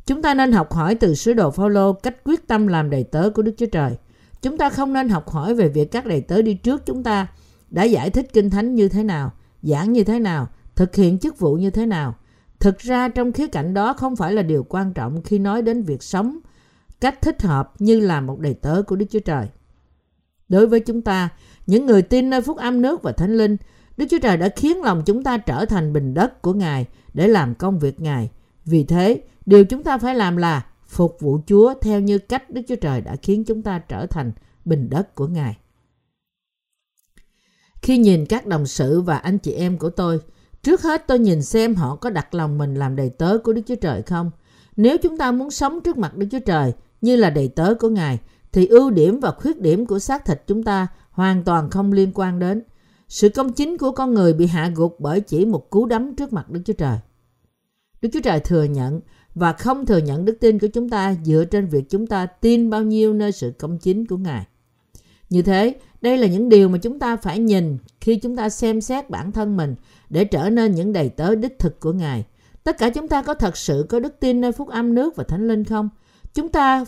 Chúng 0.06 0.22
ta 0.22 0.34
nên 0.34 0.52
học 0.52 0.74
hỏi 0.74 0.96
từ 0.96 1.16
sứ 1.16 1.34
đồ 1.34 1.52
Phaolô 1.52 1.94
cách 1.94 2.24
quyết 2.24 2.48
tâm 2.48 2.68
làm 2.68 2.90
đầy 2.90 3.04
tớ 3.04 3.30
của 3.30 3.42
Đức 3.42 3.54
Chúa 3.58 3.66
Trời. 3.66 3.98
Chúng 4.42 4.58
ta 4.58 4.70
không 4.70 4.94
nên 4.94 5.10
học 5.10 5.30
hỏi 5.30 5.56
về 5.56 5.70
việc 5.70 5.92
các 5.92 6.06
đầy 6.06 6.22
tớ 6.22 6.42
đi 6.42 6.54
trước 6.54 6.86
chúng 6.86 7.04
ta 7.04 7.28
đã 7.70 7.84
giải 7.84 8.10
thích 8.10 8.28
kinh 8.34 8.50
thánh 8.50 8.76
như 8.76 8.90
thế 8.90 9.04
nào, 9.04 9.32
giảng 9.62 9.94
như 9.94 10.04
thế 10.04 10.20
nào, 10.20 10.48
thực 10.76 10.96
hiện 10.96 11.20
chức 11.20 11.40
vụ 11.40 11.56
như 11.56 11.70
thế 11.70 11.86
nào. 11.86 12.16
Thực 12.60 12.80
ra 12.80 13.10
trong 13.10 13.32
khía 13.32 13.48
cạnh 13.48 13.74
đó 13.74 13.94
không 13.94 14.16
phải 14.16 14.34
là 14.34 14.42
điều 14.42 14.64
quan 14.70 14.94
trọng 14.94 15.22
khi 15.22 15.40
nói 15.40 15.62
đến 15.62 15.84
việc 15.84 16.04
sống 16.04 16.40
cách 17.02 17.22
thích 17.22 17.42
hợp 17.42 17.74
như 17.80 18.00
là 18.00 18.22
một 18.22 18.40
đầy 18.40 18.54
tớ 18.54 18.82
của 18.88 18.96
Đức 18.96 19.06
Chúa 19.10 19.20
Trời. 19.20 19.48
Đối 20.50 20.68
với 20.68 20.80
chúng 20.80 21.02
ta, 21.02 21.30
những 21.68 21.86
người 21.86 22.02
tin 22.02 22.30
nơi 22.30 22.42
phúc 22.42 22.58
âm 22.58 22.82
nước 22.82 23.04
và 23.04 23.12
thánh 23.12 23.38
linh, 23.38 23.58
Đức 23.98 24.06
Chúa 24.10 24.20
Trời 24.20 24.38
đã 24.38 24.50
khiến 24.56 24.82
lòng 24.82 25.04
chúng 25.06 25.24
ta 25.24 25.38
trở 25.38 25.66
thành 25.66 25.94
bình 25.94 26.14
đất 26.14 26.42
của 26.42 26.54
Ngài 26.54 26.86
để 27.14 27.28
làm 27.28 27.56
công 27.56 27.80
việc 27.80 28.02
Ngài. 28.02 28.30
Vì 28.66 28.84
thế, 28.84 29.22
điều 29.46 29.66
chúng 29.66 29.84
ta 29.84 29.98
phải 29.98 30.16
làm 30.16 30.38
là 30.38 30.66
phục 30.88 31.18
vụ 31.20 31.40
Chúa 31.48 31.74
theo 31.82 32.00
như 32.00 32.18
cách 32.18 32.50
Đức 32.50 32.62
Chúa 32.68 32.76
Trời 32.76 33.02
đã 33.02 33.16
khiến 33.16 33.44
chúng 33.44 33.62
ta 33.62 33.80
trở 33.80 34.06
thành 34.06 34.32
bình 34.66 34.90
đất 34.90 35.16
của 35.16 35.28
Ngài. 35.28 35.58
Khi 37.82 37.98
nhìn 37.98 38.26
các 38.26 38.46
đồng 38.46 38.66
sự 38.66 39.02
và 39.02 39.18
anh 39.18 39.38
chị 39.38 39.52
em 39.52 39.78
của 39.78 39.90
tôi, 39.90 40.20
trước 40.64 40.82
hết 40.82 41.08
tôi 41.08 41.20
nhìn 41.20 41.42
xem 41.42 41.76
họ 41.76 41.96
có 41.96 42.10
đặt 42.10 42.34
lòng 42.34 42.58
mình 42.58 42.76
làm 42.76 42.96
đầy 42.96 43.10
tớ 43.10 43.38
của 43.44 43.54
Đức 43.54 43.62
Chúa 43.68 43.76
Trời 43.76 44.02
không. 44.02 44.32
Nếu 44.76 44.98
chúng 44.98 45.18
ta 45.18 45.32
muốn 45.32 45.52
sống 45.52 45.82
trước 45.82 45.98
mặt 45.98 46.18
Đức 46.18 46.28
Chúa 46.32 46.40
Trời 46.40 46.74
như 47.02 47.16
là 47.16 47.30
đầy 47.30 47.48
tớ 47.48 47.74
của 47.80 47.90
Ngài, 47.90 48.20
thì 48.52 48.68
ưu 48.68 48.90
điểm 48.90 49.20
và 49.20 49.32
khuyết 49.32 49.62
điểm 49.62 49.86
của 49.86 50.00
xác 50.00 50.26
thịt 50.26 50.44
chúng 50.48 50.64
ta 50.64 50.88
hoàn 51.12 51.44
toàn 51.44 51.70
không 51.70 51.92
liên 51.92 52.12
quan 52.14 52.40
đến. 52.40 52.64
Sự 53.08 53.30
công 53.30 53.54
chính 53.54 53.78
của 53.78 53.92
con 53.92 54.14
người 54.14 54.34
bị 54.34 54.46
hạ 54.48 54.72
gục 54.76 55.00
bởi 55.00 55.22
chỉ 55.22 55.46
một 55.46 55.70
cú 55.70 55.86
đấm 55.86 56.16
trước 56.16 56.34
mặt 56.34 56.50
Đức 56.50 56.62
Chúa 56.66 56.74
Trời. 56.74 56.98
Đức 58.02 58.10
Chúa 58.14 58.22
Trời 58.24 58.40
thừa 58.40 58.64
nhận 58.64 59.02
và 59.36 59.54
không 59.54 59.86
thừa 59.86 59.98
nhận 59.98 60.26
đức 60.26 60.38
tin 60.40 60.60
của 60.60 60.68
chúng 60.68 60.90
ta 60.90 61.16
dựa 61.24 61.46
trên 61.46 61.68
việc 61.68 61.90
chúng 61.90 62.08
ta 62.08 62.26
tin 62.26 62.70
bao 62.70 62.84
nhiêu 62.84 63.14
nơi 63.14 63.32
sự 63.32 63.54
công 63.60 63.78
chính 63.78 64.06
của 64.06 64.18
Ngài. 64.18 64.46
Như 65.30 65.42
thế, 65.42 65.76
đây 66.02 66.18
là 66.18 66.28
những 66.28 66.50
điều 66.50 66.70
mà 66.70 66.78
chúng 66.78 67.00
ta 67.00 67.16
phải 67.16 67.40
nhìn 67.40 67.78
khi 68.02 68.16
chúng 68.16 68.36
ta 68.36 68.50
xem 68.50 68.82
xét 68.82 69.10
bản 69.10 69.32
thân 69.32 69.58
mình 69.58 69.76
để 70.10 70.26
trở 70.26 70.50
nên 70.50 70.72
những 70.72 70.94
đầy 70.94 71.10
tớ 71.10 71.36
đích 71.36 71.60
thực 71.60 71.80
của 71.80 71.94
Ngài. 71.94 72.26
Tất 72.64 72.78
cả 72.78 72.90
chúng 72.90 73.08
ta 73.08 73.22
có 73.22 73.34
thật 73.34 73.58
sự 73.58 73.86
có 73.90 74.00
đức 74.00 74.20
tin 74.20 74.42
nơi 74.42 74.52
phúc 74.52 74.68
âm 74.68 74.94
nước 74.94 75.16
và 75.16 75.24
thánh 75.24 75.48
linh 75.48 75.64
không? 75.64 75.90
Chúng 76.34 76.50
ta 76.50 76.86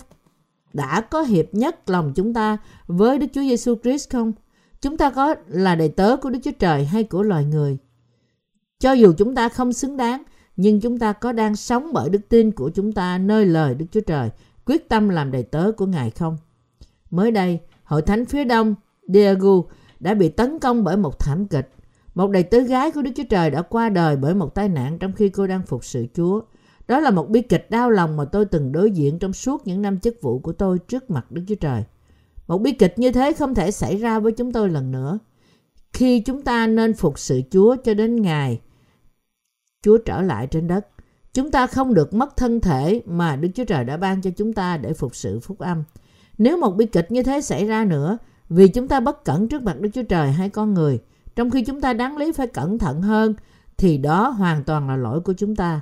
đã 0.73 1.01
có 1.01 1.21
hiệp 1.21 1.53
nhất 1.53 1.89
lòng 1.89 2.13
chúng 2.15 2.33
ta 2.33 2.57
với 2.87 3.19
Đức 3.19 3.27
Chúa 3.33 3.41
Giêsu 3.41 3.75
Christ 3.83 4.09
không? 4.09 4.33
Chúng 4.81 4.97
ta 4.97 5.09
có 5.09 5.35
là 5.47 5.75
đầy 5.75 5.89
tớ 5.89 6.17
của 6.17 6.29
Đức 6.29 6.39
Chúa 6.43 6.51
Trời 6.59 6.85
hay 6.85 7.03
của 7.03 7.23
loài 7.23 7.45
người? 7.45 7.77
Cho 8.79 8.91
dù 8.91 9.13
chúng 9.17 9.35
ta 9.35 9.49
không 9.49 9.73
xứng 9.73 9.97
đáng, 9.97 10.23
nhưng 10.55 10.81
chúng 10.81 10.99
ta 10.99 11.13
có 11.13 11.31
đang 11.31 11.55
sống 11.55 11.93
bởi 11.93 12.09
đức 12.09 12.29
tin 12.29 12.51
của 12.51 12.69
chúng 12.69 12.91
ta 12.91 13.17
nơi 13.17 13.45
lời 13.45 13.75
Đức 13.75 13.85
Chúa 13.91 14.01
Trời, 14.01 14.29
quyết 14.65 14.89
tâm 14.89 15.09
làm 15.09 15.31
đầy 15.31 15.43
tớ 15.43 15.71
của 15.77 15.85
Ngài 15.85 16.09
không? 16.09 16.37
Mới 17.11 17.31
đây, 17.31 17.59
hội 17.83 18.01
thánh 18.01 18.25
phía 18.25 18.43
đông 18.43 18.75
Diego 19.07 19.61
đã 19.99 20.13
bị 20.13 20.29
tấn 20.29 20.59
công 20.59 20.83
bởi 20.83 20.97
một 20.97 21.19
thảm 21.19 21.47
kịch. 21.47 21.69
Một 22.15 22.31
đầy 22.31 22.43
tớ 22.43 22.59
gái 22.59 22.91
của 22.91 23.01
Đức 23.01 23.11
Chúa 23.15 23.23
Trời 23.29 23.49
đã 23.49 23.61
qua 23.61 23.89
đời 23.89 24.15
bởi 24.15 24.35
một 24.35 24.55
tai 24.55 24.69
nạn 24.69 24.99
trong 24.99 25.11
khi 25.13 25.29
cô 25.29 25.47
đang 25.47 25.61
phục 25.65 25.85
sự 25.85 26.05
Chúa. 26.15 26.41
Đó 26.87 26.99
là 26.99 27.11
một 27.11 27.29
bi 27.29 27.41
kịch 27.41 27.69
đau 27.69 27.89
lòng 27.89 28.17
mà 28.17 28.25
tôi 28.25 28.45
từng 28.45 28.71
đối 28.71 28.91
diện 28.91 29.19
trong 29.19 29.33
suốt 29.33 29.67
những 29.67 29.81
năm 29.81 29.99
chức 29.99 30.21
vụ 30.21 30.39
của 30.39 30.53
tôi 30.53 30.79
trước 30.79 31.09
mặt 31.09 31.31
Đức 31.31 31.41
Chúa 31.47 31.55
Trời. 31.55 31.83
Một 32.47 32.57
bi 32.57 32.71
kịch 32.71 32.99
như 32.99 33.11
thế 33.11 33.33
không 33.33 33.55
thể 33.55 33.71
xảy 33.71 33.97
ra 33.97 34.19
với 34.19 34.31
chúng 34.31 34.51
tôi 34.51 34.69
lần 34.69 34.91
nữa. 34.91 35.19
Khi 35.93 36.19
chúng 36.19 36.41
ta 36.41 36.67
nên 36.67 36.93
phục 36.93 37.19
sự 37.19 37.41
Chúa 37.51 37.75
cho 37.83 37.93
đến 37.93 38.21
ngày 38.21 38.59
Chúa 39.83 39.97
trở 39.97 40.21
lại 40.21 40.47
trên 40.47 40.67
đất, 40.67 40.87
chúng 41.33 41.51
ta 41.51 41.67
không 41.67 41.93
được 41.93 42.13
mất 42.13 42.37
thân 42.37 42.59
thể 42.59 43.01
mà 43.05 43.35
Đức 43.35 43.49
Chúa 43.55 43.65
Trời 43.65 43.83
đã 43.83 43.97
ban 43.97 44.21
cho 44.21 44.29
chúng 44.37 44.53
ta 44.53 44.77
để 44.77 44.93
phục 44.93 45.15
sự 45.15 45.39
phúc 45.39 45.59
âm. 45.59 45.83
Nếu 46.37 46.57
một 46.57 46.71
bi 46.75 46.85
kịch 46.85 47.11
như 47.11 47.23
thế 47.23 47.41
xảy 47.41 47.65
ra 47.65 47.85
nữa, 47.85 48.17
vì 48.49 48.67
chúng 48.67 48.87
ta 48.87 48.99
bất 48.99 49.25
cẩn 49.25 49.47
trước 49.47 49.63
mặt 49.63 49.79
Đức 49.79 49.89
Chúa 49.93 50.03
Trời 50.03 50.31
hay 50.31 50.49
con 50.49 50.73
người, 50.73 50.99
trong 51.35 51.49
khi 51.49 51.63
chúng 51.63 51.81
ta 51.81 51.93
đáng 51.93 52.17
lý 52.17 52.31
phải 52.31 52.47
cẩn 52.47 52.77
thận 52.79 53.01
hơn, 53.01 53.33
thì 53.77 53.97
đó 53.97 54.29
hoàn 54.29 54.63
toàn 54.63 54.89
là 54.89 54.95
lỗi 54.95 55.19
của 55.19 55.33
chúng 55.33 55.55
ta. 55.55 55.81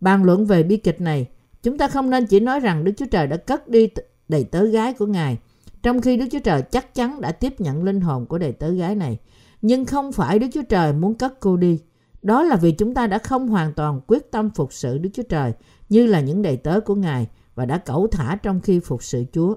Bàn 0.00 0.24
luận 0.24 0.46
về 0.46 0.62
bi 0.62 0.76
kịch 0.76 1.00
này, 1.00 1.26
chúng 1.62 1.78
ta 1.78 1.88
không 1.88 2.10
nên 2.10 2.26
chỉ 2.26 2.40
nói 2.40 2.60
rằng 2.60 2.84
Đức 2.84 2.92
Chúa 2.96 3.06
Trời 3.10 3.26
đã 3.26 3.36
cất 3.36 3.68
đi 3.68 3.88
đầy 4.28 4.44
tớ 4.44 4.64
gái 4.64 4.92
của 4.92 5.06
Ngài, 5.06 5.38
trong 5.82 6.00
khi 6.00 6.16
Đức 6.16 6.26
Chúa 6.32 6.38
Trời 6.38 6.62
chắc 6.62 6.94
chắn 6.94 7.20
đã 7.20 7.32
tiếp 7.32 7.60
nhận 7.60 7.84
linh 7.84 8.00
hồn 8.00 8.26
của 8.26 8.38
đầy 8.38 8.52
tớ 8.52 8.70
gái 8.70 8.94
này. 8.94 9.18
Nhưng 9.62 9.84
không 9.84 10.12
phải 10.12 10.38
Đức 10.38 10.46
Chúa 10.54 10.62
Trời 10.62 10.92
muốn 10.92 11.14
cất 11.14 11.40
cô 11.40 11.56
đi. 11.56 11.78
Đó 12.22 12.42
là 12.42 12.56
vì 12.56 12.72
chúng 12.72 12.94
ta 12.94 13.06
đã 13.06 13.18
không 13.18 13.48
hoàn 13.48 13.72
toàn 13.72 14.00
quyết 14.06 14.30
tâm 14.30 14.50
phục 14.50 14.72
sự 14.72 14.98
Đức 14.98 15.10
Chúa 15.12 15.22
Trời 15.22 15.52
như 15.88 16.06
là 16.06 16.20
những 16.20 16.42
đầy 16.42 16.56
tớ 16.56 16.80
của 16.80 16.94
Ngài 16.94 17.26
và 17.54 17.66
đã 17.66 17.78
cẩu 17.78 18.06
thả 18.06 18.38
trong 18.42 18.60
khi 18.60 18.80
phục 18.80 19.02
sự 19.02 19.24
Chúa. 19.32 19.54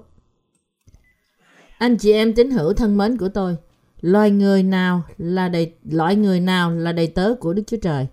Anh 1.78 1.96
chị 1.96 2.12
em 2.12 2.34
tín 2.34 2.50
hữu 2.50 2.72
thân 2.72 2.98
mến 2.98 3.16
của 3.16 3.28
tôi, 3.28 3.56
loài 4.00 4.30
người 4.30 4.62
nào 4.62 5.02
là 5.18 5.48
đầy 5.48 5.74
loại 5.84 6.16
người 6.16 6.40
nào 6.40 6.70
là 6.70 6.92
đầy 6.92 7.06
tớ 7.06 7.34
của 7.40 7.52
Đức 7.52 7.62
Chúa 7.66 7.76
Trời? 7.76 8.06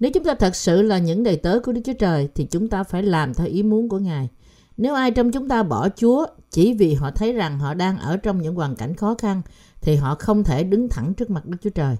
Nếu 0.00 0.10
chúng 0.14 0.24
ta 0.24 0.34
thật 0.34 0.56
sự 0.56 0.82
là 0.82 0.98
những 0.98 1.22
đầy 1.22 1.36
tớ 1.36 1.60
của 1.64 1.72
Đức 1.72 1.80
Chúa 1.84 1.92
Trời 1.92 2.28
thì 2.34 2.44
chúng 2.44 2.68
ta 2.68 2.82
phải 2.82 3.02
làm 3.02 3.34
theo 3.34 3.46
ý 3.46 3.62
muốn 3.62 3.88
của 3.88 3.98
Ngài. 3.98 4.28
Nếu 4.76 4.94
ai 4.94 5.10
trong 5.10 5.32
chúng 5.32 5.48
ta 5.48 5.62
bỏ 5.62 5.88
Chúa 5.88 6.26
chỉ 6.50 6.74
vì 6.74 6.94
họ 6.94 7.10
thấy 7.10 7.32
rằng 7.32 7.58
họ 7.58 7.74
đang 7.74 7.98
ở 7.98 8.16
trong 8.16 8.42
những 8.42 8.54
hoàn 8.54 8.76
cảnh 8.76 8.94
khó 8.94 9.14
khăn 9.14 9.42
thì 9.80 9.96
họ 9.96 10.14
không 10.14 10.44
thể 10.44 10.64
đứng 10.64 10.88
thẳng 10.88 11.14
trước 11.14 11.30
mặt 11.30 11.46
Đức 11.46 11.56
Chúa 11.62 11.70
Trời. 11.70 11.96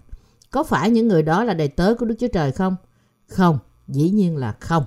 Có 0.57 0.63
phải 0.63 0.91
những 0.91 1.09
người 1.09 1.23
đó 1.23 1.45
là 1.45 1.55
đầy 1.55 1.69
tớ 1.69 1.95
của 1.95 2.07
Đức 2.07 2.15
Chúa 2.19 2.29
Trời 2.29 2.53
không? 2.53 2.77
Không, 3.29 3.59
dĩ 3.89 4.11
nhiên 4.11 4.37
là 4.37 4.53
không. 4.61 4.85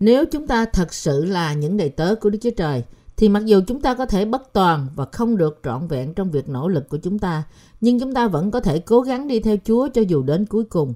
Nếu 0.00 0.24
chúng 0.26 0.46
ta 0.46 0.64
thật 0.64 0.94
sự 0.94 1.24
là 1.24 1.52
những 1.52 1.76
đầy 1.76 1.88
tớ 1.88 2.14
của 2.14 2.30
Đức 2.30 2.38
Chúa 2.42 2.50
Trời 2.56 2.84
thì 3.16 3.28
mặc 3.28 3.44
dù 3.44 3.60
chúng 3.66 3.80
ta 3.80 3.94
có 3.94 4.06
thể 4.06 4.24
bất 4.24 4.52
toàn 4.52 4.86
và 4.94 5.04
không 5.12 5.36
được 5.36 5.60
trọn 5.64 5.88
vẹn 5.88 6.14
trong 6.14 6.30
việc 6.30 6.48
nỗ 6.48 6.68
lực 6.68 6.88
của 6.88 6.96
chúng 6.96 7.18
ta, 7.18 7.42
nhưng 7.80 8.00
chúng 8.00 8.14
ta 8.14 8.28
vẫn 8.28 8.50
có 8.50 8.60
thể 8.60 8.78
cố 8.78 9.00
gắng 9.00 9.28
đi 9.28 9.40
theo 9.40 9.56
Chúa 9.64 9.88
cho 9.88 10.02
dù 10.02 10.22
đến 10.22 10.46
cuối 10.46 10.64
cùng. 10.64 10.94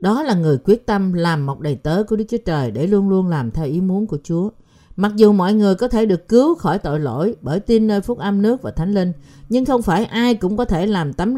Đó 0.00 0.22
là 0.22 0.34
người 0.34 0.58
quyết 0.64 0.86
tâm 0.86 1.12
làm 1.12 1.46
một 1.46 1.60
đầy 1.60 1.74
tớ 1.74 2.02
của 2.08 2.16
Đức 2.16 2.24
Chúa 2.28 2.38
Trời 2.46 2.70
để 2.70 2.86
luôn 2.86 3.08
luôn 3.08 3.28
làm 3.28 3.50
theo 3.50 3.66
ý 3.66 3.80
muốn 3.80 4.06
của 4.06 4.18
Chúa. 4.24 4.50
Mặc 4.96 5.12
dù 5.16 5.32
mọi 5.32 5.54
người 5.54 5.74
có 5.74 5.88
thể 5.88 6.06
được 6.06 6.28
cứu 6.28 6.54
khỏi 6.54 6.78
tội 6.78 7.00
lỗi 7.00 7.36
bởi 7.40 7.60
tin 7.60 7.86
nơi 7.86 8.00
phúc 8.00 8.18
âm 8.18 8.42
nước 8.42 8.62
và 8.62 8.70
thánh 8.70 8.94
linh, 8.94 9.12
nhưng 9.48 9.64
không 9.64 9.82
phải 9.82 10.04
ai 10.04 10.34
cũng 10.34 10.56
có 10.56 10.64
thể 10.64 10.86
làm 10.86 11.12
tấm 11.12 11.36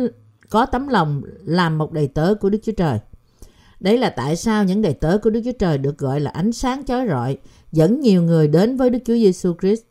có 0.51 0.67
tấm 0.67 0.89
lòng 0.89 1.23
làm 1.45 1.79
một 1.79 1.93
đầy 1.93 2.09
tớ 2.09 2.35
của 2.35 2.51
Đức 2.51 2.59
Chúa 2.63 2.73
Trời. 2.73 2.99
Đấy 3.81 3.99
là 3.99 4.11
tại 4.11 4.37
sao 4.37 4.65
những 4.65 4.83
đầy 4.83 4.95
tớ 4.95 5.19
của 5.23 5.31
Đức 5.31 5.41
Chúa 5.45 5.53
Trời 5.59 5.79
được 5.79 5.99
gọi 5.99 6.21
là 6.21 6.31
ánh 6.31 6.53
sáng 6.53 6.85
chói 6.85 7.07
rọi, 7.09 7.39
dẫn 7.73 8.01
nhiều 8.01 8.23
người 8.23 8.49
đến 8.49 8.77
với 8.77 8.91
Đức 8.91 8.99
Chúa 9.05 9.15
Giêsu 9.15 9.55
Christ. 9.61 9.83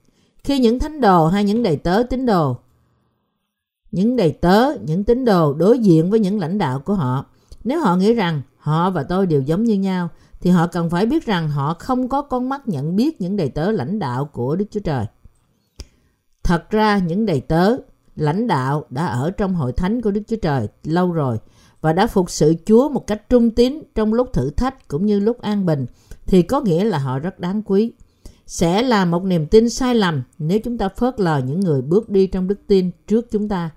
Khi 0.44 0.60
những 0.60 0.80
thánh 0.80 1.02
đồ 1.02 1.28
hay 1.28 1.44
những 1.44 1.64
đầy 1.64 1.78
tớ 1.78 2.04
tín 2.10 2.26
đồ, 2.26 2.58
những 3.92 4.16
đầy 4.16 4.32
tớ, 4.32 4.74
những 4.86 5.04
tín 5.04 5.26
đồ 5.26 5.54
đối 5.54 5.80
diện 5.80 6.10
với 6.10 6.20
những 6.20 6.40
lãnh 6.40 6.58
đạo 6.58 6.80
của 6.80 6.94
họ, 6.94 7.26
nếu 7.64 7.80
họ 7.80 7.96
nghĩ 7.96 8.14
rằng 8.14 8.42
họ 8.58 8.90
và 8.90 9.04
tôi 9.04 9.26
đều 9.26 9.42
giống 9.42 9.64
như 9.64 9.74
nhau, 9.74 10.10
thì 10.42 10.50
họ 10.50 10.68
cần 10.68 10.90
phải 10.90 11.06
biết 11.06 11.26
rằng 11.26 11.50
họ 11.50 11.74
không 11.74 12.10
có 12.10 12.22
con 12.22 12.50
mắt 12.50 12.68
nhận 12.68 12.96
biết 12.96 13.22
những 13.22 13.38
đầy 13.38 13.50
tớ 13.50 13.72
lãnh 13.72 14.00
đạo 14.00 14.26
của 14.26 14.56
Đức 14.56 14.66
Chúa 14.72 14.80
Trời. 14.80 15.06
Thật 16.44 16.70
ra 16.70 16.98
những 16.98 17.26
đầy 17.26 17.42
tớ 17.42 17.78
lãnh 18.16 18.48
đạo 18.48 18.86
đã 18.90 19.06
ở 19.06 19.32
trong 19.32 19.56
hội 19.56 19.72
thánh 19.72 20.02
của 20.02 20.12
Đức 20.12 20.22
Chúa 20.28 20.36
Trời 20.36 20.68
lâu 20.84 21.12
rồi 21.12 21.38
và 21.82 21.94
đã 21.94 22.08
phục 22.08 22.30
sự 22.30 22.56
Chúa 22.66 22.90
một 22.90 23.08
cách 23.08 23.30
trung 23.30 23.52
tín 23.52 23.84
trong 23.96 24.14
lúc 24.14 24.34
thử 24.34 24.50
thách 24.50 24.88
cũng 24.88 25.06
như 25.06 25.20
lúc 25.20 25.42
an 25.42 25.66
bình 25.66 25.86
thì 26.26 26.42
có 26.42 26.62
nghĩa 26.62 26.84
là 26.84 26.98
họ 26.98 27.20
rất 27.20 27.40
đáng 27.40 27.62
quý. 27.66 27.92
Sẽ 28.48 28.82
là 28.82 29.06
một 29.06 29.24
niềm 29.24 29.48
tin 29.48 29.70
sai 29.70 29.96
lầm 29.96 30.24
nếu 30.38 30.60
chúng 30.60 30.78
ta 30.78 30.90
phớt 30.90 31.20
lờ 31.20 31.42
những 31.46 31.60
người 31.60 31.82
bước 31.82 32.10
đi 32.10 32.28
trong 32.28 32.48
đức 32.48 32.60
tin 32.68 32.92
trước 33.08 33.32
chúng 33.32 33.50
ta. 33.50 33.70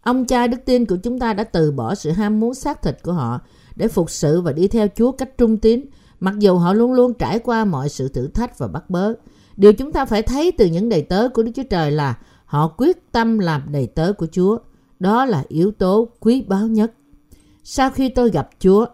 Ông 0.00 0.24
cha 0.24 0.46
đức 0.46 0.58
tin 0.64 0.86
của 0.86 0.96
chúng 0.96 1.18
ta 1.18 1.32
đã 1.32 1.44
từ 1.44 1.72
bỏ 1.72 1.94
sự 1.94 2.10
ham 2.10 2.40
muốn 2.40 2.54
xác 2.54 2.82
thịt 2.82 3.02
của 3.02 3.12
họ 3.12 3.40
để 3.76 3.88
phục 3.88 4.10
sự 4.10 4.40
và 4.40 4.52
đi 4.52 4.68
theo 4.68 4.86
Chúa 4.96 5.12
cách 5.12 5.38
trung 5.38 5.58
tín, 5.58 5.84
mặc 6.20 6.34
dù 6.38 6.56
họ 6.56 6.72
luôn 6.72 6.92
luôn 6.92 7.14
trải 7.14 7.38
qua 7.38 7.64
mọi 7.64 7.88
sự 7.88 8.08
thử 8.08 8.28
thách 8.28 8.58
và 8.58 8.68
bắt 8.68 8.90
bớ. 8.90 9.12
Điều 9.56 9.72
chúng 9.72 9.92
ta 9.92 10.04
phải 10.04 10.22
thấy 10.22 10.52
từ 10.52 10.66
những 10.66 10.88
đầy 10.88 11.02
tớ 11.02 11.28
của 11.28 11.42
Đức 11.42 11.52
Chúa 11.54 11.62
Trời 11.70 11.90
là 11.90 12.18
họ 12.46 12.68
quyết 12.68 13.12
tâm 13.12 13.38
làm 13.38 13.62
đầy 13.72 13.86
tớ 13.86 14.12
của 14.12 14.26
Chúa. 14.32 14.58
Đó 14.98 15.24
là 15.24 15.44
yếu 15.48 15.72
tố 15.72 16.08
quý 16.20 16.42
báu 16.42 16.66
nhất. 16.66 16.92
Sau 17.64 17.90
khi 17.90 18.08
tôi 18.08 18.30
gặp 18.30 18.48
Chúa, 18.58 18.86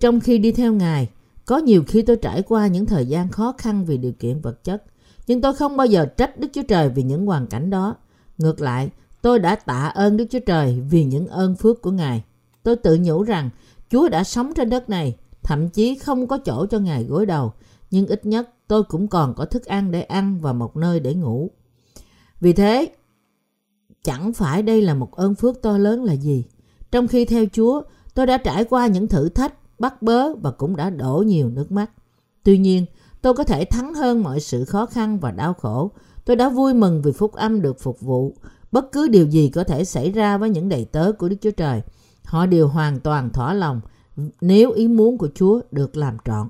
trong 0.00 0.20
khi 0.20 0.38
đi 0.38 0.52
theo 0.52 0.72
Ngài, 0.72 1.08
có 1.46 1.58
nhiều 1.58 1.84
khi 1.86 2.02
tôi 2.02 2.16
trải 2.16 2.42
qua 2.42 2.66
những 2.66 2.86
thời 2.86 3.06
gian 3.06 3.28
khó 3.28 3.54
khăn 3.58 3.84
vì 3.84 3.96
điều 3.96 4.12
kiện 4.12 4.40
vật 4.40 4.64
chất, 4.64 4.82
nhưng 5.26 5.40
tôi 5.40 5.54
không 5.54 5.76
bao 5.76 5.86
giờ 5.86 6.06
trách 6.06 6.38
Đức 6.38 6.48
Chúa 6.52 6.62
Trời 6.62 6.88
vì 6.88 7.02
những 7.02 7.26
hoàn 7.26 7.46
cảnh 7.46 7.70
đó. 7.70 7.96
Ngược 8.38 8.60
lại, 8.60 8.90
tôi 9.22 9.38
đã 9.38 9.56
tạ 9.56 9.92
ơn 9.94 10.16
Đức 10.16 10.24
Chúa 10.30 10.38
Trời 10.46 10.80
vì 10.90 11.04
những 11.04 11.26
ơn 11.26 11.56
phước 11.56 11.82
của 11.82 11.90
Ngài. 11.90 12.24
Tôi 12.62 12.76
tự 12.76 12.98
nhủ 13.00 13.22
rằng 13.22 13.50
Chúa 13.90 14.08
đã 14.08 14.24
sống 14.24 14.52
trên 14.56 14.70
đất 14.70 14.90
này, 14.90 15.16
thậm 15.42 15.68
chí 15.68 15.94
không 15.94 16.26
có 16.26 16.38
chỗ 16.38 16.66
cho 16.66 16.78
Ngài 16.78 17.04
gối 17.04 17.26
đầu, 17.26 17.52
nhưng 17.90 18.06
ít 18.06 18.26
nhất 18.26 18.50
tôi 18.68 18.82
cũng 18.82 19.08
còn 19.08 19.34
có 19.34 19.44
thức 19.44 19.64
ăn 19.64 19.90
để 19.90 20.02
ăn 20.02 20.40
và 20.40 20.52
một 20.52 20.76
nơi 20.76 21.00
để 21.00 21.14
ngủ. 21.14 21.50
Vì 22.42 22.52
thế, 22.52 22.92
chẳng 24.04 24.32
phải 24.32 24.62
đây 24.62 24.82
là 24.82 24.94
một 24.94 25.14
ơn 25.14 25.34
phước 25.34 25.62
to 25.62 25.78
lớn 25.78 26.04
là 26.04 26.12
gì. 26.12 26.44
Trong 26.90 27.08
khi 27.08 27.24
theo 27.24 27.44
Chúa, 27.52 27.82
tôi 28.14 28.26
đã 28.26 28.38
trải 28.38 28.64
qua 28.64 28.86
những 28.86 29.08
thử 29.08 29.28
thách, 29.28 29.54
bắt 29.78 30.02
bớ 30.02 30.34
và 30.34 30.50
cũng 30.50 30.76
đã 30.76 30.90
đổ 30.90 31.24
nhiều 31.26 31.50
nước 31.50 31.72
mắt. 31.72 31.90
Tuy 32.42 32.58
nhiên, 32.58 32.86
tôi 33.22 33.34
có 33.34 33.44
thể 33.44 33.64
thắng 33.64 33.94
hơn 33.94 34.22
mọi 34.22 34.40
sự 34.40 34.64
khó 34.64 34.86
khăn 34.86 35.18
và 35.20 35.30
đau 35.30 35.54
khổ. 35.54 35.90
Tôi 36.24 36.36
đã 36.36 36.48
vui 36.48 36.74
mừng 36.74 37.02
vì 37.02 37.12
phúc 37.12 37.32
âm 37.32 37.62
được 37.62 37.80
phục 37.80 38.00
vụ. 38.00 38.36
Bất 38.72 38.92
cứ 38.92 39.08
điều 39.08 39.26
gì 39.26 39.48
có 39.48 39.64
thể 39.64 39.84
xảy 39.84 40.10
ra 40.10 40.38
với 40.38 40.50
những 40.50 40.68
đầy 40.68 40.84
tớ 40.84 41.12
của 41.12 41.28
Đức 41.28 41.36
Chúa 41.40 41.50
Trời, 41.50 41.82
họ 42.24 42.46
đều 42.46 42.68
hoàn 42.68 43.00
toàn 43.00 43.30
thỏa 43.30 43.54
lòng 43.54 43.80
nếu 44.40 44.70
ý 44.70 44.88
muốn 44.88 45.18
của 45.18 45.28
Chúa 45.34 45.60
được 45.70 45.96
làm 45.96 46.16
trọn. 46.24 46.48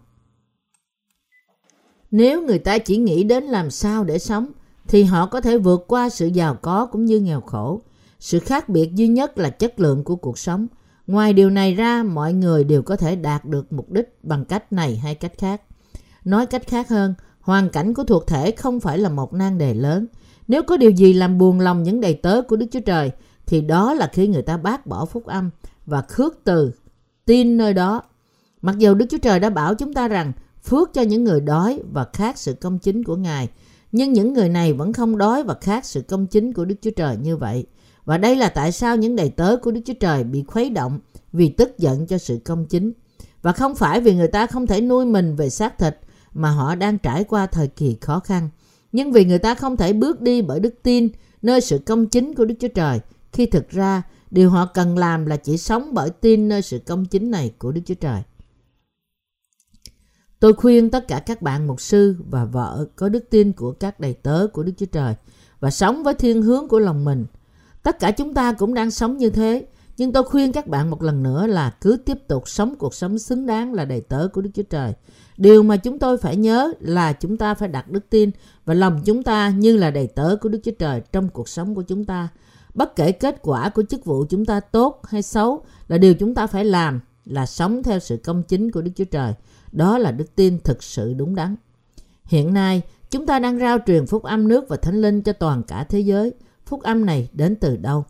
Nếu 2.11 2.43
người 2.43 2.59
ta 2.59 2.79
chỉ 2.79 2.97
nghĩ 2.97 3.25
đến 3.25 3.45
làm 3.45 3.71
sao 3.71 4.05
để 4.05 4.19
sống, 4.19 4.47
thì 4.89 5.05
họ 5.05 5.27
có 5.27 5.41
thể 5.41 5.59
vượt 5.59 5.85
qua 5.89 6.09
sự 6.09 6.27
giàu 6.27 6.55
có 6.63 6.87
cũng 6.87 7.05
như 7.05 7.21
nghèo 7.21 7.41
khổ. 7.41 7.81
Sự 8.21 8.39
khác 8.39 8.69
biệt 8.69 8.95
duy 8.95 9.09
nhất 9.09 9.39
là 9.39 9.51
chất 9.51 9.81
lượng 9.81 10.05
của 10.05 10.17
cuộc 10.17 10.39
sống. 10.39 10.67
Ngoài 11.07 11.33
điều 11.33 11.51
này 11.51 11.75
ra, 11.75 12.03
mọi 12.03 12.33
người 12.33 12.65
đều 12.65 12.83
có 12.83 12.97
thể 12.97 13.17
đạt 13.17 13.45
được 13.45 13.73
mục 13.73 13.91
đích 13.91 14.19
bằng 14.23 14.45
cách 14.45 14.73
này 14.73 14.97
hay 14.97 15.15
cách 15.15 15.33
khác. 15.39 15.63
Nói 16.25 16.47
cách 16.47 16.67
khác 16.67 16.89
hơn, 16.89 17.15
hoàn 17.41 17.71
cảnh 17.71 17.95
của 17.95 18.05
thuộc 18.05 18.27
thể 18.27 18.51
không 18.51 18.81
phải 18.81 18.99
là 18.99 19.09
một 19.09 19.33
nan 19.33 19.59
đề 19.59 19.75
lớn. 19.75 20.07
Nếu 20.49 20.63
có 20.63 20.77
điều 20.77 20.91
gì 20.91 21.13
làm 21.13 21.39
buồn 21.39 21.61
lòng 21.61 21.83
những 21.83 22.01
đầy 22.01 22.15
tớ 22.15 22.43
của 22.43 22.57
Đức 22.57 22.67
Chúa 22.73 22.81
Trời, 22.81 23.11
thì 23.47 23.61
đó 23.61 23.95
là 23.95 24.11
khi 24.13 24.27
người 24.29 24.43
ta 24.43 24.57
bác 24.57 24.87
bỏ 24.87 25.05
phúc 25.05 25.27
âm 25.27 25.51
và 25.87 26.03
khước 26.03 26.39
từ, 26.45 26.73
tin 27.25 27.57
nơi 27.57 27.75
đó. 27.75 28.03
Mặc 28.63 28.79
dù 28.79 28.95
Đức 28.95 29.07
Chúa 29.11 29.19
Trời 29.19 29.41
đã 29.41 29.51
bảo 29.51 29.75
chúng 29.75 29.95
ta 29.95 30.09
rằng 30.09 30.33
phước 30.63 30.95
cho 30.95 31.03
những 31.03 31.25
người 31.25 31.41
đói 31.41 31.81
và 31.93 32.07
khát 32.13 32.39
sự 32.39 32.55
công 32.55 32.79
chính 32.79 33.05
của 33.05 33.17
Ngài, 33.17 33.49
nhưng 33.93 34.13
những 34.13 34.33
người 34.33 34.49
này 34.49 34.73
vẫn 34.73 34.93
không 34.93 35.19
đói 35.19 35.43
và 35.43 35.55
khát 35.61 35.85
sự 35.85 36.03
công 36.03 36.27
chính 36.27 36.53
của 36.53 36.65
Đức 36.65 36.75
Chúa 36.83 36.91
Trời 36.97 37.17
như 37.17 37.37
vậy. 37.37 37.67
Và 38.05 38.19
đây 38.19 38.37
là 38.37 38.49
tại 38.49 38.73
sao 38.73 38.97
những 38.97 39.17
đầy 39.17 39.29
tớ 39.29 39.57
của 39.57 39.71
Đức 39.71 39.81
Chúa 39.85 39.95
Trời 40.01 40.25
bị 40.25 40.45
khuấy 40.47 40.71
động, 40.71 41.01
vì 41.33 41.49
tức 41.49 41.79
giận 41.79 42.07
cho 42.07 42.19
sự 42.19 42.39
công 42.45 42.67
chính. 42.67 42.93
Và 43.43 43.53
không 43.53 43.75
phải 43.75 44.01
vì 44.01 44.15
người 44.15 44.29
ta 44.29 44.47
không 44.47 44.67
thể 44.67 44.81
nuôi 44.81 45.07
mình 45.07 45.37
về 45.37 45.51
xác 45.51 45.79
thịt, 45.79 45.99
mà 46.35 46.51
họ 46.51 46.75
đang 46.75 46.99
trải 46.99 47.25
qua 47.25 47.47
thời 47.47 47.69
kỳ 47.69 47.97
khó 48.01 48.21
khăn. 48.21 48.49
Nhưng 48.93 49.13
vì 49.13 49.25
người 49.25 49.39
ta 49.39 49.55
không 49.55 49.77
thể 49.77 49.93
bước 49.93 50.21
đi 50.21 50.43
bởi 50.43 50.61
đức 50.61 50.75
tin 50.83 51.09
nơi 51.43 51.61
sự 51.61 51.79
công 51.79 52.07
chính 52.07 52.35
của 52.35 52.45
Đức 52.45 52.55
Chúa 52.61 52.69
Trời, 52.69 53.01
khi 53.33 53.47
thực 53.47 53.71
ra, 53.71 54.03
điều 54.31 54.51
họ 54.51 54.67
cần 54.67 54.99
làm 54.99 55.27
là 55.27 55.37
chỉ 55.37 55.59
sống 55.59 55.95
bởi 55.95 56.11
tin 56.11 56.49
nơi 56.49 56.63
sự 56.63 56.79
công 56.79 57.07
chính 57.07 57.31
này 57.31 57.53
của 57.59 57.73
Đức 57.73 57.81
Chúa 57.87 57.95
Trời. 57.95 58.23
Tôi 60.43 60.53
khuyên 60.53 60.91
tất 60.91 61.09
cả 61.09 61.19
các 61.19 61.43
bạn 61.43 61.67
mục 61.67 61.81
sư 61.81 62.17
và 62.31 62.45
vợ 62.45 62.87
có 62.97 63.09
đức 63.09 63.31
tin 63.31 63.53
của 63.53 63.73
các 63.73 64.01
đầy 64.01 64.15
tớ 64.15 64.47
của 64.53 64.63
Đức 64.63 64.73
Chúa 64.77 64.87
Trời 64.87 65.15
và 65.61 65.71
sống 65.71 66.03
với 66.03 66.15
thiên 66.15 66.43
hướng 66.43 66.69
của 66.69 66.79
lòng 66.79 67.05
mình. 67.05 67.27
Tất 67.83 67.99
cả 67.99 68.11
chúng 68.11 68.35
ta 68.35 68.53
cũng 68.53 68.75
đang 68.75 68.91
sống 68.91 69.17
như 69.17 69.31
thế, 69.31 69.67
nhưng 69.97 70.13
tôi 70.13 70.23
khuyên 70.23 70.53
các 70.53 70.67
bạn 70.67 70.91
một 70.91 71.03
lần 71.03 71.23
nữa 71.23 71.47
là 71.47 71.75
cứ 71.81 71.97
tiếp 72.05 72.29
tục 72.29 72.49
sống 72.49 72.75
cuộc 72.79 72.95
sống 72.95 73.19
xứng 73.19 73.47
đáng 73.47 73.75
là 73.75 73.85
đầy 73.85 74.01
tớ 74.01 74.29
của 74.33 74.41
Đức 74.41 74.51
Chúa 74.55 74.63
Trời. 74.63 74.93
Điều 75.37 75.63
mà 75.63 75.77
chúng 75.77 75.99
tôi 75.99 76.19
phải 76.19 76.37
nhớ 76.37 76.73
là 76.81 77.13
chúng 77.13 77.37
ta 77.37 77.55
phải 77.55 77.69
đặt 77.69 77.91
đức 77.91 78.11
tin 78.11 78.31
và 78.65 78.75
lòng 78.75 79.01
chúng 79.05 79.23
ta 79.23 79.51
như 79.51 79.77
là 79.77 79.91
đầy 79.91 80.07
tớ 80.07 80.37
của 80.41 80.49
Đức 80.49 80.61
Chúa 80.65 80.73
Trời 80.79 81.03
trong 81.13 81.29
cuộc 81.29 81.49
sống 81.49 81.75
của 81.75 81.83
chúng 81.83 82.05
ta. 82.05 82.29
Bất 82.75 82.97
kể 82.97 83.13
kết 83.13 83.39
quả 83.43 83.69
của 83.69 83.83
chức 83.83 84.05
vụ 84.05 84.25
chúng 84.29 84.45
ta 84.45 84.61
tốt 84.61 85.01
hay 85.09 85.23
xấu 85.23 85.65
là 85.89 85.99
điều 85.99 86.15
chúng 86.15 86.35
ta 86.35 86.47
phải 86.47 86.65
làm 86.65 87.01
là 87.25 87.47
sống 87.47 87.83
theo 87.83 87.99
sự 87.99 88.17
công 88.17 88.43
chính 88.43 88.71
của 88.71 88.83
Đức 88.83 88.91
Chúa 88.97 89.05
Trời. 89.05 89.35
Đó 89.73 89.99
là 89.99 90.11
đức 90.11 90.35
tin 90.35 90.59
thực 90.59 90.83
sự 90.83 91.15
đúng 91.15 91.35
đắn. 91.35 91.57
Hiện 92.25 92.55
nay, 92.55 92.83
chúng 93.11 93.27
ta 93.27 93.39
đang 93.39 93.59
rao 93.59 93.79
truyền 93.87 94.07
phúc 94.07 94.23
âm 94.23 94.49
nước 94.49 94.65
và 94.69 94.77
thánh 94.77 95.01
linh 95.03 95.23
cho 95.23 95.33
toàn 95.33 95.63
cả 95.63 95.85
thế 95.85 96.01
giới. 96.01 96.33
Phúc 96.67 96.83
âm 96.83 97.07
này 97.07 97.29
đến 97.33 97.57
từ 97.57 97.77
đâu? 97.77 98.05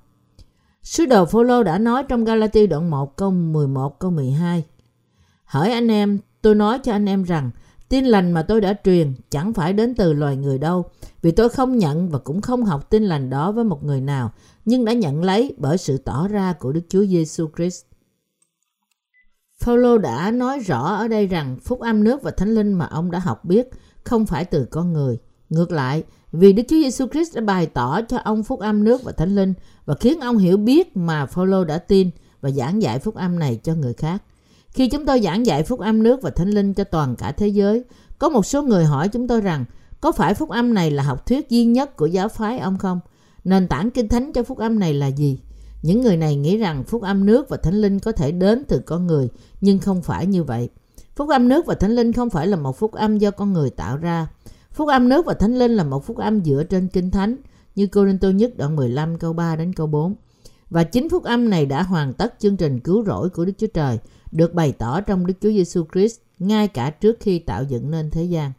Sứ 0.83 1.07
đồ 1.07 1.25
Phaolô 1.25 1.63
đã 1.63 1.79
nói 1.79 2.05
trong 2.09 2.25
Galati 2.25 2.67
đoạn 2.67 2.91
1 2.91 3.17
câu 3.17 3.31
11 3.31 3.99
câu 3.99 4.11
12. 4.11 4.65
Hỡi 5.45 5.73
anh 5.73 5.89
em, 5.89 6.19
tôi 6.43 6.55
nói 6.55 6.79
cho 6.79 6.93
anh 6.93 7.09
em 7.09 7.23
rằng 7.23 7.51
tin 7.89 8.05
lành 8.05 8.33
mà 8.33 8.43
tôi 8.43 8.61
đã 8.61 8.75
truyền 8.85 9.15
chẳng 9.31 9.53
phải 9.53 9.73
đến 9.73 9.95
từ 9.95 10.13
loài 10.13 10.37
người 10.37 10.59
đâu, 10.59 10.85
vì 11.23 11.31
tôi 11.31 11.49
không 11.49 11.79
nhận 11.79 12.09
và 12.09 12.19
cũng 12.19 12.41
không 12.41 12.65
học 12.65 12.91
tin 12.91 13.03
lành 13.03 13.31
đó 13.31 13.53
với 13.53 13.65
một 13.65 13.85
người 13.85 14.01
nào, 14.01 14.33
nhưng 14.65 14.85
đã 14.85 14.93
nhận 14.93 15.25
lấy 15.25 15.55
bởi 15.59 15.79
sự 15.79 15.99
tỏ 15.99 16.29
ra 16.29 16.53
của 16.53 16.73
Đức 16.73 16.81
Chúa 16.89 17.05
Giêsu 17.05 17.49
Christ. 17.57 17.85
Phaolô 19.63 19.99
đã 19.99 20.31
nói 20.31 20.59
rõ 20.59 20.95
ở 20.95 21.09
đây 21.09 21.27
rằng 21.27 21.57
phúc 21.65 21.81
âm 21.81 22.05
nước 22.05 22.23
và 22.23 22.31
thánh 22.31 22.55
linh 22.55 22.73
mà 22.73 22.87
ông 22.87 23.11
đã 23.11 23.19
học 23.19 23.45
biết 23.45 23.71
không 24.05 24.27
phải 24.27 24.45
từ 24.45 24.65
con 24.71 24.93
người. 24.93 25.19
Ngược 25.51 25.73
lại, 25.73 26.03
vì 26.33 26.53
Đức 26.53 26.63
Chúa 26.69 26.77
Giêsu 26.77 27.07
Christ 27.07 27.35
đã 27.35 27.41
bày 27.41 27.67
tỏ 27.67 28.01
cho 28.03 28.19
ông 28.19 28.43
phúc 28.43 28.61
âm 28.61 28.85
nước 28.85 29.03
và 29.03 29.13
thánh 29.13 29.35
linh 29.35 29.55
và 29.85 29.95
khiến 29.95 30.21
ông 30.21 30.39
hiểu 30.39 30.57
biết 30.57 30.97
mà 30.97 31.27
Phaolô 31.27 31.65
đã 31.65 31.79
tin 31.79 32.11
và 32.41 32.51
giảng 32.51 32.83
dạy 32.83 32.99
phúc 32.99 33.15
âm 33.15 33.39
này 33.39 33.61
cho 33.63 33.75
người 33.75 33.95
khác. 33.95 34.23
Khi 34.69 34.89
chúng 34.89 35.07
tôi 35.07 35.21
giảng 35.21 35.47
dạy 35.47 35.63
phúc 35.63 35.81
âm 35.81 36.03
nước 36.03 36.23
và 36.23 36.31
thánh 36.31 36.51
linh 36.51 36.75
cho 36.75 36.85
toàn 36.85 37.17
cả 37.17 37.33
thế 37.33 37.49
giới, 37.49 37.85
có 38.19 38.29
một 38.29 38.47
số 38.47 38.63
người 38.63 38.85
hỏi 38.85 39.09
chúng 39.09 39.29
tôi 39.29 39.41
rằng 39.41 39.65
có 40.01 40.13
phải 40.13 40.35
phúc 40.35 40.51
âm 40.51 40.75
này 40.75 40.91
là 40.91 41.03
học 41.03 41.27
thuyết 41.27 41.51
duy 41.51 41.65
nhất 41.65 41.97
của 41.97 42.07
giáo 42.07 42.29
phái 42.29 42.59
ông 42.59 42.79
không? 42.79 43.01
Nền 43.45 43.69
tảng 43.69 43.91
kinh 43.91 44.09
thánh 44.09 44.33
cho 44.33 44.43
phúc 44.43 44.59
âm 44.59 44.79
này 44.79 44.95
là 44.95 45.07
gì? 45.07 45.39
Những 45.83 46.01
người 46.01 46.17
này 46.17 46.37
nghĩ 46.37 46.57
rằng 46.57 46.85
phúc 46.85 47.03
âm 47.03 47.27
nước 47.27 47.49
và 47.49 47.57
thánh 47.57 47.75
linh 47.75 47.99
có 47.99 48.13
thể 48.13 48.33
đến 48.33 48.65
từ 48.69 48.79
con 48.79 49.07
người, 49.07 49.29
nhưng 49.61 49.79
không 49.79 50.03
phải 50.03 50.27
như 50.27 50.45
vậy. 50.45 50.69
Phúc 51.17 51.29
âm 51.29 51.49
nước 51.49 51.67
và 51.67 51.75
thánh 51.75 51.91
linh 51.91 52.13
không 52.13 52.31
phải 52.31 52.47
là 52.47 52.57
một 52.57 52.79
phúc 52.79 52.93
âm 52.93 53.19
do 53.19 53.31
con 53.31 53.53
người 53.53 53.71
tạo 53.71 53.97
ra. 53.97 54.29
Phúc 54.71 54.89
âm 54.89 55.09
nước 55.09 55.27
và 55.27 55.35
thánh 55.35 55.59
linh 55.59 55.71
là 55.71 55.85
một 55.85 56.07
phúc 56.07 56.17
âm 56.17 56.45
dựa 56.45 56.65
trên 56.71 56.89
kinh 56.89 57.11
thánh, 57.11 57.37
như 57.75 57.87
Cô 57.87 58.05
Linh 58.05 58.19
Tô 58.19 58.31
nhất 58.31 58.57
đoạn 58.57 58.77
15 58.77 59.19
câu 59.19 59.33
3 59.33 59.57
đến 59.57 59.73
câu 59.73 59.87
4. 59.87 60.15
Và 60.71 60.85
chính 60.85 61.09
phúc 61.09 61.25
âm 61.25 61.51
này 61.51 61.67
đã 61.67 61.83
hoàn 61.83 62.13
tất 62.13 62.35
chương 62.39 62.57
trình 62.57 62.81
cứu 62.81 63.05
rỗi 63.05 63.31
của 63.31 63.45
Đức 63.45 63.53
Chúa 63.59 63.67
Trời, 63.67 63.99
được 64.33 64.55
bày 64.55 64.73
tỏ 64.73 65.01
trong 65.01 65.27
Đức 65.27 65.35
Chúa 65.41 65.51
Giêsu 65.51 65.85
Christ 65.93 66.21
ngay 66.39 66.69
cả 66.69 66.91
trước 66.91 67.17
khi 67.21 67.39
tạo 67.39 67.65
dựng 67.65 67.91
nên 67.91 68.11
thế 68.11 68.25
gian. 68.25 68.53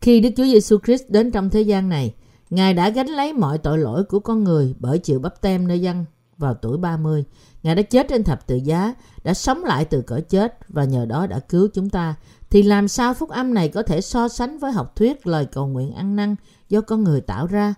Khi 0.00 0.20
Đức 0.20 0.30
Chúa 0.36 0.44
Giêsu 0.44 0.78
Christ 0.84 1.02
đến 1.08 1.30
trong 1.30 1.50
thế 1.50 1.62
gian 1.62 1.88
này, 1.88 2.14
Ngài 2.50 2.74
đã 2.74 2.88
gánh 2.88 3.06
lấy 3.06 3.32
mọi 3.32 3.58
tội 3.58 3.78
lỗi 3.78 4.04
của 4.04 4.20
con 4.20 4.44
người 4.44 4.74
bởi 4.78 4.98
chịu 4.98 5.18
bắp 5.18 5.40
tem 5.40 5.68
nơi 5.68 5.80
dân 5.80 6.04
vào 6.38 6.54
tuổi 6.54 6.78
30. 6.78 7.24
Ngài 7.62 7.74
đã 7.74 7.82
chết 7.82 8.06
trên 8.08 8.24
thập 8.24 8.46
tự 8.46 8.56
giá, 8.56 8.94
đã 9.24 9.34
sống 9.34 9.64
lại 9.64 9.84
từ 9.84 10.02
cõi 10.02 10.20
chết 10.20 10.58
và 10.68 10.84
nhờ 10.84 11.06
đó 11.06 11.26
đã 11.26 11.38
cứu 11.38 11.68
chúng 11.74 11.90
ta. 11.90 12.14
Thì 12.50 12.62
làm 12.62 12.88
sao 12.88 13.14
phúc 13.14 13.28
âm 13.28 13.54
này 13.54 13.68
có 13.68 13.82
thể 13.82 14.00
so 14.00 14.28
sánh 14.28 14.58
với 14.58 14.72
học 14.72 14.96
thuyết 14.96 15.26
lời 15.26 15.46
cầu 15.46 15.66
nguyện 15.66 15.92
ăn 15.92 16.16
năn 16.16 16.36
do 16.68 16.80
con 16.80 17.04
người 17.04 17.20
tạo 17.20 17.46
ra? 17.46 17.74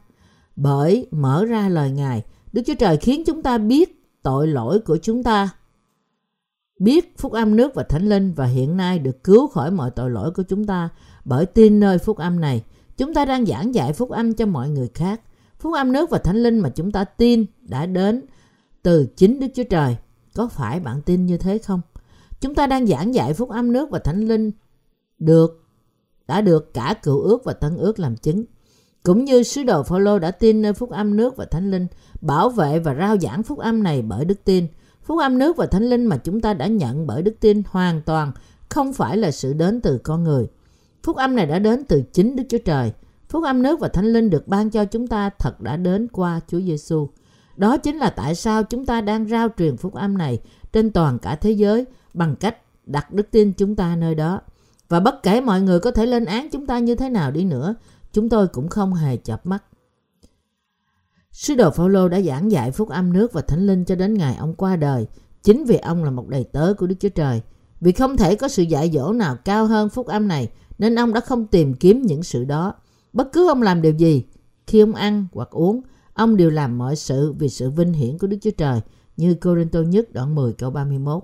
Bởi 0.57 1.07
mở 1.11 1.45
ra 1.45 1.69
lời 1.69 1.91
Ngài, 1.91 2.23
Đức 2.53 2.63
Chúa 2.67 2.75
Trời 2.79 2.97
khiến 2.97 3.23
chúng 3.27 3.43
ta 3.43 3.59
biết 3.59 4.19
tội 4.23 4.47
lỗi 4.47 4.79
của 4.79 4.99
chúng 5.03 5.23
ta. 5.23 5.49
Biết 6.79 7.19
phúc 7.19 7.33
âm 7.33 7.57
nước 7.57 7.75
và 7.75 7.83
thánh 7.83 8.09
linh 8.09 8.33
và 8.33 8.47
hiện 8.47 8.77
nay 8.77 8.99
được 8.99 9.25
cứu 9.25 9.49
khỏi 9.49 9.71
mọi 9.71 9.91
tội 9.91 10.11
lỗi 10.11 10.31
của 10.31 10.43
chúng 10.43 10.67
ta 10.67 10.89
bởi 11.25 11.47
tin 11.47 11.81
nơi 11.81 11.99
phúc 11.99 12.17
âm 12.17 12.41
này. 12.41 12.63
Chúng 13.03 13.15
ta 13.15 13.25
đang 13.25 13.47
giảng 13.47 13.75
dạy 13.75 13.93
phúc 13.93 14.11
âm 14.11 14.35
cho 14.35 14.47
mọi 14.47 14.71
người 14.71 14.89
khác. 14.95 15.21
Phúc 15.59 15.75
âm 15.75 15.93
nước 15.93 16.11
và 16.11 16.19
thánh 16.19 16.43
linh 16.43 16.59
mà 16.59 16.69
chúng 16.69 16.93
ta 16.93 17.05
tin 17.05 17.47
đã 17.61 17.87
đến 17.87 18.23
từ 18.83 19.07
chính 19.17 19.41
Đức 19.41 19.47
Chúa 19.55 19.65
Trời. 19.71 19.97
Có 20.35 20.49
phải 20.49 20.81
bạn 20.81 21.03
tin 21.03 21.27
như 21.27 21.39
thế 21.39 21.59
không? 21.59 21.81
Chúng 22.41 22.55
ta 22.55 22.67
đang 22.67 22.87
giảng 22.87 23.15
dạy 23.15 23.35
phúc 23.35 23.51
âm 23.51 23.73
nước 23.73 23.91
và 23.91 23.99
thánh 23.99 24.21
linh 24.29 24.51
được 25.19 25.65
đã 26.29 26.41
được 26.41 26.75
cả 26.75 26.95
cựu 27.03 27.21
ước 27.21 27.45
và 27.45 27.53
tân 27.53 27.77
ước 27.77 27.99
làm 27.99 28.17
chứng. 28.17 28.45
Cũng 29.03 29.25
như 29.25 29.43
sứ 29.43 29.63
đồ 29.63 29.83
Phaolô 29.83 30.19
đã 30.19 30.31
tin 30.31 30.63
nơi 30.63 30.73
phúc 30.73 30.91
âm 30.91 31.17
nước 31.17 31.37
và 31.37 31.45
thánh 31.45 31.71
linh, 31.71 31.87
bảo 32.21 32.49
vệ 32.49 32.79
và 32.79 32.95
rao 32.95 33.19
giảng 33.19 33.43
phúc 33.43 33.59
âm 33.59 33.83
này 33.83 34.03
bởi 34.03 34.25
đức 34.25 34.45
tin. 34.45 34.67
Phúc 35.03 35.19
âm 35.19 35.39
nước 35.39 35.57
và 35.57 35.67
thánh 35.67 35.91
linh 35.91 36.07
mà 36.07 36.17
chúng 36.17 36.41
ta 36.41 36.55
đã 36.55 36.67
nhận 36.67 37.07
bởi 37.07 37.23
đức 37.23 37.35
tin 37.41 37.63
hoàn 37.67 38.03
toàn 38.03 38.33
không 38.69 38.93
phải 38.93 39.17
là 39.17 39.31
sự 39.31 39.53
đến 39.53 39.81
từ 39.81 39.99
con 39.99 40.25
người. 40.25 40.47
Phúc 41.03 41.17
âm 41.17 41.37
này 41.37 41.47
đã 41.47 41.59
đến 41.59 41.85
từ 41.85 42.03
chính 42.13 42.37
Đức 42.37 42.43
Chúa 42.49 42.59
Trời. 42.59 42.93
Phúc 43.29 43.45
âm 43.45 43.63
nước 43.63 43.81
và 43.81 43.89
thánh 43.89 44.13
linh 44.13 44.31
được 44.31 44.49
ban 44.49 44.71
cho 44.71 44.85
chúng 44.85 45.07
ta 45.07 45.31
thật 45.39 45.61
đã 45.61 45.77
đến 45.77 46.09
qua 46.09 46.41
Chúa 46.49 46.61
Giêsu. 46.61 47.09
Đó 47.57 47.77
chính 47.77 47.97
là 47.97 48.11
tại 48.11 48.35
sao 48.35 48.63
chúng 48.63 48.87
ta 48.87 49.01
đang 49.01 49.29
rao 49.29 49.49
truyền 49.59 49.77
phúc 49.77 49.95
âm 49.95 50.19
này 50.19 50.41
trên 50.73 50.91
toàn 50.91 51.19
cả 51.19 51.37
thế 51.37 51.51
giới 51.51 51.85
bằng 52.15 52.37
cách 52.37 52.57
đặt 52.87 53.13
đức 53.13 53.31
tin 53.31 53.53
chúng 53.53 53.77
ta 53.77 53.97
nơi 53.97 54.15
đó. 54.15 54.41
Và 54.89 55.01
bất 55.01 55.23
kể 55.23 55.41
mọi 55.41 55.61
người 55.61 55.81
có 55.81 55.91
thể 55.91 56.07
lên 56.07 56.25
án 56.25 56.49
chúng 56.53 56.67
ta 56.67 56.79
như 56.79 56.95
thế 56.95 57.09
nào 57.09 57.31
đi 57.31 57.45
nữa, 57.45 57.75
chúng 58.13 58.29
tôi 58.29 58.49
cũng 58.49 58.69
không 58.69 58.95
hề 58.95 59.17
chập 59.17 59.47
mắt. 59.47 59.65
Sứ 61.33 61.55
đồ 61.55 61.71
Phaolô 61.71 62.09
đã 62.09 62.21
giảng 62.21 62.51
dạy 62.51 62.71
phúc 62.71 62.89
âm 62.89 63.13
nước 63.13 63.33
và 63.33 63.41
thánh 63.41 63.67
linh 63.67 63.85
cho 63.85 63.95
đến 63.95 64.15
ngày 64.15 64.37
ông 64.37 64.55
qua 64.55 64.77
đời, 64.77 65.07
chính 65.43 65.65
vì 65.65 65.77
ông 65.77 66.05
là 66.05 66.11
một 66.11 66.29
đầy 66.29 66.45
tớ 66.45 66.75
của 66.79 66.87
Đức 66.87 66.95
Chúa 67.01 67.09
Trời. 67.09 67.41
Vì 67.81 67.93
không 67.93 68.17
thể 68.17 68.35
có 68.35 68.49
sự 68.49 68.63
dạy 68.63 68.91
dỗ 68.95 69.13
nào 69.13 69.37
cao 69.45 69.67
hơn 69.67 69.89
phúc 69.89 70.07
âm 70.07 70.29
này, 70.29 70.49
nên 70.79 70.99
ông 70.99 71.13
đã 71.13 71.21
không 71.21 71.47
tìm 71.47 71.75
kiếm 71.75 72.03
những 72.03 72.23
sự 72.23 72.45
đó. 72.45 72.75
Bất 73.13 73.33
cứ 73.33 73.49
ông 73.49 73.63
làm 73.63 73.83
điều 73.83 73.93
gì, 73.93 74.25
khi 74.67 74.81
ông 74.81 74.95
ăn 74.95 75.27
hoặc 75.33 75.51
uống, 75.51 75.81
ông 76.15 76.37
đều 76.37 76.51
làm 76.51 76.79
mọi 76.79 76.97
sự 76.97 77.33
vì 77.39 77.49
sự 77.49 77.71
vinh 77.71 77.93
hiển 77.93 78.19
của 78.19 78.27
Đức 78.27 78.37
Chúa 78.41 78.51
Trời, 78.51 78.81
như 79.17 79.35
Corinto 79.35 79.81
nhất 79.81 80.13
đoạn 80.13 80.35
10 80.35 80.53
câu 80.53 80.71
31. 80.71 81.23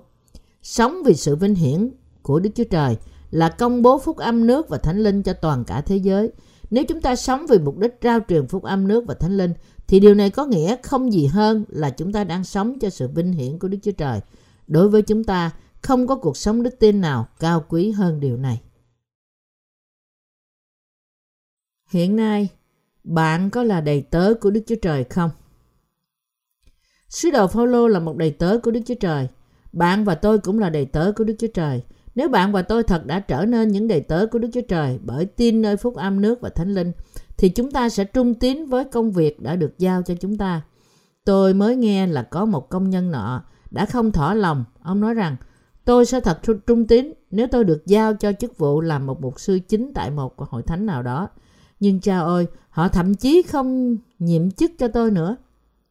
Sống 0.63 1.03
vì 1.05 1.13
sự 1.13 1.35
vinh 1.35 1.55
hiển 1.55 1.89
của 2.21 2.39
Đức 2.39 2.49
Chúa 2.55 2.63
Trời 2.63 2.97
là 3.31 3.49
công 3.49 3.81
bố 3.81 3.97
phúc 3.97 4.17
âm 4.17 4.47
nước 4.47 4.69
và 4.69 4.77
thánh 4.77 5.03
linh 5.03 5.23
cho 5.23 5.33
toàn 5.33 5.63
cả 5.63 5.81
thế 5.81 5.97
giới. 5.97 6.31
Nếu 6.69 6.83
chúng 6.83 7.01
ta 7.01 7.15
sống 7.15 7.45
vì 7.49 7.59
mục 7.59 7.77
đích 7.77 8.01
trao 8.01 8.19
truyền 8.27 8.47
phúc 8.47 8.63
âm 8.63 8.87
nước 8.87 9.03
và 9.07 9.13
thánh 9.13 9.37
linh, 9.37 9.53
thì 9.87 9.99
điều 9.99 10.13
này 10.13 10.29
có 10.29 10.45
nghĩa 10.45 10.75
không 10.83 11.13
gì 11.13 11.25
hơn 11.25 11.65
là 11.67 11.89
chúng 11.89 12.13
ta 12.13 12.23
đang 12.23 12.43
sống 12.43 12.79
cho 12.79 12.89
sự 12.89 13.07
vinh 13.07 13.31
hiển 13.31 13.59
của 13.59 13.67
Đức 13.67 13.77
Chúa 13.81 13.91
Trời. 13.91 14.19
Đối 14.67 14.89
với 14.89 15.01
chúng 15.01 15.23
ta, 15.23 15.51
Không 15.81 16.07
có 16.07 16.15
cuộc 16.15 16.37
sống 16.37 16.63
đức 16.63 16.79
tin 16.79 17.01
nào 17.01 17.27
cao 17.39 17.65
quý 17.69 17.91
hơn 17.91 18.19
điều 18.19 18.37
này. 18.37 18.61
Hiện 21.89 22.15
nay, 22.15 22.49
bạn 23.03 23.49
có 23.49 23.63
là 23.63 23.81
đầy 23.81 24.01
tớ 24.01 24.33
của 24.41 24.49
Đức 24.49 24.61
Chúa 24.67 24.75
Trời 24.81 25.03
không? 25.03 25.29
Sứ 27.09 27.31
đồ 27.31 27.47
Phaolô 27.47 27.87
là 27.87 27.99
một 27.99 28.17
đầy 28.17 28.31
tớ 28.31 28.57
của 28.63 28.71
Đức 28.71 28.79
Chúa 28.85 28.95
Trời. 28.95 29.27
Bạn 29.73 30.03
và 30.03 30.15
tôi 30.15 30.39
cũng 30.39 30.59
là 30.59 30.69
đầy 30.69 30.85
tớ 30.85 31.11
của 31.15 31.23
Đức 31.23 31.35
Chúa 31.39 31.47
Trời. 31.53 31.83
Nếu 32.15 32.29
bạn 32.29 32.51
và 32.51 32.61
tôi 32.61 32.83
thật 32.83 33.05
đã 33.05 33.19
trở 33.19 33.45
nên 33.45 33.67
những 33.67 33.87
đầy 33.87 34.01
tớ 34.01 34.25
của 34.31 34.39
Đức 34.39 34.49
Chúa 34.53 34.61
Trời 34.61 34.99
bởi 35.03 35.25
tin 35.25 35.61
nơi 35.61 35.77
phúc 35.77 35.95
âm 35.95 36.21
nước 36.21 36.41
và 36.41 36.49
thánh 36.49 36.73
linh, 36.73 36.91
thì 37.37 37.49
chúng 37.49 37.71
ta 37.71 37.89
sẽ 37.89 38.03
trung 38.03 38.33
tín 38.33 38.65
với 38.65 38.85
công 38.85 39.11
việc 39.11 39.41
đã 39.41 39.55
được 39.55 39.79
giao 39.79 40.01
cho 40.01 40.15
chúng 40.15 40.37
ta. 40.37 40.61
Tôi 41.25 41.53
mới 41.53 41.75
nghe 41.75 42.07
là 42.07 42.23
có 42.23 42.45
một 42.45 42.69
công 42.69 42.89
nhân 42.89 43.11
nọ 43.11 43.43
đã 43.71 43.85
không 43.85 44.11
thỏa 44.11 44.33
lòng. 44.33 44.65
Ông 44.81 44.99
nói 44.99 45.13
rằng, 45.13 45.35
tôi 45.85 46.05
sẽ 46.05 46.19
thật 46.19 46.39
trung 46.67 46.87
tín 46.87 47.13
nếu 47.31 47.47
tôi 47.47 47.63
được 47.63 47.85
giao 47.85 48.13
cho 48.13 48.31
chức 48.33 48.57
vụ 48.57 48.81
làm 48.81 49.05
một 49.05 49.21
mục 49.21 49.39
sư 49.39 49.59
chính 49.67 49.91
tại 49.93 50.11
một 50.11 50.39
hội 50.39 50.63
thánh 50.63 50.85
nào 50.85 51.03
đó. 51.03 51.29
Nhưng 51.79 51.99
cha 51.99 52.19
ơi, 52.19 52.47
họ 52.69 52.87
thậm 52.87 53.15
chí 53.15 53.41
không 53.41 53.97
nhiệm 54.19 54.51
chức 54.51 54.71
cho 54.77 54.87
tôi 54.87 55.11
nữa. 55.11 55.35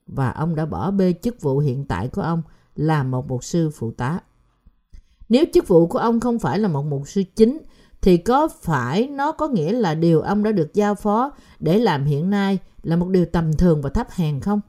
Và 0.06 0.30
ông 0.30 0.54
đã 0.54 0.66
bỏ 0.66 0.90
bê 0.90 1.14
chức 1.22 1.40
vụ 1.40 1.58
hiện 1.58 1.84
tại 1.84 2.08
của 2.08 2.22
ông 2.22 2.42
là 2.76 3.02
một 3.02 3.28
mục 3.28 3.44
sư 3.44 3.70
phụ 3.70 3.90
tá. 3.90 4.20
Nếu 5.28 5.44
chức 5.54 5.68
vụ 5.68 5.86
của 5.86 5.98
ông 5.98 6.20
không 6.20 6.38
phải 6.38 6.58
là 6.58 6.68
một 6.68 6.82
mục 6.82 7.08
sư 7.08 7.22
chính, 7.36 7.58
thì 8.02 8.16
có 8.16 8.48
phải 8.62 9.06
nó 9.06 9.32
có 9.32 9.48
nghĩa 9.48 9.72
là 9.72 9.94
điều 9.94 10.20
ông 10.20 10.42
đã 10.42 10.52
được 10.52 10.74
giao 10.74 10.94
phó 10.94 11.32
để 11.60 11.78
làm 11.78 12.04
hiện 12.04 12.30
nay 12.30 12.58
là 12.82 12.96
một 12.96 13.08
điều 13.08 13.26
tầm 13.26 13.52
thường 13.52 13.82
và 13.82 13.90
thấp 13.90 14.10
hèn 14.10 14.40
không? 14.40 14.60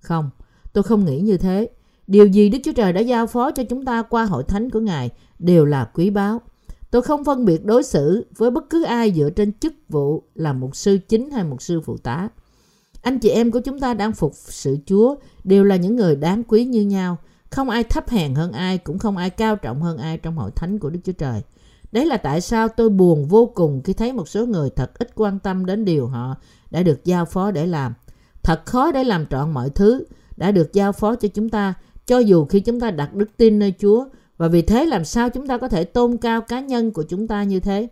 Không, 0.00 0.30
tôi 0.72 0.84
không 0.84 1.04
nghĩ 1.04 1.20
như 1.20 1.36
thế. 1.36 1.70
Điều 2.06 2.26
gì 2.26 2.48
Đức 2.48 2.58
Chúa 2.64 2.72
Trời 2.72 2.92
đã 2.92 3.00
giao 3.00 3.26
phó 3.26 3.50
cho 3.50 3.62
chúng 3.64 3.84
ta 3.84 4.02
qua 4.02 4.24
hội 4.24 4.44
thánh 4.44 4.70
của 4.70 4.80
Ngài 4.80 5.10
đều 5.38 5.64
là 5.64 5.84
quý 5.84 6.10
báu. 6.10 6.40
Tôi 6.90 7.02
không 7.02 7.24
phân 7.24 7.44
biệt 7.44 7.64
đối 7.64 7.82
xử 7.82 8.26
với 8.36 8.50
bất 8.50 8.70
cứ 8.70 8.84
ai 8.84 9.12
dựa 9.12 9.30
trên 9.30 9.52
chức 9.52 9.74
vụ 9.88 10.22
là 10.34 10.52
một 10.52 10.76
sư 10.76 10.98
chính 11.08 11.30
hay 11.30 11.44
một 11.44 11.62
sư 11.62 11.80
phụ 11.80 11.96
tá. 11.96 12.28
Anh 13.02 13.18
chị 13.18 13.28
em 13.28 13.50
của 13.50 13.60
chúng 13.60 13.80
ta 13.80 13.94
đang 13.94 14.12
phục 14.12 14.32
sự 14.34 14.78
Chúa 14.86 15.14
đều 15.44 15.64
là 15.64 15.76
những 15.76 15.96
người 15.96 16.16
đáng 16.16 16.42
quý 16.44 16.64
như 16.64 16.80
nhau. 16.80 17.16
Không 17.50 17.70
ai 17.70 17.84
thấp 17.84 18.08
hèn 18.08 18.34
hơn 18.34 18.52
ai, 18.52 18.78
cũng 18.78 18.98
không 18.98 19.16
ai 19.16 19.30
cao 19.30 19.56
trọng 19.56 19.82
hơn 19.82 19.98
ai 19.98 20.18
trong 20.18 20.36
hội 20.36 20.50
thánh 20.50 20.78
của 20.78 20.90
Đức 20.90 21.00
Chúa 21.04 21.12
Trời. 21.12 21.42
Đấy 21.92 22.06
là 22.06 22.16
tại 22.16 22.40
sao 22.40 22.68
tôi 22.68 22.88
buồn 22.88 23.26
vô 23.26 23.52
cùng 23.54 23.82
khi 23.84 23.92
thấy 23.92 24.12
một 24.12 24.28
số 24.28 24.46
người 24.46 24.70
thật 24.70 24.98
ít 24.98 25.10
quan 25.14 25.38
tâm 25.38 25.66
đến 25.66 25.84
điều 25.84 26.06
họ 26.06 26.34
đã 26.70 26.82
được 26.82 27.04
giao 27.04 27.24
phó 27.24 27.50
để 27.50 27.66
làm. 27.66 27.94
Thật 28.42 28.66
khó 28.66 28.92
để 28.92 29.04
làm 29.04 29.26
trọn 29.26 29.50
mọi 29.50 29.70
thứ 29.70 30.04
đã 30.36 30.52
được 30.52 30.72
giao 30.72 30.92
phó 30.92 31.14
cho 31.14 31.28
chúng 31.34 31.48
ta, 31.48 31.74
cho 32.06 32.18
dù 32.18 32.44
khi 32.44 32.60
chúng 32.60 32.80
ta 32.80 32.90
đặt 32.90 33.14
đức 33.14 33.36
tin 33.36 33.58
nơi 33.58 33.74
Chúa. 33.78 34.04
Và 34.38 34.48
vì 34.48 34.62
thế 34.62 34.86
làm 34.86 35.04
sao 35.04 35.30
chúng 35.30 35.46
ta 35.46 35.58
có 35.58 35.68
thể 35.68 35.84
tôn 35.84 36.16
cao 36.16 36.40
cá 36.40 36.60
nhân 36.60 36.92
của 36.92 37.02
chúng 37.02 37.28
ta 37.28 37.42
như 37.42 37.60
thế? 37.60 37.88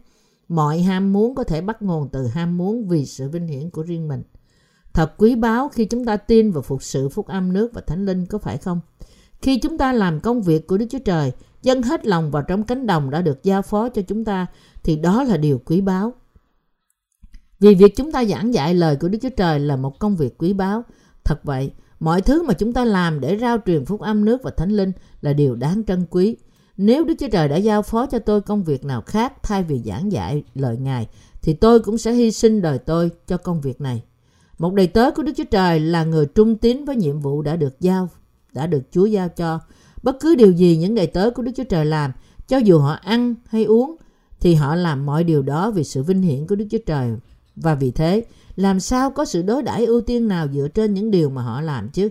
Mọi 0.49 0.81
ham 0.81 1.13
muốn 1.13 1.35
có 1.35 1.45
thể 1.45 1.61
bắt 1.61 1.83
nguồn 1.83 2.09
từ 2.13 2.27
ham 2.27 2.59
muốn 2.59 2.89
vì 2.89 3.07
sự 3.07 3.29
vinh 3.29 3.47
hiển 3.47 3.71
của 3.71 3.83
riêng 3.83 4.09
mình. 4.09 4.23
Thật 4.93 5.15
quý 5.19 5.35
báu 5.35 5.69
khi 5.69 5.85
chúng 5.85 6.05
ta 6.05 6.17
tin 6.17 6.51
vào 6.51 6.63
phục 6.63 6.83
sự 6.83 7.09
phúc 7.09 7.27
âm 7.27 7.53
nước 7.53 7.71
và 7.75 7.81
thánh 7.81 8.07
linh 8.07 8.27
có 8.27 8.39
phải 8.39 8.59
không? 8.59 8.81
Khi 9.43 9.59
chúng 9.59 9.79
ta 9.79 9.93
làm 9.93 10.21
công 10.21 10.43
việc 10.43 10.67
của 10.67 10.79
Đức 10.79 10.87
Chúa 10.91 10.99
Trời, 10.99 11.33
dâng 11.63 11.83
hết 11.83 12.07
lòng 12.07 12.31
vào 12.31 12.43
trong 12.43 12.63
cánh 12.63 12.87
đồng 12.87 13.11
đã 13.11 13.23
được 13.23 13.43
giao 13.43 13.63
phó 13.63 13.89
cho 13.89 14.03
chúng 14.03 14.25
ta, 14.25 14.47
thì 14.85 14.97
đó 14.97 15.23
là 15.23 15.37
điều 15.37 15.59
quý 15.59 15.81
báu. 15.81 16.13
Vì 17.61 17.75
việc 17.75 17.97
chúng 17.97 18.13
ta 18.13 18.25
giảng 18.25 18.55
dạy 18.55 18.75
lời 18.75 18.97
của 18.97 19.09
Đức 19.09 19.19
Chúa 19.23 19.31
Trời 19.37 19.61
là 19.61 19.77
một 19.77 19.99
công 19.99 20.17
việc 20.17 20.39
quý 20.39 20.53
báu. 20.53 20.83
Thật 21.25 21.45
vậy, 21.45 21.73
mọi 22.01 22.23
thứ 22.23 22.43
mà 22.43 22.55
chúng 22.55 22.73
ta 22.73 22.85
làm 22.85 23.21
để 23.21 23.39
rao 23.39 23.59
truyền 23.67 23.85
phúc 23.85 24.01
âm 24.01 24.25
nước 24.25 24.43
và 24.43 24.51
thánh 24.51 24.71
linh 24.71 24.93
là 25.21 25.33
điều 25.33 25.55
đáng 25.55 25.83
trân 25.87 26.07
quý. 26.11 26.37
Nếu 26.77 27.05
Đức 27.05 27.15
Chúa 27.19 27.29
Trời 27.33 27.49
đã 27.49 27.57
giao 27.57 27.83
phó 27.83 28.07
cho 28.07 28.19
tôi 28.19 28.41
công 28.41 28.65
việc 28.65 28.85
nào 28.85 29.03
khác 29.03 29.33
thay 29.43 29.63
vì 29.63 29.83
giảng 29.85 30.13
dạy 30.13 30.45
lời 30.55 30.77
Ngài, 30.77 31.09
thì 31.43 31.55
tôi 31.55 31.81
cũng 31.81 31.99
sẽ 31.99 32.13
hy 32.13 32.33
sinh 32.33 32.63
đời 32.63 32.79
tôi 32.79 33.11
cho 33.27 33.37
công 33.37 33.61
việc 33.61 33.81
này. 33.81 34.03
Một 34.59 34.75
đầy 34.75 34.87
tớ 34.87 35.11
của 35.11 35.23
Đức 35.23 35.33
Chúa 35.37 35.45
Trời 35.51 35.81
là 35.81 36.05
người 36.05 36.27
trung 36.27 36.57
tín 36.57 36.85
với 36.85 36.97
nhiệm 36.97 37.21
vụ 37.21 37.43
đã 37.43 37.57
được 37.57 37.81
giao, 37.81 38.09
đã 38.53 38.67
được 38.67 38.83
Chúa 38.91 39.07
giao 39.07 39.29
cho. 39.29 39.61
Bất 40.03 40.17
cứ 40.21 40.35
điều 40.35 40.53
gì 40.53 40.77
những 40.77 40.95
đầy 40.95 41.07
tớ 41.07 41.31
của 41.31 41.43
Đức 41.43 41.53
Chúa 41.57 41.65
Trời 41.65 41.85
làm, 41.85 42.13
cho 42.49 42.57
dù 42.57 42.79
họ 42.79 42.93
ăn 42.93 43.35
hay 43.47 43.65
uống, 43.65 43.97
thì 44.41 44.55
họ 44.55 44.75
làm 44.75 45.07
mọi 45.07 45.25
điều 45.25 45.43
đó 45.43 45.71
vì 45.71 45.85
sự 45.85 46.03
vinh 46.03 46.23
hiển 46.23 46.47
của 46.47 46.55
Đức 46.55 46.67
Chúa 46.71 46.79
Trời. 46.87 47.11
Và 47.57 47.75
vì 47.75 47.91
thế, 47.91 48.25
làm 48.57 48.81
sao 48.81 49.11
có 49.11 49.25
sự 49.25 49.43
đối 49.43 49.63
đãi 49.63 49.87
ưu 49.87 50.01
tiên 50.01 50.29
nào 50.29 50.49
dựa 50.55 50.69
trên 50.69 50.95
những 50.95 51.11
điều 51.11 51.31
mà 51.31 51.43
họ 51.43 51.61
làm 51.61 51.89
chứ? 51.89 52.09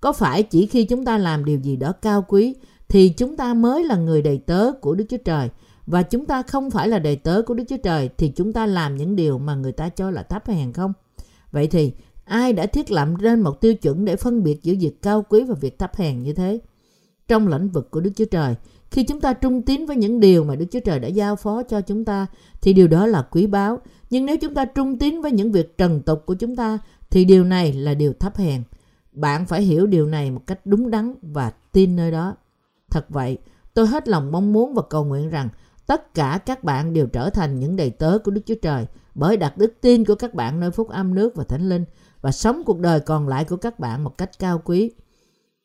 Có 0.00 0.12
phải 0.12 0.42
chỉ 0.42 0.66
khi 0.66 0.84
chúng 0.84 1.04
ta 1.04 1.18
làm 1.18 1.44
điều 1.44 1.58
gì 1.58 1.76
đó 1.76 1.92
cao 1.92 2.24
quý 2.28 2.54
thì 2.88 3.08
chúng 3.08 3.36
ta 3.36 3.54
mới 3.54 3.84
là 3.84 3.96
người 3.96 4.22
đầy 4.22 4.38
tớ 4.38 4.72
của 4.80 4.94
Đức 4.94 5.04
Chúa 5.08 5.16
Trời 5.24 5.48
và 5.86 6.02
chúng 6.02 6.26
ta 6.26 6.42
không 6.42 6.70
phải 6.70 6.88
là 6.88 6.98
đầy 6.98 7.16
tớ 7.16 7.42
của 7.46 7.54
Đức 7.54 7.64
Chúa 7.68 7.76
Trời 7.76 8.10
thì 8.18 8.28
chúng 8.28 8.52
ta 8.52 8.66
làm 8.66 8.96
những 8.96 9.16
điều 9.16 9.38
mà 9.38 9.54
người 9.54 9.72
ta 9.72 9.88
cho 9.88 10.10
là 10.10 10.22
thấp 10.22 10.46
hèn 10.46 10.72
không? 10.72 10.92
Vậy 11.52 11.66
thì 11.66 11.92
ai 12.24 12.52
đã 12.52 12.66
thiết 12.66 12.90
lập 12.90 13.08
lên 13.18 13.40
một 13.40 13.60
tiêu 13.60 13.74
chuẩn 13.74 14.04
để 14.04 14.16
phân 14.16 14.42
biệt 14.42 14.62
giữa 14.62 14.74
việc 14.80 15.02
cao 15.02 15.24
quý 15.28 15.44
và 15.44 15.54
việc 15.60 15.78
thấp 15.78 15.96
hèn 15.96 16.22
như 16.22 16.32
thế? 16.32 16.60
Trong 17.28 17.48
lĩnh 17.48 17.68
vực 17.68 17.90
của 17.90 18.00
Đức 18.00 18.10
Chúa 18.16 18.24
Trời, 18.24 18.54
khi 18.92 19.02
chúng 19.02 19.20
ta 19.20 19.32
trung 19.32 19.62
tín 19.62 19.86
với 19.86 19.96
những 19.96 20.20
điều 20.20 20.44
mà 20.44 20.56
Đức 20.56 20.66
Chúa 20.70 20.80
Trời 20.80 20.98
đã 21.00 21.08
giao 21.08 21.36
phó 21.36 21.62
cho 21.62 21.80
chúng 21.80 22.04
ta 22.04 22.26
thì 22.60 22.72
điều 22.72 22.88
đó 22.88 23.06
là 23.06 23.22
quý 23.22 23.46
báu. 23.46 23.78
Nhưng 24.10 24.26
nếu 24.26 24.36
chúng 24.36 24.54
ta 24.54 24.64
trung 24.64 24.98
tín 24.98 25.20
với 25.20 25.32
những 25.32 25.52
việc 25.52 25.78
trần 25.78 26.02
tục 26.02 26.22
của 26.26 26.34
chúng 26.34 26.56
ta 26.56 26.78
thì 27.10 27.24
điều 27.24 27.44
này 27.44 27.72
là 27.72 27.94
điều 27.94 28.12
thấp 28.12 28.36
hèn. 28.36 28.62
Bạn 29.12 29.46
phải 29.46 29.62
hiểu 29.62 29.86
điều 29.86 30.06
này 30.06 30.30
một 30.30 30.46
cách 30.46 30.60
đúng 30.64 30.90
đắn 30.90 31.14
và 31.22 31.52
tin 31.72 31.96
nơi 31.96 32.10
đó. 32.10 32.36
Thật 32.90 33.06
vậy, 33.08 33.38
tôi 33.74 33.86
hết 33.86 34.08
lòng 34.08 34.32
mong 34.32 34.52
muốn 34.52 34.74
và 34.74 34.82
cầu 34.90 35.04
nguyện 35.04 35.30
rằng 35.30 35.48
tất 35.86 36.14
cả 36.14 36.40
các 36.46 36.64
bạn 36.64 36.92
đều 36.92 37.06
trở 37.06 37.30
thành 37.30 37.60
những 37.60 37.76
đầy 37.76 37.90
tớ 37.90 38.18
của 38.24 38.30
Đức 38.30 38.42
Chúa 38.46 38.54
Trời 38.62 38.86
bởi 39.14 39.36
đặt 39.36 39.58
đức 39.58 39.74
tin 39.80 40.04
của 40.04 40.14
các 40.14 40.34
bạn 40.34 40.60
nơi 40.60 40.70
phúc 40.70 40.88
âm 40.88 41.14
nước 41.14 41.36
và 41.36 41.44
thánh 41.44 41.68
linh 41.68 41.84
và 42.20 42.32
sống 42.32 42.62
cuộc 42.66 42.78
đời 42.78 43.00
còn 43.00 43.28
lại 43.28 43.44
của 43.44 43.56
các 43.56 43.78
bạn 43.78 44.04
một 44.04 44.18
cách 44.18 44.30
cao 44.38 44.62
quý. 44.64 44.90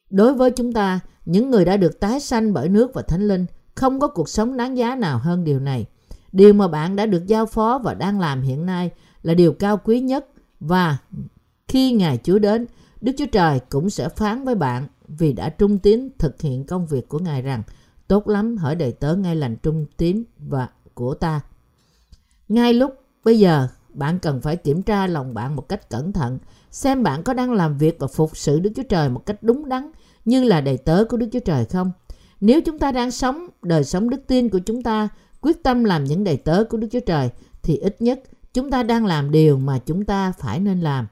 Đối 0.09 0.33
với 0.33 0.51
chúng 0.51 0.73
ta, 0.73 0.99
những 1.25 1.51
người 1.51 1.65
đã 1.65 1.77
được 1.77 1.99
tái 1.99 2.19
sanh 2.19 2.53
bởi 2.53 2.69
nước 2.69 2.93
và 2.93 3.01
thánh 3.01 3.27
linh, 3.27 3.45
không 3.75 3.99
có 3.99 4.07
cuộc 4.07 4.29
sống 4.29 4.57
đáng 4.57 4.77
giá 4.77 4.95
nào 4.95 5.17
hơn 5.17 5.43
điều 5.43 5.59
này. 5.59 5.85
Điều 6.31 6.53
mà 6.53 6.67
bạn 6.67 6.95
đã 6.95 7.05
được 7.05 7.27
giao 7.27 7.45
phó 7.45 7.81
và 7.83 7.93
đang 7.93 8.19
làm 8.19 8.41
hiện 8.41 8.65
nay 8.65 8.91
là 9.23 9.33
điều 9.33 9.53
cao 9.53 9.77
quý 9.83 9.99
nhất 9.99 10.25
và 10.59 10.97
khi 11.67 11.91
Ngài 11.91 12.19
Chúa 12.23 12.39
đến, 12.39 12.65
Đức 13.01 13.11
Chúa 13.17 13.25
Trời 13.31 13.59
cũng 13.69 13.89
sẽ 13.89 14.09
phán 14.09 14.43
với 14.43 14.55
bạn 14.55 14.87
vì 15.07 15.33
đã 15.33 15.49
trung 15.49 15.79
tín 15.79 16.09
thực 16.17 16.41
hiện 16.41 16.63
công 16.63 16.87
việc 16.87 17.09
của 17.09 17.19
Ngài 17.19 17.41
rằng 17.41 17.63
tốt 18.07 18.27
lắm 18.27 18.57
hỡi 18.57 18.75
đầy 18.75 18.91
tớ 18.91 19.15
ngay 19.15 19.35
lành 19.35 19.57
trung 19.57 19.85
tín 19.97 20.23
và 20.37 20.69
của 20.93 21.13
ta. 21.13 21.41
Ngay 22.49 22.73
lúc 22.73 22.95
bây 23.23 23.39
giờ 23.39 23.67
bạn 23.89 24.19
cần 24.19 24.41
phải 24.41 24.55
kiểm 24.55 24.81
tra 24.81 25.07
lòng 25.07 25.33
bạn 25.33 25.55
một 25.55 25.69
cách 25.69 25.89
cẩn 25.89 26.13
thận 26.13 26.39
xem 26.77 27.03
bạn 27.03 27.23
có 27.23 27.33
đang 27.33 27.51
làm 27.51 27.77
việc 27.77 27.95
và 27.99 28.07
phục 28.07 28.37
sự 28.37 28.59
Đức 28.59 28.69
Chúa 28.75 28.83
Trời 28.83 29.09
một 29.09 29.25
cách 29.25 29.43
đúng 29.43 29.69
đắn 29.69 29.91
như 30.25 30.43
là 30.43 30.61
đầy 30.61 30.77
tớ 30.77 31.05
của 31.09 31.17
Đức 31.17 31.27
Chúa 31.31 31.39
Trời 31.39 31.65
không? 31.65 31.91
Nếu 32.41 32.61
chúng 32.61 32.79
ta 32.79 32.91
đang 32.91 33.11
sống, 33.11 33.47
đời 33.61 33.83
sống 33.83 34.09
đức 34.09 34.27
tin 34.27 34.49
của 34.49 34.59
chúng 34.59 34.83
ta, 34.83 35.09
quyết 35.41 35.63
tâm 35.63 35.83
làm 35.83 36.03
những 36.03 36.23
đầy 36.23 36.37
tớ 36.37 36.63
của 36.63 36.77
Đức 36.77 36.87
Chúa 36.91 36.99
Trời, 36.99 37.29
thì 37.63 37.77
ít 37.77 38.01
nhất 38.01 38.19
chúng 38.53 38.71
ta 38.71 38.83
đang 38.83 39.05
làm 39.05 39.31
điều 39.31 39.57
mà 39.57 39.79
chúng 39.85 40.05
ta 40.05 40.31
phải 40.39 40.59
nên 40.59 40.81
làm. 40.81 41.07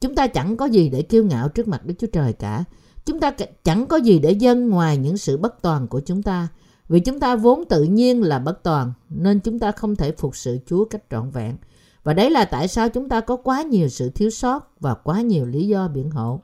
Chúng 0.00 0.14
ta 0.14 0.26
chẳng 0.26 0.56
có 0.56 0.66
gì 0.66 0.88
để 0.88 1.02
kiêu 1.02 1.24
ngạo 1.24 1.48
trước 1.48 1.68
mặt 1.68 1.86
Đức 1.86 1.94
Chúa 1.98 2.06
Trời 2.12 2.32
cả. 2.32 2.64
Chúng 3.06 3.20
ta 3.20 3.32
chẳng 3.64 3.86
có 3.86 3.96
gì 3.96 4.18
để 4.18 4.32
dâng 4.32 4.68
ngoài 4.68 4.96
những 4.96 5.16
sự 5.16 5.36
bất 5.36 5.62
toàn 5.62 5.88
của 5.88 6.00
chúng 6.00 6.22
ta. 6.22 6.48
Vì 6.88 7.00
chúng 7.00 7.20
ta 7.20 7.36
vốn 7.36 7.64
tự 7.64 7.82
nhiên 7.82 8.22
là 8.22 8.38
bất 8.38 8.62
toàn, 8.62 8.92
nên 9.08 9.40
chúng 9.40 9.58
ta 9.58 9.72
không 9.72 9.96
thể 9.96 10.12
phục 10.12 10.36
sự 10.36 10.58
Chúa 10.66 10.84
cách 10.84 11.02
trọn 11.10 11.30
vẹn. 11.30 11.56
Và 12.06 12.12
đấy 12.12 12.30
là 12.30 12.44
tại 12.44 12.68
sao 12.68 12.88
chúng 12.88 13.08
ta 13.08 13.20
có 13.20 13.36
quá 13.36 13.62
nhiều 13.62 13.88
sự 13.88 14.10
thiếu 14.10 14.30
sót 14.30 14.80
và 14.80 14.94
quá 14.94 15.20
nhiều 15.20 15.46
lý 15.46 15.66
do 15.66 15.88
biện 15.88 16.10
hộ. 16.10 16.40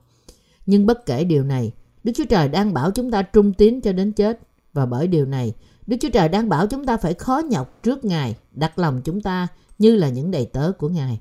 Nhưng 0.67 0.87
bất 0.87 1.07
kể 1.07 1.25
điều 1.25 1.45
này, 1.45 1.73
Đức 2.05 2.13
Chúa 2.15 2.25
Trời 2.25 2.49
đang 2.49 2.75
bảo 2.75 2.91
chúng 2.91 3.11
ta 3.11 3.23
trung 3.23 3.53
tín 3.53 3.81
cho 3.81 3.93
đến 3.93 4.13
chết. 4.13 4.41
Và 4.73 4.87
bởi 4.87 5.07
điều 5.07 5.27
này, 5.27 5.55
Đức 5.87 5.97
Chúa 6.01 6.09
Trời 6.09 6.29
đang 6.29 6.49
bảo 6.49 6.67
chúng 6.67 6.85
ta 6.85 6.97
phải 6.97 7.15
khó 7.15 7.39
nhọc 7.39 7.83
trước 7.83 8.05
Ngài, 8.05 8.37
đặt 8.53 8.79
lòng 8.79 9.01
chúng 9.05 9.21
ta 9.21 9.49
như 9.79 9.97
là 9.97 10.09
những 10.09 10.31
đầy 10.31 10.47
tớ 10.47 10.73
của 10.73 10.89
Ngài. 10.89 11.21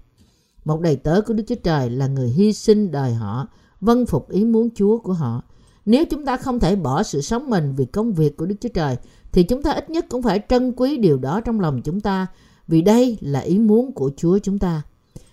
Một 0.65 0.81
đầy 0.81 0.95
tớ 0.95 1.21
của 1.21 1.33
Đức 1.33 1.43
Chúa 1.47 1.55
Trời 1.63 1.89
là 1.89 2.07
người 2.07 2.29
hy 2.29 2.53
sinh 2.53 2.91
đời 2.91 3.13
họ, 3.13 3.47
vâng 3.81 4.05
phục 4.05 4.29
ý 4.29 4.45
muốn 4.45 4.69
Chúa 4.75 4.97
của 4.97 5.13
họ. 5.13 5.43
Nếu 5.85 6.05
chúng 6.05 6.25
ta 6.25 6.37
không 6.37 6.59
thể 6.59 6.75
bỏ 6.75 7.03
sự 7.03 7.21
sống 7.21 7.49
mình 7.49 7.73
vì 7.75 7.85
công 7.85 8.13
việc 8.13 8.37
của 8.37 8.45
Đức 8.45 8.55
Chúa 8.61 8.69
Trời, 8.69 8.97
thì 9.31 9.43
chúng 9.43 9.63
ta 9.63 9.71
ít 9.71 9.89
nhất 9.89 10.05
cũng 10.09 10.21
phải 10.21 10.41
trân 10.49 10.73
quý 10.75 10.97
điều 10.97 11.17
đó 11.17 11.41
trong 11.41 11.59
lòng 11.59 11.81
chúng 11.81 11.99
ta, 11.99 12.27
vì 12.71 12.81
đây 12.81 13.17
là 13.21 13.39
ý 13.39 13.59
muốn 13.59 13.91
của 13.91 14.11
Chúa 14.17 14.39
chúng 14.39 14.59
ta. 14.59 14.81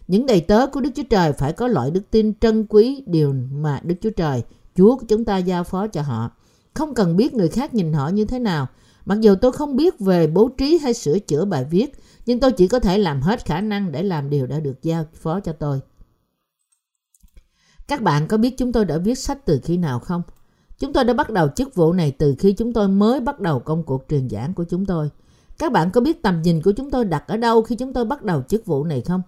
Những 0.08 0.26
đầy 0.26 0.40
tớ 0.40 0.66
của 0.66 0.80
Đức 0.80 0.90
Chúa 0.94 1.02
Trời 1.10 1.32
phải 1.32 1.52
có 1.52 1.68
loại 1.68 1.90
đức 1.90 2.02
tin 2.10 2.34
trân 2.40 2.66
quý 2.66 3.02
điều 3.06 3.34
mà 3.52 3.80
Đức 3.82 3.94
Chúa 4.00 4.10
Trời, 4.10 4.42
Chúa 4.74 4.96
của 4.96 5.04
chúng 5.08 5.24
ta 5.24 5.38
giao 5.38 5.64
phó 5.64 5.86
cho 5.86 6.02
họ. 6.02 6.30
Không 6.74 6.94
cần 6.94 7.16
biết 7.16 7.34
người 7.34 7.48
khác 7.48 7.74
nhìn 7.74 7.92
họ 7.92 8.08
như 8.08 8.24
thế 8.24 8.38
nào. 8.38 8.66
Mặc 9.04 9.20
dù 9.20 9.34
tôi 9.34 9.52
không 9.52 9.76
biết 9.76 10.00
về 10.00 10.26
bố 10.26 10.48
trí 10.48 10.78
hay 10.78 10.94
sửa 10.94 11.18
chữa 11.18 11.44
bài 11.44 11.64
viết, 11.64 11.92
nhưng 12.26 12.40
tôi 12.40 12.52
chỉ 12.52 12.68
có 12.68 12.80
thể 12.80 12.98
làm 12.98 13.20
hết 13.20 13.46
khả 13.46 13.60
năng 13.60 13.92
để 13.92 14.02
làm 14.02 14.30
điều 14.30 14.46
đã 14.46 14.60
được 14.60 14.82
giao 14.82 15.04
phó 15.14 15.40
cho 15.40 15.52
tôi. 15.52 15.80
Các 17.88 18.02
bạn 18.02 18.28
có 18.28 18.36
biết 18.36 18.58
chúng 18.58 18.72
tôi 18.72 18.84
đã 18.84 18.98
viết 18.98 19.18
sách 19.18 19.46
từ 19.46 19.60
khi 19.64 19.76
nào 19.76 19.98
không? 19.98 20.22
Chúng 20.78 20.92
tôi 20.92 21.04
đã 21.04 21.14
bắt 21.14 21.30
đầu 21.30 21.48
chức 21.48 21.74
vụ 21.74 21.92
này 21.92 22.12
từ 22.18 22.34
khi 22.38 22.52
chúng 22.52 22.72
tôi 22.72 22.88
mới 22.88 23.20
bắt 23.20 23.40
đầu 23.40 23.60
công 23.60 23.82
cuộc 23.82 24.04
truyền 24.08 24.28
giảng 24.28 24.54
của 24.54 24.64
chúng 24.64 24.86
tôi. 24.86 25.10
Các 25.58 25.72
bạn 25.72 25.90
có 25.90 26.00
biết 26.00 26.22
tầm 26.22 26.42
nhìn 26.42 26.62
của 26.62 26.72
chúng 26.72 26.90
tôi 26.90 27.04
đặt 27.04 27.24
ở 27.26 27.36
đâu 27.36 27.62
khi 27.62 27.76
chúng 27.76 27.92
tôi 27.92 28.04
bắt 28.04 28.22
đầu 28.24 28.42
chức 28.42 28.66
vụ 28.66 28.84
này 28.84 29.00
không? 29.00 29.22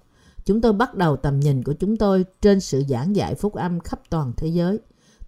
Chúng 0.45 0.61
tôi 0.61 0.73
bắt 0.73 0.95
đầu 0.95 1.17
tầm 1.17 1.41
nhìn 1.41 1.63
của 1.63 1.73
chúng 1.73 1.97
tôi 1.97 2.25
trên 2.43 2.61
sự 2.61 2.83
giảng 2.89 3.17
dạy 3.17 3.35
phúc 3.35 3.55
âm 3.55 3.81
khắp 3.81 4.01
toàn 4.11 4.33
thế 4.37 4.49
giới. 4.49 4.79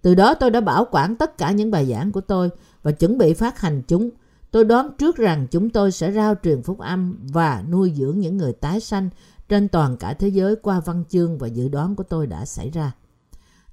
Từ 0.03 0.15
đó 0.15 0.35
tôi 0.35 0.51
đã 0.51 0.61
bảo 0.61 0.87
quản 0.91 1.17
tất 1.17 1.39
cả 1.39 1.53
những 1.53 1.71
bài 1.71 1.87
giảng 1.87 2.13
của 2.13 2.21
tôi 2.21 2.51
và 2.83 2.93
chuẩn 2.93 3.19
bị 3.19 3.35
phát 3.35 3.61
hành 3.61 3.83
chúng. 3.89 4.11
Tôi 4.51 4.65
đoán 4.65 4.91
trước 4.99 5.17
rằng 5.17 5.47
chúng 5.51 5.71
tôi 5.71 5.93
sẽ 5.93 6.13
rao 6.13 6.35
truyền 6.43 6.63
phúc 6.63 6.79
âm 6.79 7.19
và 7.33 7.65
nuôi 7.71 7.93
dưỡng 7.97 8.19
những 8.19 8.37
người 8.37 8.53
tái 8.53 8.81
sanh 8.81 9.11
trên 9.49 9.69
toàn 9.69 9.97
cả 9.97 10.15
thế 10.15 10.29
giới 10.29 10.57
qua 10.57 10.81
văn 10.81 11.05
chương 11.09 11.39
và 11.39 11.47
dự 11.47 11.69
đoán 11.69 11.97
của 11.97 12.05
tôi 12.05 12.27
đã 12.27 12.45
xảy 12.45 12.71
ra. 12.71 12.93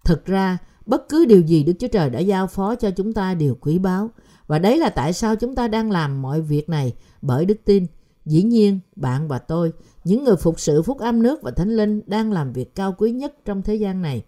Thực 0.04 0.26
ra, 0.26 0.58
bất 0.86 1.10
cứ 1.10 1.26
điều 1.26 1.42
gì 1.42 1.64
Đức 1.64 1.74
Chúa 1.80 1.88
Trời 1.88 2.10
đã 2.10 2.20
giao 2.20 2.48
phó 2.48 2.76
cho 2.76 2.92
chúng 2.92 3.14
ta 3.14 3.34
đều 3.34 3.56
quý 3.62 3.80
báu. 3.80 4.10
Và 4.50 4.60
đấy 4.60 4.78
là 4.78 4.90
tại 4.90 5.14
sao 5.14 5.36
chúng 5.36 5.56
ta 5.56 5.68
đang 5.68 5.92
làm 5.92 6.22
mọi 6.22 6.42
việc 6.42 6.70
này 6.70 6.94
bởi 7.22 7.46
đức 7.46 7.58
tin. 7.66 7.86
Dĩ 8.26 8.44
nhiên, 8.44 8.80
bạn 8.96 9.28
và 9.28 9.40
tôi, 9.40 9.74
những 10.04 10.24
người 10.24 10.36
phục 10.36 10.60
sự 10.60 10.82
phúc 10.82 11.00
âm 11.00 11.24
nước 11.24 11.42
và 11.42 11.52
thánh 11.52 11.70
linh 11.70 12.02
đang 12.06 12.32
làm 12.32 12.54
việc 12.54 12.76
cao 12.76 12.96
quý 12.98 13.12
nhất 13.12 13.36
trong 13.46 13.62
thế 13.62 13.76
gian 13.76 14.02
này. 14.02 14.24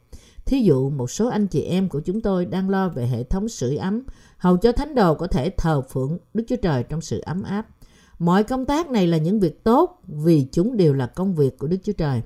Thí 0.46 0.62
dụ, 0.62 0.90
một 0.90 1.12
số 1.12 1.28
anh 1.28 1.48
chị 1.48 1.62
em 1.62 1.90
của 1.90 2.00
chúng 2.00 2.22
tôi 2.22 2.46
đang 2.46 2.70
lo 2.70 2.90
về 2.90 3.08
hệ 3.08 3.24
thống 3.24 3.50
sưởi 3.50 3.78
ấm, 3.78 4.04
hầu 4.38 4.58
cho 4.58 4.72
thánh 4.72 4.96
đồ 4.96 5.16
có 5.16 5.28
thể 5.28 5.50
thờ 5.50 5.82
phượng 5.82 6.18
Đức 6.34 6.44
Chúa 6.48 6.56
Trời 6.56 6.84
trong 6.84 7.02
sự 7.02 7.20
ấm 7.20 7.44
áp. 7.44 7.68
Mọi 8.20 8.44
công 8.44 8.66
tác 8.66 8.90
này 8.90 9.08
là 9.08 9.18
những 9.18 9.40
việc 9.40 9.64
tốt 9.64 10.02
vì 10.08 10.48
chúng 10.52 10.78
đều 10.78 10.94
là 10.94 11.08
công 11.08 11.36
việc 11.36 11.58
của 11.58 11.68
Đức 11.68 11.78
Chúa 11.84 11.94
Trời. 11.94 12.22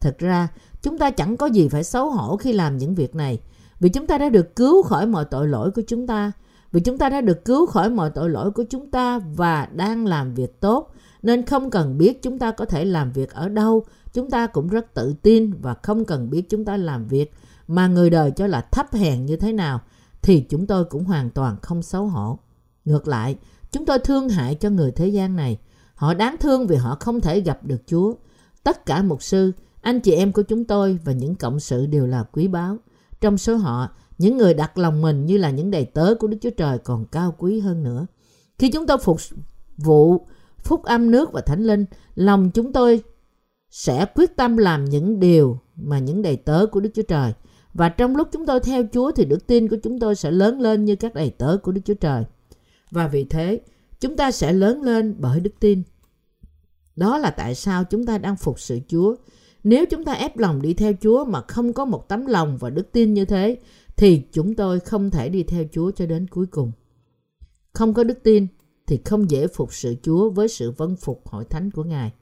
Thật 0.00 0.18
ra, 0.18 0.48
chúng 0.82 0.98
ta 0.98 1.10
chẳng 1.10 1.36
có 1.36 1.46
gì 1.46 1.68
phải 1.68 1.84
xấu 1.84 2.10
hổ 2.10 2.36
khi 2.36 2.52
làm 2.52 2.78
những 2.78 2.94
việc 2.94 3.14
này, 3.14 3.40
vì 3.80 3.88
chúng 3.88 4.06
ta 4.06 4.18
đã 4.18 4.28
được 4.28 4.56
cứu 4.56 4.82
khỏi 4.82 5.06
mọi 5.06 5.24
tội 5.24 5.48
lỗi 5.48 5.70
của 5.70 5.82
chúng 5.86 6.06
ta, 6.06 6.32
vì 6.72 6.80
chúng 6.80 6.98
ta 6.98 7.08
đã 7.08 7.20
được 7.20 7.44
cứu 7.44 7.66
khỏi 7.66 7.90
mọi 7.90 8.10
tội 8.10 8.30
lỗi 8.30 8.50
của 8.50 8.64
chúng 8.70 8.90
ta 8.90 9.18
và 9.18 9.66
đang 9.66 10.06
làm 10.06 10.34
việc 10.34 10.60
tốt, 10.60 10.94
nên 11.22 11.46
không 11.46 11.70
cần 11.70 11.98
biết 11.98 12.22
chúng 12.22 12.38
ta 12.38 12.50
có 12.50 12.64
thể 12.64 12.84
làm 12.84 13.12
việc 13.12 13.30
ở 13.30 13.48
đâu, 13.48 13.84
chúng 14.12 14.30
ta 14.30 14.46
cũng 14.46 14.68
rất 14.68 14.94
tự 14.94 15.14
tin 15.22 15.52
và 15.60 15.74
không 15.82 16.04
cần 16.04 16.30
biết 16.30 16.50
chúng 16.50 16.64
ta 16.64 16.76
làm 16.76 17.06
việc 17.06 17.32
mà 17.68 17.86
người 17.86 18.10
đời 18.10 18.30
cho 18.30 18.46
là 18.46 18.60
thấp 18.60 18.92
hèn 18.92 19.26
như 19.26 19.36
thế 19.36 19.52
nào, 19.52 19.80
thì 20.22 20.40
chúng 20.40 20.66
tôi 20.66 20.84
cũng 20.84 21.04
hoàn 21.04 21.30
toàn 21.30 21.56
không 21.62 21.82
xấu 21.82 22.06
hổ. 22.06 22.38
Ngược 22.84 23.08
lại, 23.08 23.36
chúng 23.72 23.86
tôi 23.86 23.98
thương 23.98 24.28
hại 24.28 24.54
cho 24.54 24.70
người 24.70 24.92
thế 24.92 25.08
gian 25.08 25.36
này. 25.36 25.58
Họ 25.94 26.14
đáng 26.14 26.36
thương 26.40 26.66
vì 26.66 26.76
họ 26.76 26.96
không 27.00 27.20
thể 27.20 27.40
gặp 27.40 27.64
được 27.64 27.82
Chúa. 27.86 28.14
Tất 28.62 28.86
cả 28.86 29.02
mục 29.02 29.22
sư, 29.22 29.52
anh 29.80 30.00
chị 30.00 30.12
em 30.12 30.32
của 30.32 30.42
chúng 30.42 30.64
tôi 30.64 30.98
và 31.04 31.12
những 31.12 31.34
cộng 31.34 31.60
sự 31.60 31.86
đều 31.86 32.06
là 32.06 32.24
quý 32.32 32.48
báu. 32.48 32.76
Trong 33.20 33.38
số 33.38 33.56
họ, 33.56 33.88
những 34.20 34.36
người 34.36 34.54
đặt 34.54 34.78
lòng 34.78 35.02
mình 35.02 35.26
như 35.26 35.38
là 35.38 35.50
những 35.50 35.70
đầy 35.70 35.84
tớ 35.84 36.14
của 36.14 36.26
Đức 36.26 36.36
Chúa 36.40 36.50
Trời 36.50 36.78
còn 36.78 37.04
cao 37.06 37.34
quý 37.38 37.60
hơn 37.60 37.82
nữa. 37.82 38.06
Khi 38.58 38.70
chúng 38.70 38.86
tôi 38.86 38.98
phục 38.98 39.20
vụ 39.76 40.26
phúc 40.58 40.82
âm 40.82 41.10
nước 41.10 41.32
và 41.32 41.40
thánh 41.40 41.64
linh, 41.64 41.84
lòng 42.14 42.50
chúng 42.54 42.72
tôi 42.72 43.02
sẽ 43.70 44.06
quyết 44.14 44.36
tâm 44.36 44.56
làm 44.56 44.84
những 44.84 45.20
điều 45.20 45.58
mà 45.76 45.98
những 45.98 46.22
đầy 46.22 46.36
tớ 46.36 46.66
của 46.66 46.80
Đức 46.80 46.90
Chúa 46.94 47.02
Trời. 47.02 47.32
Và 47.74 47.88
trong 47.88 48.16
lúc 48.16 48.28
chúng 48.32 48.46
tôi 48.46 48.60
theo 48.60 48.84
Chúa 48.92 49.10
thì 49.10 49.24
đức 49.24 49.46
tin 49.46 49.68
của 49.68 49.76
chúng 49.82 49.98
tôi 49.98 50.14
sẽ 50.14 50.30
lớn 50.30 50.60
lên 50.60 50.84
như 50.84 50.96
các 50.96 51.14
đầy 51.14 51.30
tớ 51.30 51.56
của 51.62 51.72
Đức 51.72 51.80
Chúa 51.84 51.94
Trời. 51.94 52.24
Và 52.90 53.08
vì 53.08 53.24
thế, 53.24 53.60
chúng 54.00 54.16
ta 54.16 54.30
sẽ 54.30 54.52
lớn 54.52 54.82
lên 54.82 55.14
bởi 55.18 55.40
đức 55.40 55.52
tin. 55.60 55.82
Đó 56.96 57.18
là 57.18 57.30
tại 57.30 57.54
sao 57.54 57.84
chúng 57.84 58.06
ta 58.06 58.18
đang 58.18 58.36
phục 58.36 58.60
sự 58.60 58.80
Chúa. 58.88 59.16
Nếu 59.64 59.86
chúng 59.86 60.04
ta 60.04 60.12
ép 60.12 60.38
lòng 60.38 60.62
đi 60.62 60.74
theo 60.74 60.92
Chúa 61.02 61.24
mà 61.24 61.40
không 61.48 61.72
có 61.72 61.84
một 61.84 62.08
tấm 62.08 62.26
lòng 62.26 62.56
và 62.58 62.70
đức 62.70 62.92
tin 62.92 63.14
như 63.14 63.24
thế, 63.24 63.56
thì 64.00 64.22
chúng 64.32 64.54
tôi 64.54 64.80
không 64.80 65.10
thể 65.10 65.28
đi 65.28 65.42
theo 65.42 65.64
Chúa 65.72 65.90
cho 65.90 66.06
đến 66.06 66.26
cuối 66.26 66.46
cùng. 66.46 66.72
Không 67.72 67.94
có 67.94 68.04
đức 68.04 68.18
tin 68.22 68.46
thì 68.86 69.00
không 69.04 69.30
dễ 69.30 69.46
phục 69.46 69.74
sự 69.74 69.96
Chúa 70.02 70.30
với 70.30 70.48
sự 70.48 70.70
vân 70.70 70.96
phục 70.96 71.28
hội 71.28 71.44
thánh 71.44 71.70
của 71.70 71.84
Ngài. 71.84 72.12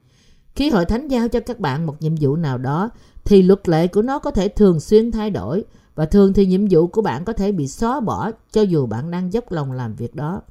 Khi 0.54 0.70
hội 0.70 0.84
thánh 0.84 1.08
giao 1.08 1.28
cho 1.28 1.40
các 1.40 1.60
bạn 1.60 1.86
một 1.86 2.02
nhiệm 2.02 2.14
vụ 2.20 2.36
nào 2.36 2.58
đó 2.58 2.90
thì 3.24 3.42
luật 3.42 3.68
lệ 3.68 3.86
của 3.86 4.02
nó 4.02 4.18
có 4.18 4.30
thể 4.30 4.48
thường 4.48 4.80
xuyên 4.80 5.10
thay 5.10 5.30
đổi 5.30 5.64
và 5.94 6.06
thường 6.06 6.32
thì 6.32 6.46
nhiệm 6.46 6.66
vụ 6.70 6.86
của 6.86 7.02
bạn 7.02 7.24
có 7.24 7.32
thể 7.32 7.52
bị 7.52 7.68
xóa 7.68 8.00
bỏ 8.00 8.30
cho 8.52 8.62
dù 8.62 8.86
bạn 8.86 9.10
đang 9.10 9.32
dốc 9.32 9.52
lòng 9.52 9.72
làm 9.72 9.96
việc 9.96 10.14
đó. 10.14 10.42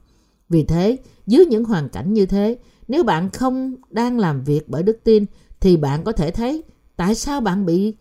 Vì 0.50 0.64
thế, 0.64 0.98
dưới 1.26 1.46
những 1.46 1.64
hoàn 1.64 1.90
cảnh 1.90 2.14
như 2.14 2.26
thế, 2.26 2.58
nếu 2.88 3.04
bạn 3.04 3.30
không 3.30 3.76
đang 3.90 4.20
làm 4.20 4.44
việc 4.44 4.70
bởi 4.70 4.84
đức 4.84 5.00
tin 5.04 5.26
thì 5.60 5.78
bạn 5.78 6.04
có 6.04 6.12
thể 6.12 6.32
thấy 6.32 6.64
tại 6.96 7.16
sao 7.16 7.42
bạn 7.42 7.66
bị 7.66 7.96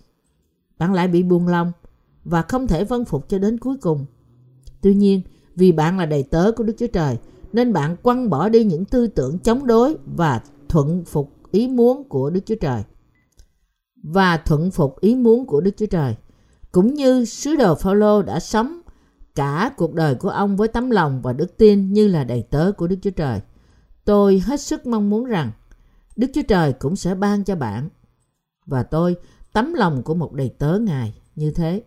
bạn 0.78 0.94
lại 0.94 1.08
bị 1.08 1.22
buồn 1.22 1.48
lòng 1.48 1.72
và 2.26 2.42
không 2.42 2.66
thể 2.66 2.84
vân 2.84 3.04
phục 3.04 3.28
cho 3.28 3.38
đến 3.38 3.58
cuối 3.58 3.76
cùng. 3.80 4.06
Tuy 4.80 4.94
nhiên, 4.94 5.22
vì 5.56 5.72
bạn 5.72 5.98
là 5.98 6.06
đầy 6.06 6.22
tớ 6.22 6.52
của 6.56 6.64
Đức 6.64 6.74
Chúa 6.78 6.86
Trời, 6.86 7.18
nên 7.52 7.72
bạn 7.72 7.96
quăng 7.96 8.30
bỏ 8.30 8.48
đi 8.48 8.64
những 8.64 8.84
tư 8.84 9.06
tưởng 9.06 9.38
chống 9.38 9.66
đối 9.66 9.96
và 10.16 10.40
thuận 10.68 11.04
phục 11.04 11.32
ý 11.50 11.68
muốn 11.68 12.08
của 12.08 12.30
Đức 12.30 12.40
Chúa 12.46 12.54
Trời. 12.60 12.82
Và 14.02 14.36
thuận 14.36 14.70
phục 14.70 15.00
ý 15.00 15.14
muốn 15.14 15.46
của 15.46 15.60
Đức 15.60 15.70
Chúa 15.76 15.86
Trời. 15.86 16.16
Cũng 16.72 16.94
như 16.94 17.24
sứ 17.24 17.56
đồ 17.56 17.74
Phaolô 17.74 18.22
đã 18.22 18.40
sống 18.40 18.80
cả 19.34 19.72
cuộc 19.76 19.94
đời 19.94 20.14
của 20.14 20.28
ông 20.28 20.56
với 20.56 20.68
tấm 20.68 20.90
lòng 20.90 21.22
và 21.22 21.32
đức 21.32 21.56
tin 21.56 21.92
như 21.92 22.08
là 22.08 22.24
đầy 22.24 22.42
tớ 22.50 22.72
của 22.72 22.86
Đức 22.86 22.96
Chúa 23.02 23.10
Trời. 23.10 23.40
Tôi 24.04 24.42
hết 24.46 24.60
sức 24.60 24.86
mong 24.86 25.10
muốn 25.10 25.24
rằng 25.24 25.50
Đức 26.16 26.26
Chúa 26.34 26.42
Trời 26.48 26.72
cũng 26.72 26.96
sẽ 26.96 27.14
ban 27.14 27.44
cho 27.44 27.56
bạn 27.56 27.88
và 28.66 28.82
tôi 28.82 29.16
tấm 29.52 29.74
lòng 29.74 30.02
của 30.02 30.14
một 30.14 30.32
đầy 30.32 30.48
tớ 30.48 30.78
Ngài 30.78 31.14
như 31.34 31.50
thế. 31.50 31.82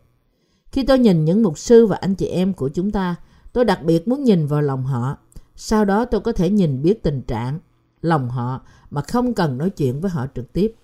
Khi 0.72 0.84
tôi 0.84 1.00
nhìn 1.00 1.26
những 1.26 1.44
mục 1.44 1.58
sư 1.58 1.86
và 1.86 1.96
anh 1.96 2.16
chị 2.16 2.26
em 2.26 2.54
của 2.54 2.70
chúng 2.70 2.92
ta, 2.92 3.16
tôi 3.54 3.66
đặc 3.66 3.84
biệt 3.84 4.08
muốn 4.08 4.24
nhìn 4.24 4.48
vào 4.48 4.62
lòng 4.62 4.84
họ. 4.84 5.18
Sau 5.56 5.86
đó 5.86 6.06
tôi 6.06 6.22
có 6.22 6.32
thể 6.32 6.50
nhìn 6.50 6.82
biết 6.82 7.04
tình 7.04 7.22
trạng 7.22 7.60
lòng 8.02 8.30
họ 8.30 8.62
mà 8.90 9.02
không 9.02 9.34
cần 9.34 9.58
nói 9.58 9.70
chuyện 9.70 10.02
với 10.02 10.12
họ 10.12 10.26
trực 10.36 10.54
tiếp. 10.54 10.76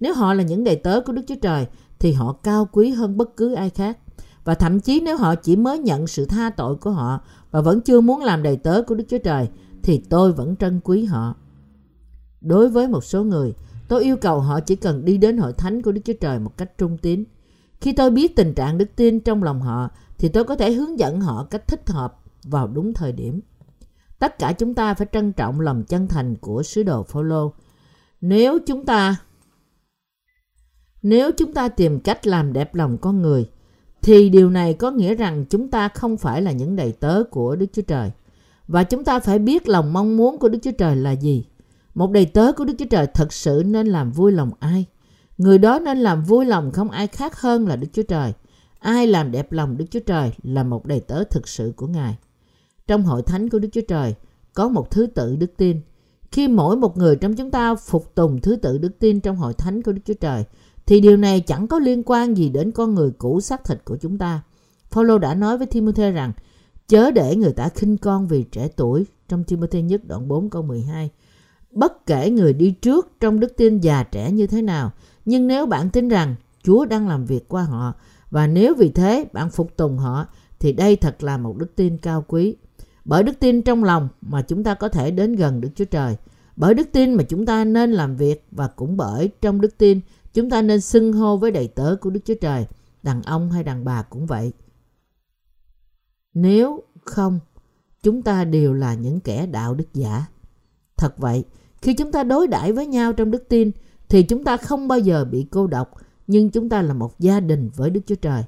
Nếu 0.00 0.14
họ 0.14 0.34
là 0.34 0.42
những 0.42 0.64
đầy 0.64 0.76
tớ 0.76 1.00
của 1.00 1.12
Đức 1.12 1.22
Chúa 1.26 1.34
Trời 1.42 1.66
thì 1.98 2.12
họ 2.12 2.32
cao 2.32 2.68
quý 2.72 2.90
hơn 2.90 3.16
bất 3.16 3.36
cứ 3.36 3.54
ai 3.54 3.70
khác. 3.70 3.98
Và 4.44 4.54
thậm 4.54 4.80
chí 4.80 5.00
nếu 5.00 5.16
họ 5.16 5.34
chỉ 5.34 5.56
mới 5.56 5.78
nhận 5.78 6.06
sự 6.06 6.24
tha 6.24 6.50
tội 6.50 6.76
của 6.76 6.90
họ 6.90 7.20
và 7.50 7.60
vẫn 7.60 7.80
chưa 7.80 8.00
muốn 8.00 8.22
làm 8.22 8.42
đầy 8.42 8.56
tớ 8.56 8.82
của 8.82 8.94
Đức 8.94 9.04
Chúa 9.08 9.18
Trời 9.18 9.48
thì 9.82 10.02
tôi 10.08 10.32
vẫn 10.32 10.56
trân 10.56 10.80
quý 10.84 11.04
họ. 11.04 11.34
Đối 12.40 12.68
với 12.68 12.88
một 12.88 13.04
số 13.04 13.24
người, 13.24 13.54
tôi 13.88 14.04
yêu 14.04 14.16
cầu 14.16 14.40
họ 14.40 14.60
chỉ 14.60 14.76
cần 14.76 15.04
đi 15.04 15.18
đến 15.18 15.36
hội 15.36 15.52
thánh 15.52 15.82
của 15.82 15.92
Đức 15.92 16.00
Chúa 16.04 16.12
Trời 16.20 16.38
một 16.38 16.56
cách 16.56 16.78
trung 16.78 16.98
tín. 16.98 17.24
Khi 17.84 17.92
tôi 17.92 18.10
biết 18.10 18.36
tình 18.36 18.54
trạng 18.54 18.78
đức 18.78 18.96
tin 18.96 19.20
trong 19.20 19.42
lòng 19.42 19.60
họ, 19.60 19.88
thì 20.18 20.28
tôi 20.28 20.44
có 20.44 20.56
thể 20.56 20.72
hướng 20.72 20.98
dẫn 20.98 21.20
họ 21.20 21.46
cách 21.50 21.68
thích 21.68 21.90
hợp 21.90 22.20
vào 22.44 22.66
đúng 22.66 22.94
thời 22.94 23.12
điểm. 23.12 23.40
Tất 24.18 24.38
cả 24.38 24.52
chúng 24.52 24.74
ta 24.74 24.94
phải 24.94 25.06
trân 25.12 25.32
trọng 25.32 25.60
lòng 25.60 25.84
chân 25.84 26.08
thành 26.08 26.36
của 26.36 26.62
sứ 26.62 26.82
đồ 26.82 27.02
Phaolô. 27.02 27.52
Nếu 28.20 28.58
chúng 28.66 28.84
ta, 28.84 29.16
nếu 31.02 31.30
chúng 31.36 31.54
ta 31.54 31.68
tìm 31.68 32.00
cách 32.00 32.26
làm 32.26 32.52
đẹp 32.52 32.74
lòng 32.74 32.98
con 32.98 33.22
người, 33.22 33.50
thì 34.02 34.28
điều 34.28 34.50
này 34.50 34.74
có 34.74 34.90
nghĩa 34.90 35.14
rằng 35.14 35.44
chúng 35.50 35.70
ta 35.70 35.88
không 35.88 36.16
phải 36.16 36.42
là 36.42 36.52
những 36.52 36.76
đầy 36.76 36.92
tớ 36.92 37.22
của 37.30 37.56
Đức 37.56 37.66
Chúa 37.72 37.82
Trời. 37.82 38.10
Và 38.68 38.84
chúng 38.84 39.04
ta 39.04 39.20
phải 39.20 39.38
biết 39.38 39.68
lòng 39.68 39.92
mong 39.92 40.16
muốn 40.16 40.38
của 40.38 40.48
Đức 40.48 40.58
Chúa 40.62 40.72
Trời 40.78 40.96
là 40.96 41.12
gì. 41.12 41.46
Một 41.94 42.10
đầy 42.10 42.26
tớ 42.26 42.52
của 42.52 42.64
Đức 42.64 42.74
Chúa 42.78 42.88
Trời 42.90 43.06
thật 43.14 43.32
sự 43.32 43.62
nên 43.66 43.86
làm 43.86 44.10
vui 44.10 44.32
lòng 44.32 44.50
ai? 44.60 44.86
Người 45.38 45.58
đó 45.58 45.78
nên 45.78 45.98
làm 45.98 46.22
vui 46.22 46.46
lòng 46.46 46.72
không 46.72 46.90
ai 46.90 47.06
khác 47.06 47.40
hơn 47.40 47.68
là 47.68 47.76
Đức 47.76 47.88
Chúa 47.92 48.02
Trời. 48.02 48.32
Ai 48.78 49.06
làm 49.06 49.30
đẹp 49.30 49.52
lòng 49.52 49.76
Đức 49.76 49.84
Chúa 49.90 50.00
Trời 50.00 50.32
là 50.42 50.62
một 50.62 50.86
đầy 50.86 51.00
tớ 51.00 51.24
thực 51.24 51.48
sự 51.48 51.72
của 51.76 51.86
Ngài. 51.86 52.18
Trong 52.86 53.02
hội 53.02 53.22
thánh 53.22 53.48
của 53.48 53.58
Đức 53.58 53.68
Chúa 53.72 53.80
Trời 53.88 54.14
có 54.54 54.68
một 54.68 54.90
thứ 54.90 55.06
tự 55.06 55.36
đức 55.36 55.56
tin. 55.56 55.80
Khi 56.32 56.48
mỗi 56.48 56.76
một 56.76 56.96
người 56.96 57.16
trong 57.16 57.34
chúng 57.34 57.50
ta 57.50 57.74
phục 57.74 58.14
tùng 58.14 58.40
thứ 58.40 58.56
tự 58.56 58.78
đức 58.78 58.98
tin 58.98 59.20
trong 59.20 59.36
hội 59.36 59.54
thánh 59.54 59.82
của 59.82 59.92
Đức 59.92 60.00
Chúa 60.04 60.14
Trời 60.14 60.44
thì 60.86 61.00
điều 61.00 61.16
này 61.16 61.40
chẳng 61.40 61.66
có 61.66 61.78
liên 61.78 62.02
quan 62.06 62.36
gì 62.36 62.48
đến 62.48 62.70
con 62.70 62.94
người 62.94 63.10
cũ 63.18 63.40
xác 63.40 63.64
thịt 63.64 63.84
của 63.84 63.96
chúng 63.96 64.18
ta. 64.18 64.42
Phaolô 64.90 65.18
đã 65.18 65.34
nói 65.34 65.58
với 65.58 65.66
Timothy 65.66 66.10
rằng 66.10 66.32
chớ 66.88 67.10
để 67.10 67.36
người 67.36 67.52
ta 67.52 67.68
khinh 67.68 67.96
con 67.96 68.28
vì 68.28 68.42
trẻ 68.42 68.68
tuổi 68.76 69.06
trong 69.28 69.44
Timothy 69.44 69.82
nhất 69.82 70.00
đoạn 70.06 70.28
4 70.28 70.50
câu 70.50 70.62
12. 70.62 71.10
Bất 71.70 72.06
kể 72.06 72.30
người 72.30 72.52
đi 72.52 72.70
trước 72.70 73.12
trong 73.20 73.40
đức 73.40 73.56
tin 73.56 73.80
già 73.80 74.02
trẻ 74.02 74.30
như 74.30 74.46
thế 74.46 74.62
nào, 74.62 74.92
nhưng 75.24 75.46
nếu 75.46 75.66
bạn 75.66 75.90
tin 75.90 76.08
rằng 76.08 76.34
Chúa 76.62 76.84
đang 76.84 77.08
làm 77.08 77.24
việc 77.24 77.48
qua 77.48 77.62
họ 77.62 77.92
và 78.30 78.46
nếu 78.46 78.74
vì 78.74 78.88
thế 78.88 79.26
bạn 79.32 79.50
phục 79.50 79.76
tùng 79.76 79.98
họ 79.98 80.26
thì 80.58 80.72
đây 80.72 80.96
thật 80.96 81.22
là 81.22 81.36
một 81.38 81.56
đức 81.56 81.76
tin 81.76 81.98
cao 81.98 82.24
quý. 82.28 82.56
Bởi 83.04 83.22
đức 83.22 83.40
tin 83.40 83.62
trong 83.62 83.84
lòng 83.84 84.08
mà 84.20 84.42
chúng 84.42 84.64
ta 84.64 84.74
có 84.74 84.88
thể 84.88 85.10
đến 85.10 85.36
gần 85.36 85.60
Đức 85.60 85.68
Chúa 85.74 85.84
Trời. 85.84 86.16
Bởi 86.56 86.74
đức 86.74 86.88
tin 86.92 87.14
mà 87.14 87.24
chúng 87.28 87.46
ta 87.46 87.64
nên 87.64 87.92
làm 87.92 88.16
việc 88.16 88.46
và 88.50 88.68
cũng 88.68 88.96
bởi 88.96 89.30
trong 89.40 89.60
đức 89.60 89.78
tin 89.78 90.00
chúng 90.34 90.50
ta 90.50 90.62
nên 90.62 90.80
xưng 90.80 91.12
hô 91.12 91.36
với 91.36 91.50
đầy 91.50 91.68
tớ 91.68 91.96
của 92.00 92.10
Đức 92.10 92.20
Chúa 92.24 92.34
Trời, 92.40 92.66
đàn 93.02 93.22
ông 93.22 93.50
hay 93.50 93.64
đàn 93.64 93.84
bà 93.84 94.02
cũng 94.02 94.26
vậy. 94.26 94.52
Nếu 96.34 96.82
không, 97.04 97.40
chúng 98.02 98.22
ta 98.22 98.44
đều 98.44 98.74
là 98.74 98.94
những 98.94 99.20
kẻ 99.20 99.46
đạo 99.46 99.74
đức 99.74 99.94
giả. 99.94 100.26
Thật 100.96 101.18
vậy, 101.18 101.44
khi 101.82 101.94
chúng 101.94 102.12
ta 102.12 102.22
đối 102.22 102.46
đãi 102.46 102.72
với 102.72 102.86
nhau 102.86 103.12
trong 103.12 103.30
đức 103.30 103.48
tin 103.48 103.70
thì 104.14 104.22
chúng 104.22 104.44
ta 104.44 104.56
không 104.56 104.88
bao 104.88 104.98
giờ 104.98 105.24
bị 105.24 105.46
cô 105.50 105.66
độc, 105.66 105.90
nhưng 106.26 106.50
chúng 106.50 106.68
ta 106.68 106.82
là 106.82 106.94
một 106.94 107.20
gia 107.20 107.40
đình 107.40 107.70
với 107.76 107.90
Đức 107.90 108.00
Chúa 108.06 108.14
Trời. 108.14 108.42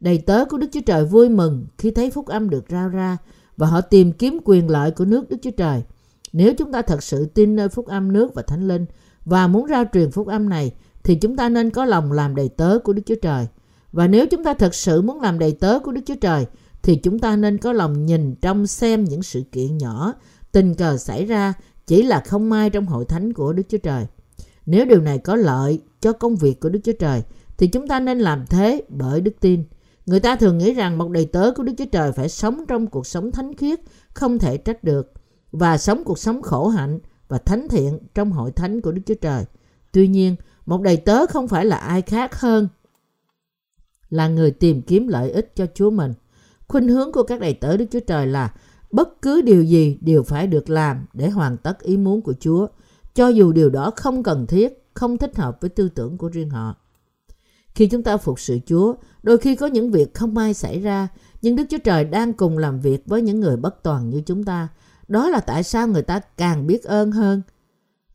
Đầy 0.00 0.18
tớ 0.18 0.44
của 0.44 0.58
Đức 0.58 0.66
Chúa 0.72 0.80
Trời 0.86 1.04
vui 1.04 1.28
mừng 1.28 1.66
khi 1.78 1.90
thấy 1.90 2.10
phúc 2.10 2.26
âm 2.26 2.50
được 2.50 2.64
rao 2.70 2.88
ra 2.88 3.16
và 3.56 3.66
họ 3.66 3.80
tìm 3.80 4.12
kiếm 4.12 4.38
quyền 4.44 4.70
lợi 4.70 4.90
của 4.90 5.04
nước 5.04 5.30
Đức 5.30 5.36
Chúa 5.42 5.50
Trời. 5.50 5.82
Nếu 6.32 6.54
chúng 6.54 6.72
ta 6.72 6.82
thật 6.82 7.02
sự 7.02 7.26
tin 7.26 7.56
nơi 7.56 7.68
phúc 7.68 7.86
âm 7.86 8.12
nước 8.12 8.34
và 8.34 8.42
thánh 8.42 8.68
linh 8.68 8.86
và 9.24 9.46
muốn 9.46 9.68
rao 9.68 9.84
truyền 9.92 10.10
phúc 10.10 10.26
âm 10.26 10.48
này 10.48 10.72
thì 11.04 11.14
chúng 11.14 11.36
ta 11.36 11.48
nên 11.48 11.70
có 11.70 11.84
lòng 11.84 12.12
làm 12.12 12.34
đầy 12.34 12.48
tớ 12.48 12.78
của 12.84 12.92
Đức 12.92 13.02
Chúa 13.06 13.18
Trời. 13.22 13.46
Và 13.92 14.06
nếu 14.06 14.26
chúng 14.26 14.44
ta 14.44 14.54
thật 14.54 14.74
sự 14.74 15.02
muốn 15.02 15.20
làm 15.20 15.38
đầy 15.38 15.52
tớ 15.52 15.78
của 15.78 15.92
Đức 15.92 16.02
Chúa 16.06 16.16
Trời 16.20 16.46
thì 16.82 16.96
chúng 16.96 17.18
ta 17.18 17.36
nên 17.36 17.58
có 17.58 17.72
lòng 17.72 18.06
nhìn 18.06 18.34
trong 18.34 18.66
xem 18.66 19.04
những 19.04 19.22
sự 19.22 19.42
kiện 19.52 19.78
nhỏ 19.78 20.14
tình 20.52 20.74
cờ 20.74 20.96
xảy 20.96 21.24
ra 21.24 21.54
chỉ 21.86 22.02
là 22.02 22.20
không 22.26 22.50
may 22.50 22.70
trong 22.70 22.86
hội 22.86 23.04
thánh 23.04 23.32
của 23.32 23.52
Đức 23.52 23.62
Chúa 23.68 23.78
Trời. 23.78 24.06
Nếu 24.66 24.86
điều 24.86 25.00
này 25.00 25.18
có 25.18 25.36
lợi 25.36 25.80
cho 26.00 26.12
công 26.12 26.36
việc 26.36 26.60
của 26.60 26.68
Đức 26.68 26.80
Chúa 26.84 26.92
Trời 26.98 27.22
thì 27.58 27.66
chúng 27.66 27.88
ta 27.88 28.00
nên 28.00 28.18
làm 28.18 28.46
thế 28.46 28.82
bởi 28.88 29.20
đức 29.20 29.32
tin. 29.40 29.64
Người 30.06 30.20
ta 30.20 30.36
thường 30.36 30.58
nghĩ 30.58 30.74
rằng 30.74 30.98
một 30.98 31.10
đầy 31.10 31.26
tớ 31.26 31.52
của 31.56 31.62
Đức 31.62 31.72
Chúa 31.78 31.84
Trời 31.92 32.12
phải 32.12 32.28
sống 32.28 32.64
trong 32.68 32.86
cuộc 32.86 33.06
sống 33.06 33.32
thánh 33.32 33.54
khiết, 33.54 33.80
không 34.14 34.38
thể 34.38 34.56
trách 34.56 34.84
được, 34.84 35.12
và 35.52 35.78
sống 35.78 36.04
cuộc 36.04 36.18
sống 36.18 36.42
khổ 36.42 36.68
hạnh 36.68 36.98
và 37.28 37.38
thánh 37.38 37.68
thiện 37.68 37.98
trong 38.14 38.32
hội 38.32 38.52
thánh 38.52 38.80
của 38.80 38.92
Đức 38.92 39.02
Chúa 39.06 39.14
Trời. 39.14 39.44
Tuy 39.92 40.08
nhiên, 40.08 40.36
một 40.66 40.82
đầy 40.82 40.96
tớ 40.96 41.26
không 41.26 41.48
phải 41.48 41.64
là 41.64 41.76
ai 41.76 42.02
khác 42.02 42.40
hơn 42.40 42.68
là 44.10 44.28
người 44.28 44.50
tìm 44.50 44.82
kiếm 44.82 45.08
lợi 45.08 45.30
ích 45.30 45.56
cho 45.56 45.66
Chúa 45.74 45.90
mình. 45.90 46.14
Khuynh 46.68 46.88
hướng 46.88 47.12
của 47.12 47.22
các 47.22 47.40
đầy 47.40 47.54
tớ 47.54 47.76
Đức 47.76 47.86
Chúa 47.90 48.00
Trời 48.00 48.26
là 48.26 48.54
bất 48.90 49.22
cứ 49.22 49.42
điều 49.42 49.62
gì 49.62 49.98
đều 50.00 50.22
phải 50.22 50.46
được 50.46 50.70
làm 50.70 51.06
để 51.12 51.30
hoàn 51.30 51.56
tất 51.56 51.80
ý 51.82 51.96
muốn 51.96 52.22
của 52.22 52.34
Chúa, 52.40 52.66
cho 53.14 53.28
dù 53.28 53.52
điều 53.52 53.70
đó 53.70 53.92
không 53.96 54.22
cần 54.22 54.46
thiết, 54.46 54.84
không 54.94 55.18
thích 55.18 55.36
hợp 55.36 55.60
với 55.60 55.70
tư 55.70 55.88
tưởng 55.88 56.18
của 56.18 56.28
riêng 56.28 56.50
họ. 56.50 56.76
Khi 57.74 57.86
chúng 57.86 58.02
ta 58.02 58.16
phục 58.16 58.40
sự 58.40 58.58
Chúa, 58.66 58.94
đôi 59.22 59.38
khi 59.38 59.56
có 59.56 59.66
những 59.66 59.90
việc 59.90 60.14
không 60.14 60.34
may 60.34 60.54
xảy 60.54 60.80
ra, 60.80 61.08
nhưng 61.42 61.56
Đức 61.56 61.64
Chúa 61.70 61.78
Trời 61.78 62.04
đang 62.04 62.32
cùng 62.32 62.58
làm 62.58 62.80
việc 62.80 63.06
với 63.06 63.22
những 63.22 63.40
người 63.40 63.56
bất 63.56 63.82
toàn 63.82 64.10
như 64.10 64.22
chúng 64.26 64.44
ta. 64.44 64.68
Đó 65.08 65.28
là 65.28 65.40
tại 65.40 65.62
sao 65.62 65.88
người 65.88 66.02
ta 66.02 66.20
càng 66.36 66.66
biết 66.66 66.84
ơn 66.84 67.12
hơn. 67.12 67.42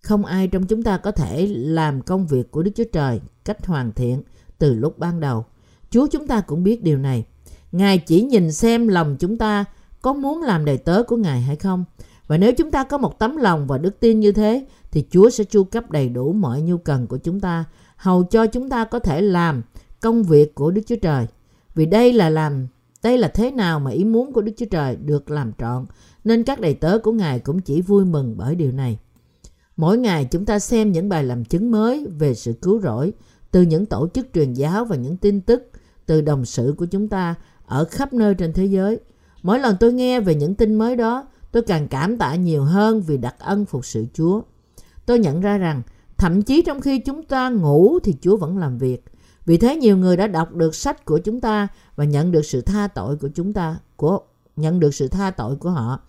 Không 0.01 0.25
ai 0.25 0.47
trong 0.47 0.65
chúng 0.65 0.83
ta 0.83 0.97
có 0.97 1.11
thể 1.11 1.47
làm 1.47 2.01
công 2.01 2.27
việc 2.27 2.51
của 2.51 2.63
Đức 2.63 2.71
Chúa 2.75 2.83
Trời 2.91 3.21
cách 3.45 3.65
hoàn 3.65 3.91
thiện 3.91 4.23
từ 4.57 4.73
lúc 4.73 4.99
ban 4.99 5.19
đầu. 5.19 5.45
Chúa 5.89 6.07
chúng 6.07 6.27
ta 6.27 6.41
cũng 6.41 6.63
biết 6.63 6.83
điều 6.83 6.97
này. 6.97 7.25
Ngài 7.71 7.97
chỉ 7.97 8.21
nhìn 8.21 8.51
xem 8.51 8.87
lòng 8.87 9.15
chúng 9.19 9.37
ta 9.37 9.65
có 10.01 10.13
muốn 10.13 10.41
làm 10.41 10.65
đầy 10.65 10.77
tớ 10.77 11.03
của 11.03 11.17
Ngài 11.17 11.41
hay 11.41 11.55
không. 11.55 11.85
Và 12.27 12.37
nếu 12.37 12.53
chúng 12.53 12.71
ta 12.71 12.83
có 12.83 12.97
một 12.97 13.19
tấm 13.19 13.37
lòng 13.37 13.67
và 13.67 13.77
đức 13.77 13.99
tin 13.99 14.19
như 14.19 14.31
thế, 14.31 14.65
thì 14.97 15.05
Chúa 15.09 15.29
sẽ 15.29 15.43
chu 15.43 15.63
cấp 15.63 15.91
đầy 15.91 16.09
đủ 16.09 16.33
mọi 16.33 16.61
nhu 16.61 16.77
cần 16.77 17.07
của 17.07 17.17
chúng 17.17 17.39
ta, 17.39 17.65
hầu 17.95 18.23
cho 18.23 18.47
chúng 18.47 18.69
ta 18.69 18.85
có 18.85 18.99
thể 18.99 19.21
làm 19.21 19.63
công 20.01 20.23
việc 20.23 20.55
của 20.55 20.71
Đức 20.71 20.81
Chúa 20.85 20.95
Trời. 21.01 21.27
Vì 21.75 21.85
đây 21.85 22.13
là 22.13 22.29
làm 22.29 22.67
đây 23.03 23.17
là 23.17 23.27
thế 23.27 23.51
nào 23.51 23.79
mà 23.79 23.91
ý 23.91 24.05
muốn 24.05 24.33
của 24.33 24.41
Đức 24.41 24.51
Chúa 24.57 24.65
Trời 24.71 24.95
được 24.95 25.31
làm 25.31 25.51
trọn, 25.57 25.85
nên 26.23 26.43
các 26.43 26.59
đầy 26.59 26.73
tớ 26.73 26.99
của 27.03 27.11
Ngài 27.11 27.39
cũng 27.39 27.59
chỉ 27.59 27.81
vui 27.81 28.05
mừng 28.05 28.37
bởi 28.37 28.55
điều 28.55 28.71
này. 28.71 28.99
Mỗi 29.75 29.97
ngày 29.97 30.25
chúng 30.25 30.45
ta 30.45 30.59
xem 30.59 30.91
những 30.91 31.09
bài 31.09 31.23
làm 31.23 31.45
chứng 31.45 31.71
mới 31.71 32.07
về 32.19 32.33
sự 32.33 32.53
cứu 32.53 32.81
rỗi 32.81 33.13
từ 33.51 33.61
những 33.61 33.85
tổ 33.85 34.07
chức 34.13 34.27
truyền 34.33 34.53
giáo 34.53 34.85
và 34.85 34.95
những 34.95 35.17
tin 35.17 35.41
tức 35.41 35.71
từ 36.05 36.21
đồng 36.21 36.45
sự 36.45 36.75
của 36.77 36.85
chúng 36.85 37.07
ta 37.07 37.35
ở 37.65 37.85
khắp 37.85 38.13
nơi 38.13 38.33
trên 38.33 38.53
thế 38.53 38.65
giới. 38.65 38.99
Mỗi 39.43 39.59
lần 39.59 39.75
tôi 39.79 39.93
nghe 39.93 40.19
về 40.19 40.35
những 40.35 40.55
tin 40.55 40.75
mới 40.75 40.95
đó, 40.95 41.27
tôi 41.51 41.63
càng 41.63 41.87
cảm 41.87 42.17
tạ 42.17 42.35
nhiều 42.35 42.63
hơn 42.63 43.01
vì 43.01 43.17
đặc 43.17 43.35
ân 43.39 43.65
phục 43.65 43.85
sự 43.85 44.05
Chúa. 44.13 44.41
Tôi 45.07 45.19
nhận 45.19 45.41
ra 45.41 45.57
rằng, 45.57 45.81
thậm 46.17 46.41
chí 46.41 46.61
trong 46.61 46.81
khi 46.81 46.99
chúng 46.99 47.23
ta 47.23 47.49
ngủ 47.49 47.99
thì 48.03 48.15
Chúa 48.21 48.37
vẫn 48.37 48.57
làm 48.57 48.77
việc. 48.77 49.05
Vì 49.45 49.57
thế 49.57 49.75
nhiều 49.75 49.97
người 49.97 50.17
đã 50.17 50.27
đọc 50.27 50.53
được 50.53 50.75
sách 50.75 51.05
của 51.05 51.17
chúng 51.17 51.41
ta 51.41 51.67
và 51.95 52.03
nhận 52.03 52.31
được 52.31 52.45
sự 52.45 52.61
tha 52.61 52.87
tội 52.87 53.15
của 53.15 53.29
chúng 53.35 53.53
ta, 53.53 53.77
của 53.95 54.19
nhận 54.55 54.79
được 54.79 54.95
sự 54.95 55.07
tha 55.07 55.31
tội 55.31 55.55
của 55.55 55.69
họ. 55.69 55.99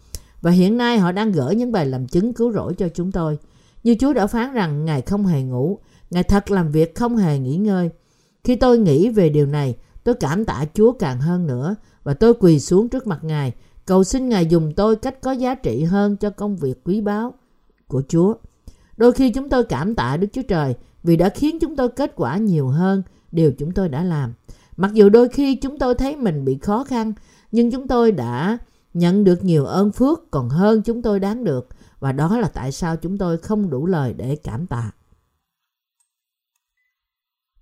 Và 0.42 0.50
hiện 0.50 0.76
nay 0.76 0.98
họ 0.98 1.12
đang 1.12 1.32
gửi 1.32 1.54
những 1.54 1.72
bài 1.72 1.86
làm 1.86 2.06
chứng 2.06 2.32
cứu 2.32 2.52
rỗi 2.52 2.74
cho 2.74 2.88
chúng 2.94 3.12
tôi. 3.12 3.38
Như 3.84 3.94
Chúa 4.00 4.12
đã 4.12 4.26
phán 4.26 4.52
rằng 4.52 4.84
Ngài 4.84 5.02
không 5.02 5.26
hề 5.26 5.42
ngủ, 5.42 5.78
Ngài 6.10 6.22
thật 6.22 6.50
làm 6.50 6.72
việc 6.72 6.94
không 6.94 7.16
hề 7.16 7.38
nghỉ 7.38 7.56
ngơi. 7.56 7.90
Khi 8.44 8.56
tôi 8.56 8.78
nghĩ 8.78 9.08
về 9.08 9.28
điều 9.28 9.46
này, 9.46 9.76
tôi 10.04 10.14
cảm 10.14 10.44
tạ 10.44 10.64
Chúa 10.74 10.92
càng 10.92 11.20
hơn 11.20 11.46
nữa 11.46 11.76
và 12.04 12.14
tôi 12.14 12.34
quỳ 12.34 12.60
xuống 12.60 12.88
trước 12.88 13.06
mặt 13.06 13.24
Ngài, 13.24 13.52
cầu 13.86 14.04
xin 14.04 14.28
Ngài 14.28 14.46
dùng 14.46 14.72
tôi 14.76 14.96
cách 14.96 15.20
có 15.20 15.32
giá 15.32 15.54
trị 15.54 15.84
hơn 15.84 16.16
cho 16.16 16.30
công 16.30 16.56
việc 16.56 16.84
quý 16.84 17.00
báu 17.00 17.34
của 17.88 18.02
Chúa. 18.08 18.34
Đôi 18.98 19.12
khi 19.12 19.30
chúng 19.30 19.48
tôi 19.48 19.64
cảm 19.64 19.94
tạ 19.94 20.16
Đức 20.16 20.26
Chúa 20.32 20.42
Trời 20.42 20.74
vì 21.02 21.16
đã 21.16 21.28
khiến 21.28 21.58
chúng 21.60 21.76
tôi 21.76 21.88
kết 21.88 22.12
quả 22.16 22.36
nhiều 22.36 22.68
hơn 22.68 23.02
điều 23.32 23.52
chúng 23.52 23.72
tôi 23.72 23.88
đã 23.88 24.04
làm. 24.04 24.32
Mặc 24.76 24.92
dù 24.94 25.08
đôi 25.08 25.28
khi 25.28 25.54
chúng 25.54 25.78
tôi 25.78 25.94
thấy 25.94 26.16
mình 26.16 26.44
bị 26.44 26.58
khó 26.58 26.84
khăn, 26.84 27.12
nhưng 27.52 27.70
chúng 27.70 27.88
tôi 27.88 28.12
đã 28.12 28.58
nhận 28.94 29.24
được 29.24 29.44
nhiều 29.44 29.64
ơn 29.64 29.92
phước 29.92 30.30
còn 30.30 30.48
hơn 30.48 30.82
chúng 30.82 31.02
tôi 31.02 31.20
đáng 31.20 31.44
được 31.44 31.68
và 32.00 32.12
đó 32.12 32.38
là 32.38 32.48
tại 32.48 32.72
sao 32.72 32.96
chúng 32.96 33.18
tôi 33.18 33.38
không 33.38 33.70
đủ 33.70 33.86
lời 33.86 34.14
để 34.16 34.36
cảm 34.36 34.66
tạ. 34.66 34.92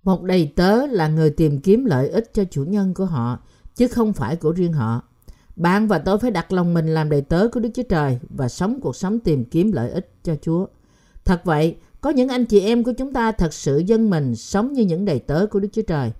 Một 0.03 0.23
đầy 0.23 0.53
tớ 0.55 0.85
là 0.85 1.07
người 1.07 1.29
tìm 1.29 1.59
kiếm 1.59 1.85
lợi 1.85 2.09
ích 2.09 2.33
cho 2.33 2.43
chủ 2.51 2.63
nhân 2.63 2.93
của 2.93 3.05
họ, 3.05 3.39
chứ 3.75 3.87
không 3.87 4.13
phải 4.13 4.35
của 4.35 4.51
riêng 4.51 4.73
họ. 4.73 5.01
Bạn 5.55 5.87
và 5.87 5.99
tôi 5.99 6.19
phải 6.19 6.31
đặt 6.31 6.51
lòng 6.51 6.73
mình 6.73 6.87
làm 6.93 7.09
đầy 7.09 7.21
tớ 7.21 7.47
của 7.51 7.59
Đức 7.59 7.69
Chúa 7.73 7.83
Trời 7.83 8.19
và 8.29 8.49
sống 8.49 8.79
cuộc 8.81 8.95
sống 8.95 9.19
tìm 9.19 9.45
kiếm 9.45 9.71
lợi 9.71 9.89
ích 9.91 10.13
cho 10.23 10.35
Chúa. 10.41 10.65
Thật 11.27 11.45
vậy, 11.45 11.75
có 12.01 12.09
những 12.09 12.29
anh 12.29 12.45
chị 12.45 12.59
em 12.59 12.83
của 12.83 12.93
chúng 12.97 13.13
ta 13.13 13.31
thật 13.31 13.53
sự 13.53 13.77
dân 13.77 14.09
mình 14.09 14.35
sống 14.35 14.73
như 14.73 14.83
những 14.83 15.05
đầy 15.05 15.19
tớ 15.19 15.45
của 15.51 15.59
Đức 15.59 15.67
Chúa 15.71 15.81
Trời. 15.81 16.11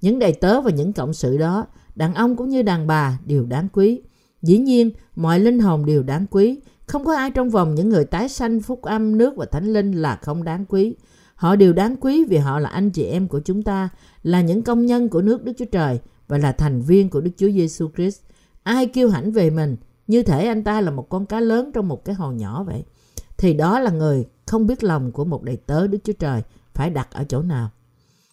Những 0.00 0.18
đầy 0.18 0.32
tớ 0.32 0.60
và 0.60 0.70
những 0.70 0.92
cộng 0.92 1.14
sự 1.14 1.38
đó, 1.38 1.66
đàn 1.94 2.14
ông 2.14 2.36
cũng 2.36 2.48
như 2.48 2.62
đàn 2.62 2.86
bà 2.86 3.18
đều 3.26 3.46
đáng 3.46 3.68
quý. 3.72 4.00
Dĩ 4.42 4.58
nhiên, 4.58 4.90
mọi 5.16 5.40
linh 5.40 5.58
hồn 5.58 5.86
đều 5.86 6.02
đáng 6.02 6.26
quý. 6.30 6.60
Không 6.86 7.04
có 7.04 7.16
ai 7.16 7.30
trong 7.30 7.50
vòng 7.50 7.74
những 7.74 7.88
người 7.88 8.04
tái 8.04 8.28
sanh 8.28 8.60
phúc 8.60 8.82
âm, 8.82 9.18
nước 9.18 9.36
và 9.36 9.46
thánh 9.46 9.72
linh 9.72 9.92
là 9.92 10.18
không 10.22 10.44
đáng 10.44 10.64
quý. 10.68 10.94
Họ 11.34 11.56
đều 11.56 11.72
đáng 11.72 11.96
quý 12.00 12.24
vì 12.24 12.36
họ 12.36 12.58
là 12.58 12.68
anh 12.68 12.90
chị 12.90 13.04
em 13.04 13.28
của 13.28 13.40
chúng 13.40 13.62
ta, 13.62 13.88
là 14.22 14.40
những 14.40 14.62
công 14.62 14.86
nhân 14.86 15.08
của 15.08 15.22
nước 15.22 15.44
Đức 15.44 15.52
Chúa 15.58 15.64
Trời 15.72 16.00
và 16.28 16.38
là 16.38 16.52
thành 16.52 16.82
viên 16.82 17.10
của 17.10 17.20
Đức 17.20 17.30
Chúa 17.36 17.50
Giêsu 17.50 17.88
Christ. 17.96 18.20
Ai 18.62 18.86
kêu 18.86 19.08
hãnh 19.08 19.32
về 19.32 19.50
mình, 19.50 19.76
như 20.06 20.22
thể 20.22 20.46
anh 20.46 20.64
ta 20.64 20.80
là 20.80 20.90
một 20.90 21.08
con 21.08 21.26
cá 21.26 21.40
lớn 21.40 21.70
trong 21.74 21.88
một 21.88 22.04
cái 22.04 22.14
hồ 22.14 22.32
nhỏ 22.32 22.62
vậy, 22.62 22.84
thì 23.38 23.54
đó 23.54 23.80
là 23.80 23.90
người 23.90 24.26
không 24.48 24.66
biết 24.66 24.84
lòng 24.84 25.12
của 25.12 25.24
một 25.24 25.42
đầy 25.42 25.56
tớ 25.56 25.86
Đức 25.86 25.98
Chúa 26.04 26.12
Trời 26.12 26.42
phải 26.74 26.90
đặt 26.90 27.08
ở 27.12 27.24
chỗ 27.24 27.42
nào. 27.42 27.70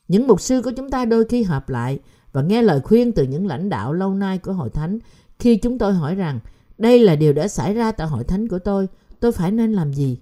Những 0.07 0.27
mục 0.27 0.41
sư 0.41 0.61
của 0.61 0.71
chúng 0.71 0.89
ta 0.89 1.05
đôi 1.05 1.25
khi 1.25 1.43
họp 1.43 1.69
lại 1.69 1.99
và 2.33 2.41
nghe 2.41 2.61
lời 2.61 2.81
khuyên 2.83 3.11
từ 3.11 3.23
những 3.23 3.47
lãnh 3.47 3.69
đạo 3.69 3.93
lâu 3.93 4.13
nay 4.13 4.37
của 4.37 4.53
hội 4.53 4.69
thánh 4.69 4.99
khi 5.39 5.57
chúng 5.57 5.77
tôi 5.77 5.93
hỏi 5.93 6.15
rằng 6.15 6.39
đây 6.77 6.99
là 6.99 7.15
điều 7.15 7.33
đã 7.33 7.47
xảy 7.47 7.73
ra 7.73 7.91
tại 7.91 8.07
hội 8.07 8.23
thánh 8.23 8.47
của 8.47 8.59
tôi, 8.59 8.87
tôi 9.19 9.31
phải 9.31 9.51
nên 9.51 9.73
làm 9.73 9.93
gì? 9.93 10.19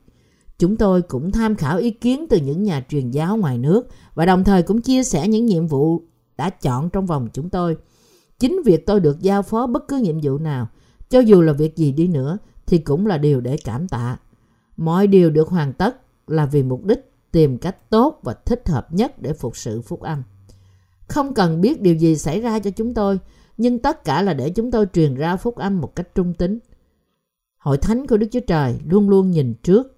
Chúng 0.60 0.76
tôi 0.76 1.02
cũng 1.02 1.32
tham 1.32 1.56
khảo 1.56 1.78
ý 1.78 1.92
kiến 1.92 2.26
từ 2.30 2.38
những 2.38 2.64
nhà 2.64 2.84
truyền 2.90 3.12
giáo 3.12 3.38
ngoài 3.38 3.58
nước 3.58 3.88
và 4.14 4.26
đồng 4.26 4.44
thời 4.44 4.64
cũng 4.64 4.82
chia 4.82 5.04
sẻ 5.04 5.28
những 5.28 5.46
nhiệm 5.46 5.68
vụ 5.68 6.02
đã 6.38 6.50
chọn 6.50 6.90
trong 6.90 7.06
vòng 7.06 7.30
chúng 7.34 7.50
tôi. 7.50 7.78
Chính 8.40 8.62
việc 8.66 8.86
tôi 8.86 9.00
được 9.00 9.22
giao 9.22 9.42
phó 9.42 9.68
bất 9.68 9.88
cứ 9.88 9.98
nhiệm 9.98 10.20
vụ 10.24 10.38
nào, 10.38 10.68
cho 11.10 11.20
dù 11.20 11.42
là 11.42 11.54
việc 11.54 11.78
gì 11.78 11.92
đi 11.92 12.08
nữa, 12.08 12.38
thì 12.66 12.78
cũng 12.78 13.08
là 13.08 13.18
điều 13.18 13.42
để 13.42 13.58
cảm 13.66 13.88
tạ. 13.88 14.18
Mọi 14.78 15.08
điều 15.08 15.30
được 15.30 15.50
hoàn 15.50 15.74
tất 15.74 15.98
là 16.28 16.46
vì 16.46 16.64
mục 16.64 16.86
đích 16.86 17.12
tìm 17.32 17.58
cách 17.58 17.90
tốt 17.90 18.20
và 18.24 18.34
thích 18.34 18.70
hợp 18.70 18.94
nhất 18.94 19.22
để 19.22 19.34
phục 19.34 19.58
sự 19.58 19.82
phúc 19.82 20.02
âm. 20.02 20.24
Không 21.08 21.34
cần 21.34 21.62
biết 21.62 21.82
điều 21.82 21.96
gì 21.96 22.16
xảy 22.16 22.42
ra 22.42 22.60
cho 22.60 22.72
chúng 22.72 22.94
tôi, 22.94 23.20
nhưng 23.58 23.80
tất 23.80 24.04
cả 24.04 24.22
là 24.22 24.34
để 24.34 24.50
chúng 24.50 24.72
tôi 24.72 24.86
truyền 24.94 25.16
ra 25.16 25.36
phúc 25.36 25.56
âm 25.56 25.82
một 25.82 25.96
cách 25.96 26.16
trung 26.16 26.34
tính. 26.34 26.60
Hội 27.58 27.78
thánh 27.78 28.08
của 28.08 28.18
Đức 28.18 28.28
Chúa 28.32 28.40
Trời 28.48 28.76
luôn 28.86 29.10
luôn 29.10 29.32
nhìn 29.32 29.54
trước, 29.64 29.96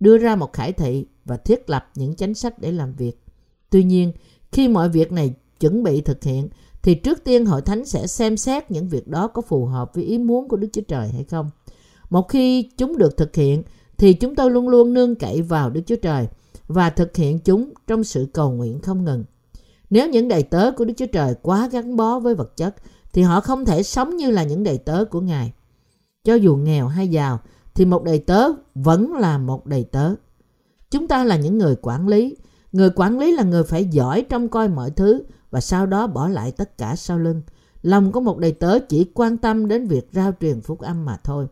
đưa 0.00 0.18
ra 0.18 0.36
một 0.36 0.52
khải 0.52 0.72
thị 0.72 1.06
và 1.24 1.36
thiết 1.36 1.70
lập 1.70 1.90
những 1.94 2.14
chính 2.14 2.34
sách 2.34 2.58
để 2.58 2.72
làm 2.72 2.94
việc. 2.94 3.24
Tuy 3.70 3.84
nhiên, 3.84 4.12
khi 4.52 4.68
mọi 4.68 4.88
việc 4.88 5.12
này 5.12 5.34
chuẩn 5.60 5.82
bị 5.82 6.00
thực 6.00 6.24
hiện, 6.24 6.48
thì 6.82 6.94
trước 6.94 7.24
tiên 7.24 7.46
hội 7.46 7.62
thánh 7.62 7.84
sẽ 7.84 8.06
xem 8.06 8.36
xét 8.36 8.70
những 8.70 8.88
việc 8.88 9.08
đó 9.08 9.28
có 9.28 9.42
phù 9.42 9.66
hợp 9.66 9.94
với 9.94 10.04
ý 10.04 10.18
muốn 10.18 10.48
của 10.48 10.56
Đức 10.56 10.68
Chúa 10.72 10.82
Trời 10.88 11.08
hay 11.08 11.24
không. 11.24 11.50
Một 12.10 12.28
khi 12.28 12.70
chúng 12.76 12.98
được 12.98 13.16
thực 13.16 13.34
hiện, 13.34 13.62
thì 13.98 14.12
chúng 14.12 14.34
tôi 14.34 14.50
luôn 14.50 14.68
luôn 14.68 14.94
nương 14.94 15.14
cậy 15.14 15.42
vào 15.42 15.70
Đức 15.70 15.80
Chúa 15.86 15.96
Trời 15.96 16.28
và 16.68 16.90
thực 16.90 17.16
hiện 17.16 17.38
chúng 17.38 17.72
trong 17.86 18.04
sự 18.04 18.26
cầu 18.32 18.52
nguyện 18.52 18.80
không 18.80 19.04
ngừng. 19.04 19.24
Nếu 19.90 20.08
những 20.08 20.28
đầy 20.28 20.42
tớ 20.42 20.70
của 20.76 20.84
Đức 20.84 20.94
Chúa 20.96 21.06
Trời 21.06 21.34
quá 21.42 21.68
gắn 21.72 21.96
bó 21.96 22.18
với 22.18 22.34
vật 22.34 22.56
chất, 22.56 22.74
thì 23.12 23.22
họ 23.22 23.40
không 23.40 23.64
thể 23.64 23.82
sống 23.82 24.16
như 24.16 24.30
là 24.30 24.42
những 24.42 24.62
đầy 24.62 24.78
tớ 24.78 25.04
của 25.04 25.20
Ngài. 25.20 25.52
Cho 26.24 26.34
dù 26.34 26.56
nghèo 26.56 26.88
hay 26.88 27.08
giàu, 27.08 27.40
thì 27.74 27.84
một 27.84 28.04
đầy 28.04 28.18
tớ 28.18 28.48
vẫn 28.74 29.12
là 29.12 29.38
một 29.38 29.66
đầy 29.66 29.84
tớ. 29.84 30.14
Chúng 30.90 31.08
ta 31.08 31.24
là 31.24 31.36
những 31.36 31.58
người 31.58 31.76
quản 31.82 32.08
lý. 32.08 32.36
Người 32.72 32.90
quản 32.96 33.18
lý 33.18 33.36
là 33.36 33.42
người 33.42 33.64
phải 33.64 33.84
giỏi 33.84 34.26
trong 34.28 34.48
coi 34.48 34.68
mọi 34.68 34.90
thứ 34.90 35.22
và 35.50 35.60
sau 35.60 35.86
đó 35.86 36.06
bỏ 36.06 36.28
lại 36.28 36.52
tất 36.52 36.78
cả 36.78 36.96
sau 36.96 37.18
lưng. 37.18 37.42
Lòng 37.82 38.12
của 38.12 38.20
một 38.20 38.38
đầy 38.38 38.52
tớ 38.52 38.78
chỉ 38.78 39.10
quan 39.14 39.36
tâm 39.36 39.68
đến 39.68 39.86
việc 39.86 40.08
rao 40.12 40.32
truyền 40.40 40.60
phúc 40.60 40.80
âm 40.80 41.04
mà 41.04 41.16
thôi. 41.24 41.46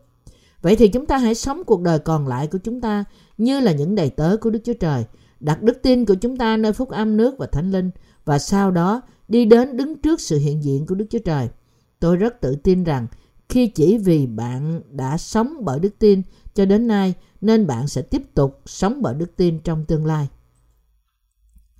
Vậy 0.61 0.75
thì 0.75 0.87
chúng 0.87 1.05
ta 1.05 1.17
hãy 1.17 1.35
sống 1.35 1.63
cuộc 1.63 1.81
đời 1.81 1.99
còn 1.99 2.27
lại 2.27 2.47
của 2.47 2.57
chúng 2.57 2.81
ta 2.81 3.03
như 3.37 3.59
là 3.59 3.71
những 3.71 3.95
đầy 3.95 4.09
tớ 4.09 4.37
của 4.41 4.49
Đức 4.49 4.59
Chúa 4.63 4.73
Trời. 4.73 5.05
đặt 5.39 5.63
đức 5.63 5.79
tin 5.83 6.05
của 6.05 6.15
chúng 6.15 6.37
ta 6.37 6.57
nơi 6.57 6.73
phúc 6.73 6.89
âm 6.89 7.17
nước 7.17 7.35
và 7.37 7.45
thánh 7.45 7.71
linh 7.71 7.91
và 8.25 8.39
sau 8.39 8.71
đó 8.71 9.01
đi 9.27 9.45
đến 9.45 9.77
đứng 9.77 10.01
trước 10.01 10.21
sự 10.21 10.37
hiện 10.37 10.63
diện 10.63 10.85
của 10.85 10.95
Đức 10.95 11.05
Chúa 11.09 11.19
Trời. 11.19 11.49
Tôi 11.99 12.17
rất 12.17 12.41
tự 12.41 12.55
tin 12.55 12.83
rằng 12.83 13.07
khi 13.49 13.67
chỉ 13.67 13.97
vì 13.97 14.27
bạn 14.27 14.81
đã 14.91 15.17
sống 15.17 15.53
bởi 15.65 15.79
đức 15.79 15.99
tin 15.99 16.21
cho 16.53 16.65
đến 16.65 16.87
nay 16.87 17.13
nên 17.41 17.67
bạn 17.67 17.87
sẽ 17.87 18.01
tiếp 18.01 18.21
tục 18.33 18.61
sống 18.65 19.01
bởi 19.01 19.13
đức 19.13 19.35
tin 19.35 19.59
trong 19.59 19.85
tương 19.85 20.05
lai. 20.05 20.27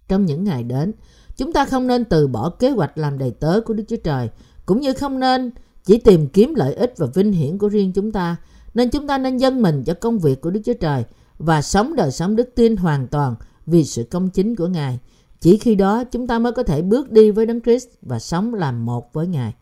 Trong 0.08 0.26
những 0.26 0.44
ngày 0.44 0.64
đến, 0.64 0.94
chúng 1.38 1.54
ta 1.54 1.66
không 1.66 1.88
nên 1.88 2.06
từ 2.06 2.28
bỏ 2.28 2.50
kế 2.50 2.70
hoạch 2.70 2.98
làm 2.98 3.18
đầy 3.18 3.32
tớ 3.32 3.62
của 3.66 3.74
Đức 3.74 3.84
Chúa 3.88 3.98
Trời, 4.04 4.30
cũng 4.66 4.82
như 4.82 4.94
không 4.94 5.20
nên 5.20 5.52
chỉ 5.84 5.98
tìm 5.98 6.28
kiếm 6.28 6.56
lợi 6.56 6.74
ích 6.74 6.94
và 6.98 7.08
vinh 7.14 7.32
hiển 7.32 7.58
của 7.58 7.70
riêng 7.70 7.94
chúng 7.94 8.12
ta, 8.12 8.36
nên 8.74 8.90
chúng 8.90 9.08
ta 9.08 9.18
nên 9.18 9.38
dâng 9.38 9.62
mình 9.62 9.84
cho 9.84 9.94
công 9.94 10.20
việc 10.20 10.42
của 10.42 10.52
Đức 10.52 10.62
Chúa 10.66 10.74
Trời 10.74 11.04
và 11.38 11.62
sống 11.62 11.96
đời 11.96 12.12
sống 12.12 12.36
đức 12.36 12.50
tin 12.56 12.76
hoàn 12.76 13.08
toàn 13.08 13.36
vì 13.66 13.84
sự 13.84 14.04
công 14.04 14.30
chính 14.30 14.56
của 14.56 14.68
Ngài. 14.68 15.00
Chỉ 15.40 15.58
khi 15.58 15.76
đó 15.76 16.04
chúng 16.04 16.28
ta 16.28 16.40
mới 16.40 16.52
có 16.52 16.64
thể 16.64 16.82
bước 16.82 17.12
đi 17.12 17.32
với 17.32 17.46
Đấng 17.46 17.62
Christ 17.62 17.88
và 18.02 18.20
sống 18.20 18.54
làm 18.54 18.86
một 18.86 19.14
với 19.14 19.28
Ngài. 19.28 19.54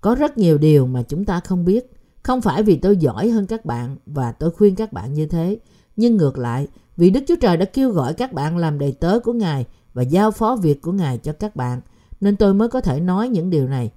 Có 0.00 0.14
rất 0.14 0.38
nhiều 0.38 0.58
điều 0.58 0.86
mà 0.86 1.02
chúng 1.02 1.24
ta 1.24 1.40
không 1.40 1.64
biết. 1.64 1.92
Không 2.22 2.40
phải 2.40 2.62
vì 2.62 2.76
tôi 2.76 2.96
giỏi 2.96 3.28
hơn 3.28 3.46
các 3.46 3.64
bạn 3.64 3.96
và 4.06 4.32
tôi 4.32 4.50
khuyên 4.50 4.74
các 4.74 4.92
bạn 4.92 5.14
như 5.14 5.26
thế, 5.26 5.58
nhưng 5.96 6.16
ngược 6.16 6.38
lại, 6.38 6.68
vì 6.96 7.10
Đức 7.10 7.20
Chúa 7.28 7.36
Trời 7.40 7.56
đã 7.56 7.64
kêu 7.64 7.90
gọi 7.90 8.14
các 8.14 8.32
bạn 8.32 8.56
làm 8.56 8.78
đầy 8.78 8.92
tớ 8.92 9.20
của 9.20 9.32
Ngài 9.32 9.66
và 9.94 10.02
giao 10.02 10.30
phó 10.30 10.56
việc 10.56 10.82
của 10.82 10.92
Ngài 10.92 11.18
cho 11.18 11.32
các 11.32 11.56
bạn, 11.56 11.80
nên 12.20 12.36
tôi 12.36 12.54
mới 12.54 12.68
có 12.68 12.80
thể 12.80 13.00
nói 13.00 13.28
những 13.28 13.50
điều 13.50 13.68
này. 13.68 13.90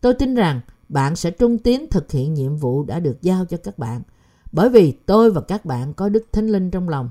Tôi 0.00 0.14
tin 0.14 0.34
rằng 0.34 0.60
bạn 0.88 1.16
sẽ 1.16 1.30
trung 1.30 1.58
tín 1.58 1.86
thực 1.90 2.12
hiện 2.12 2.34
nhiệm 2.34 2.56
vụ 2.56 2.84
đã 2.84 3.00
được 3.00 3.22
giao 3.22 3.44
cho 3.44 3.56
các 3.56 3.78
bạn, 3.78 4.02
bởi 4.52 4.68
vì 4.68 4.92
tôi 4.92 5.30
và 5.30 5.40
các 5.40 5.64
bạn 5.64 5.94
có 5.94 6.08
Đức 6.08 6.24
Thánh 6.32 6.46
Linh 6.46 6.70
trong 6.70 6.88
lòng. 6.88 7.10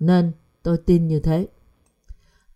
Nên 0.00 0.32
tôi 0.62 0.78
tin 0.78 1.08
như 1.08 1.20
thế. 1.20 1.48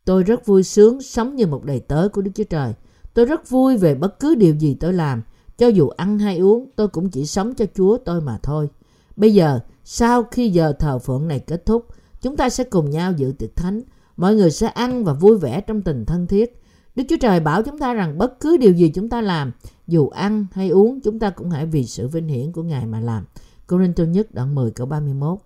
Tôi 0.04 0.22
rất 0.22 0.46
vui 0.46 0.62
sướng 0.62 1.02
sống 1.02 1.36
như 1.36 1.46
một 1.46 1.64
đầy 1.64 1.80
tớ 1.80 2.08
của 2.12 2.22
Đức 2.22 2.30
Chúa 2.34 2.44
Trời. 2.44 2.74
Tôi 3.14 3.26
rất 3.26 3.48
vui 3.48 3.76
về 3.76 3.94
bất 3.94 4.20
cứ 4.20 4.34
điều 4.34 4.54
gì 4.54 4.74
tôi 4.80 4.92
làm. 4.92 5.22
Cho 5.58 5.66
dù 5.66 5.88
ăn 5.88 6.18
hay 6.18 6.38
uống, 6.38 6.70
tôi 6.76 6.88
cũng 6.88 7.10
chỉ 7.10 7.26
sống 7.26 7.54
cho 7.54 7.64
Chúa 7.74 7.98
tôi 7.98 8.20
mà 8.20 8.38
thôi. 8.42 8.68
Bây 9.16 9.34
giờ, 9.34 9.60
sau 9.84 10.22
khi 10.22 10.50
giờ 10.50 10.72
thờ 10.72 10.98
phượng 10.98 11.28
này 11.28 11.38
kết 11.38 11.66
thúc, 11.66 11.86
chúng 12.20 12.36
ta 12.36 12.48
sẽ 12.48 12.64
cùng 12.64 12.90
nhau 12.90 13.12
dự 13.12 13.32
tiệc 13.38 13.56
thánh. 13.56 13.80
Mọi 14.16 14.34
người 14.34 14.50
sẽ 14.50 14.66
ăn 14.66 15.04
và 15.04 15.12
vui 15.12 15.38
vẻ 15.38 15.60
trong 15.60 15.82
tình 15.82 16.04
thân 16.04 16.26
thiết. 16.26 16.62
Đức 16.94 17.04
Chúa 17.08 17.16
Trời 17.20 17.40
bảo 17.40 17.62
chúng 17.62 17.78
ta 17.78 17.94
rằng 17.94 18.18
bất 18.18 18.40
cứ 18.40 18.56
điều 18.56 18.72
gì 18.72 18.88
chúng 18.88 19.08
ta 19.08 19.20
làm, 19.20 19.52
dù 19.86 20.08
ăn 20.08 20.46
hay 20.52 20.68
uống, 20.68 21.00
chúng 21.00 21.18
ta 21.18 21.30
cũng 21.30 21.50
hãy 21.50 21.66
vì 21.66 21.86
sự 21.86 22.08
vinh 22.08 22.28
hiển 22.28 22.52
của 22.52 22.62
Ngài 22.62 22.86
mà 22.86 23.00
làm. 23.00 23.24
Corinto 23.66 24.04
nhất 24.04 24.34
đoạn 24.34 24.54
10 24.54 24.70
câu 24.70 24.86
31 24.86 25.38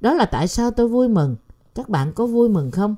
Đó 0.00 0.14
là 0.14 0.24
tại 0.24 0.48
sao 0.48 0.70
tôi 0.70 0.88
vui 0.88 1.08
mừng. 1.08 1.36
Các 1.74 1.88
bạn 1.88 2.12
có 2.12 2.26
vui 2.26 2.48
mừng 2.48 2.70
không? 2.70 2.96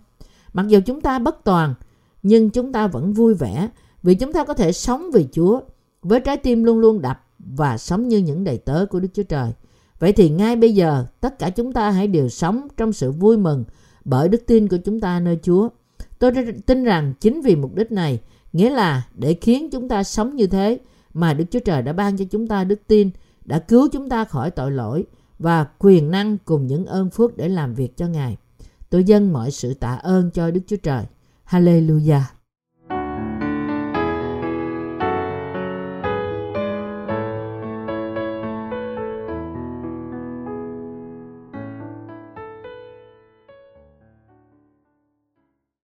Mặc 0.52 0.66
dù 0.68 0.80
chúng 0.86 1.00
ta 1.00 1.18
bất 1.18 1.44
toàn, 1.44 1.74
nhưng 2.22 2.50
chúng 2.50 2.72
ta 2.72 2.86
vẫn 2.86 3.12
vui 3.12 3.34
vẻ 3.34 3.68
vì 4.02 4.14
chúng 4.14 4.32
ta 4.32 4.44
có 4.44 4.54
thể 4.54 4.72
sống 4.72 5.10
vì 5.12 5.28
Chúa 5.32 5.60
với 6.02 6.20
trái 6.20 6.36
tim 6.36 6.64
luôn 6.64 6.78
luôn 6.78 7.02
đập 7.02 7.24
và 7.38 7.78
sống 7.78 8.08
như 8.08 8.18
những 8.18 8.44
đầy 8.44 8.58
tớ 8.58 8.86
của 8.90 9.00
Đức 9.00 9.08
Chúa 9.14 9.22
Trời. 9.22 9.52
Vậy 9.98 10.12
thì 10.12 10.30
ngay 10.30 10.56
bây 10.56 10.74
giờ, 10.74 11.06
tất 11.20 11.38
cả 11.38 11.50
chúng 11.50 11.72
ta 11.72 11.90
hãy 11.90 12.06
đều 12.06 12.28
sống 12.28 12.68
trong 12.76 12.92
sự 12.92 13.10
vui 13.12 13.36
mừng 13.36 13.64
bởi 14.04 14.28
đức 14.28 14.42
tin 14.46 14.68
của 14.68 14.76
chúng 14.84 15.00
ta 15.00 15.20
nơi 15.20 15.38
Chúa. 15.42 15.68
Tôi 16.18 16.32
tin 16.66 16.84
rằng 16.84 17.14
chính 17.20 17.40
vì 17.40 17.56
mục 17.56 17.74
đích 17.74 17.92
này, 17.92 18.20
nghĩa 18.56 18.70
là 18.70 19.06
để 19.14 19.34
khiến 19.40 19.70
chúng 19.70 19.88
ta 19.88 20.02
sống 20.02 20.36
như 20.36 20.46
thế 20.46 20.78
mà 21.14 21.34
Đức 21.34 21.44
Chúa 21.50 21.60
Trời 21.60 21.82
đã 21.82 21.92
ban 21.92 22.16
cho 22.16 22.24
chúng 22.30 22.46
ta 22.46 22.64
đức 22.64 22.80
tin, 22.86 23.10
đã 23.44 23.58
cứu 23.58 23.88
chúng 23.92 24.08
ta 24.08 24.24
khỏi 24.24 24.50
tội 24.50 24.70
lỗi 24.70 25.04
và 25.38 25.66
quyền 25.78 26.10
năng 26.10 26.38
cùng 26.38 26.66
những 26.66 26.86
ơn 26.86 27.10
phước 27.10 27.36
để 27.36 27.48
làm 27.48 27.74
việc 27.74 27.96
cho 27.96 28.06
Ngài. 28.06 28.36
Tôi 28.90 29.04
dâng 29.04 29.32
mọi 29.32 29.50
sự 29.50 29.74
tạ 29.74 29.94
ơn 29.94 30.30
cho 30.30 30.50
Đức 30.50 30.60
Chúa 30.66 30.76
Trời. 30.76 31.04
Hallelujah. 31.50 32.35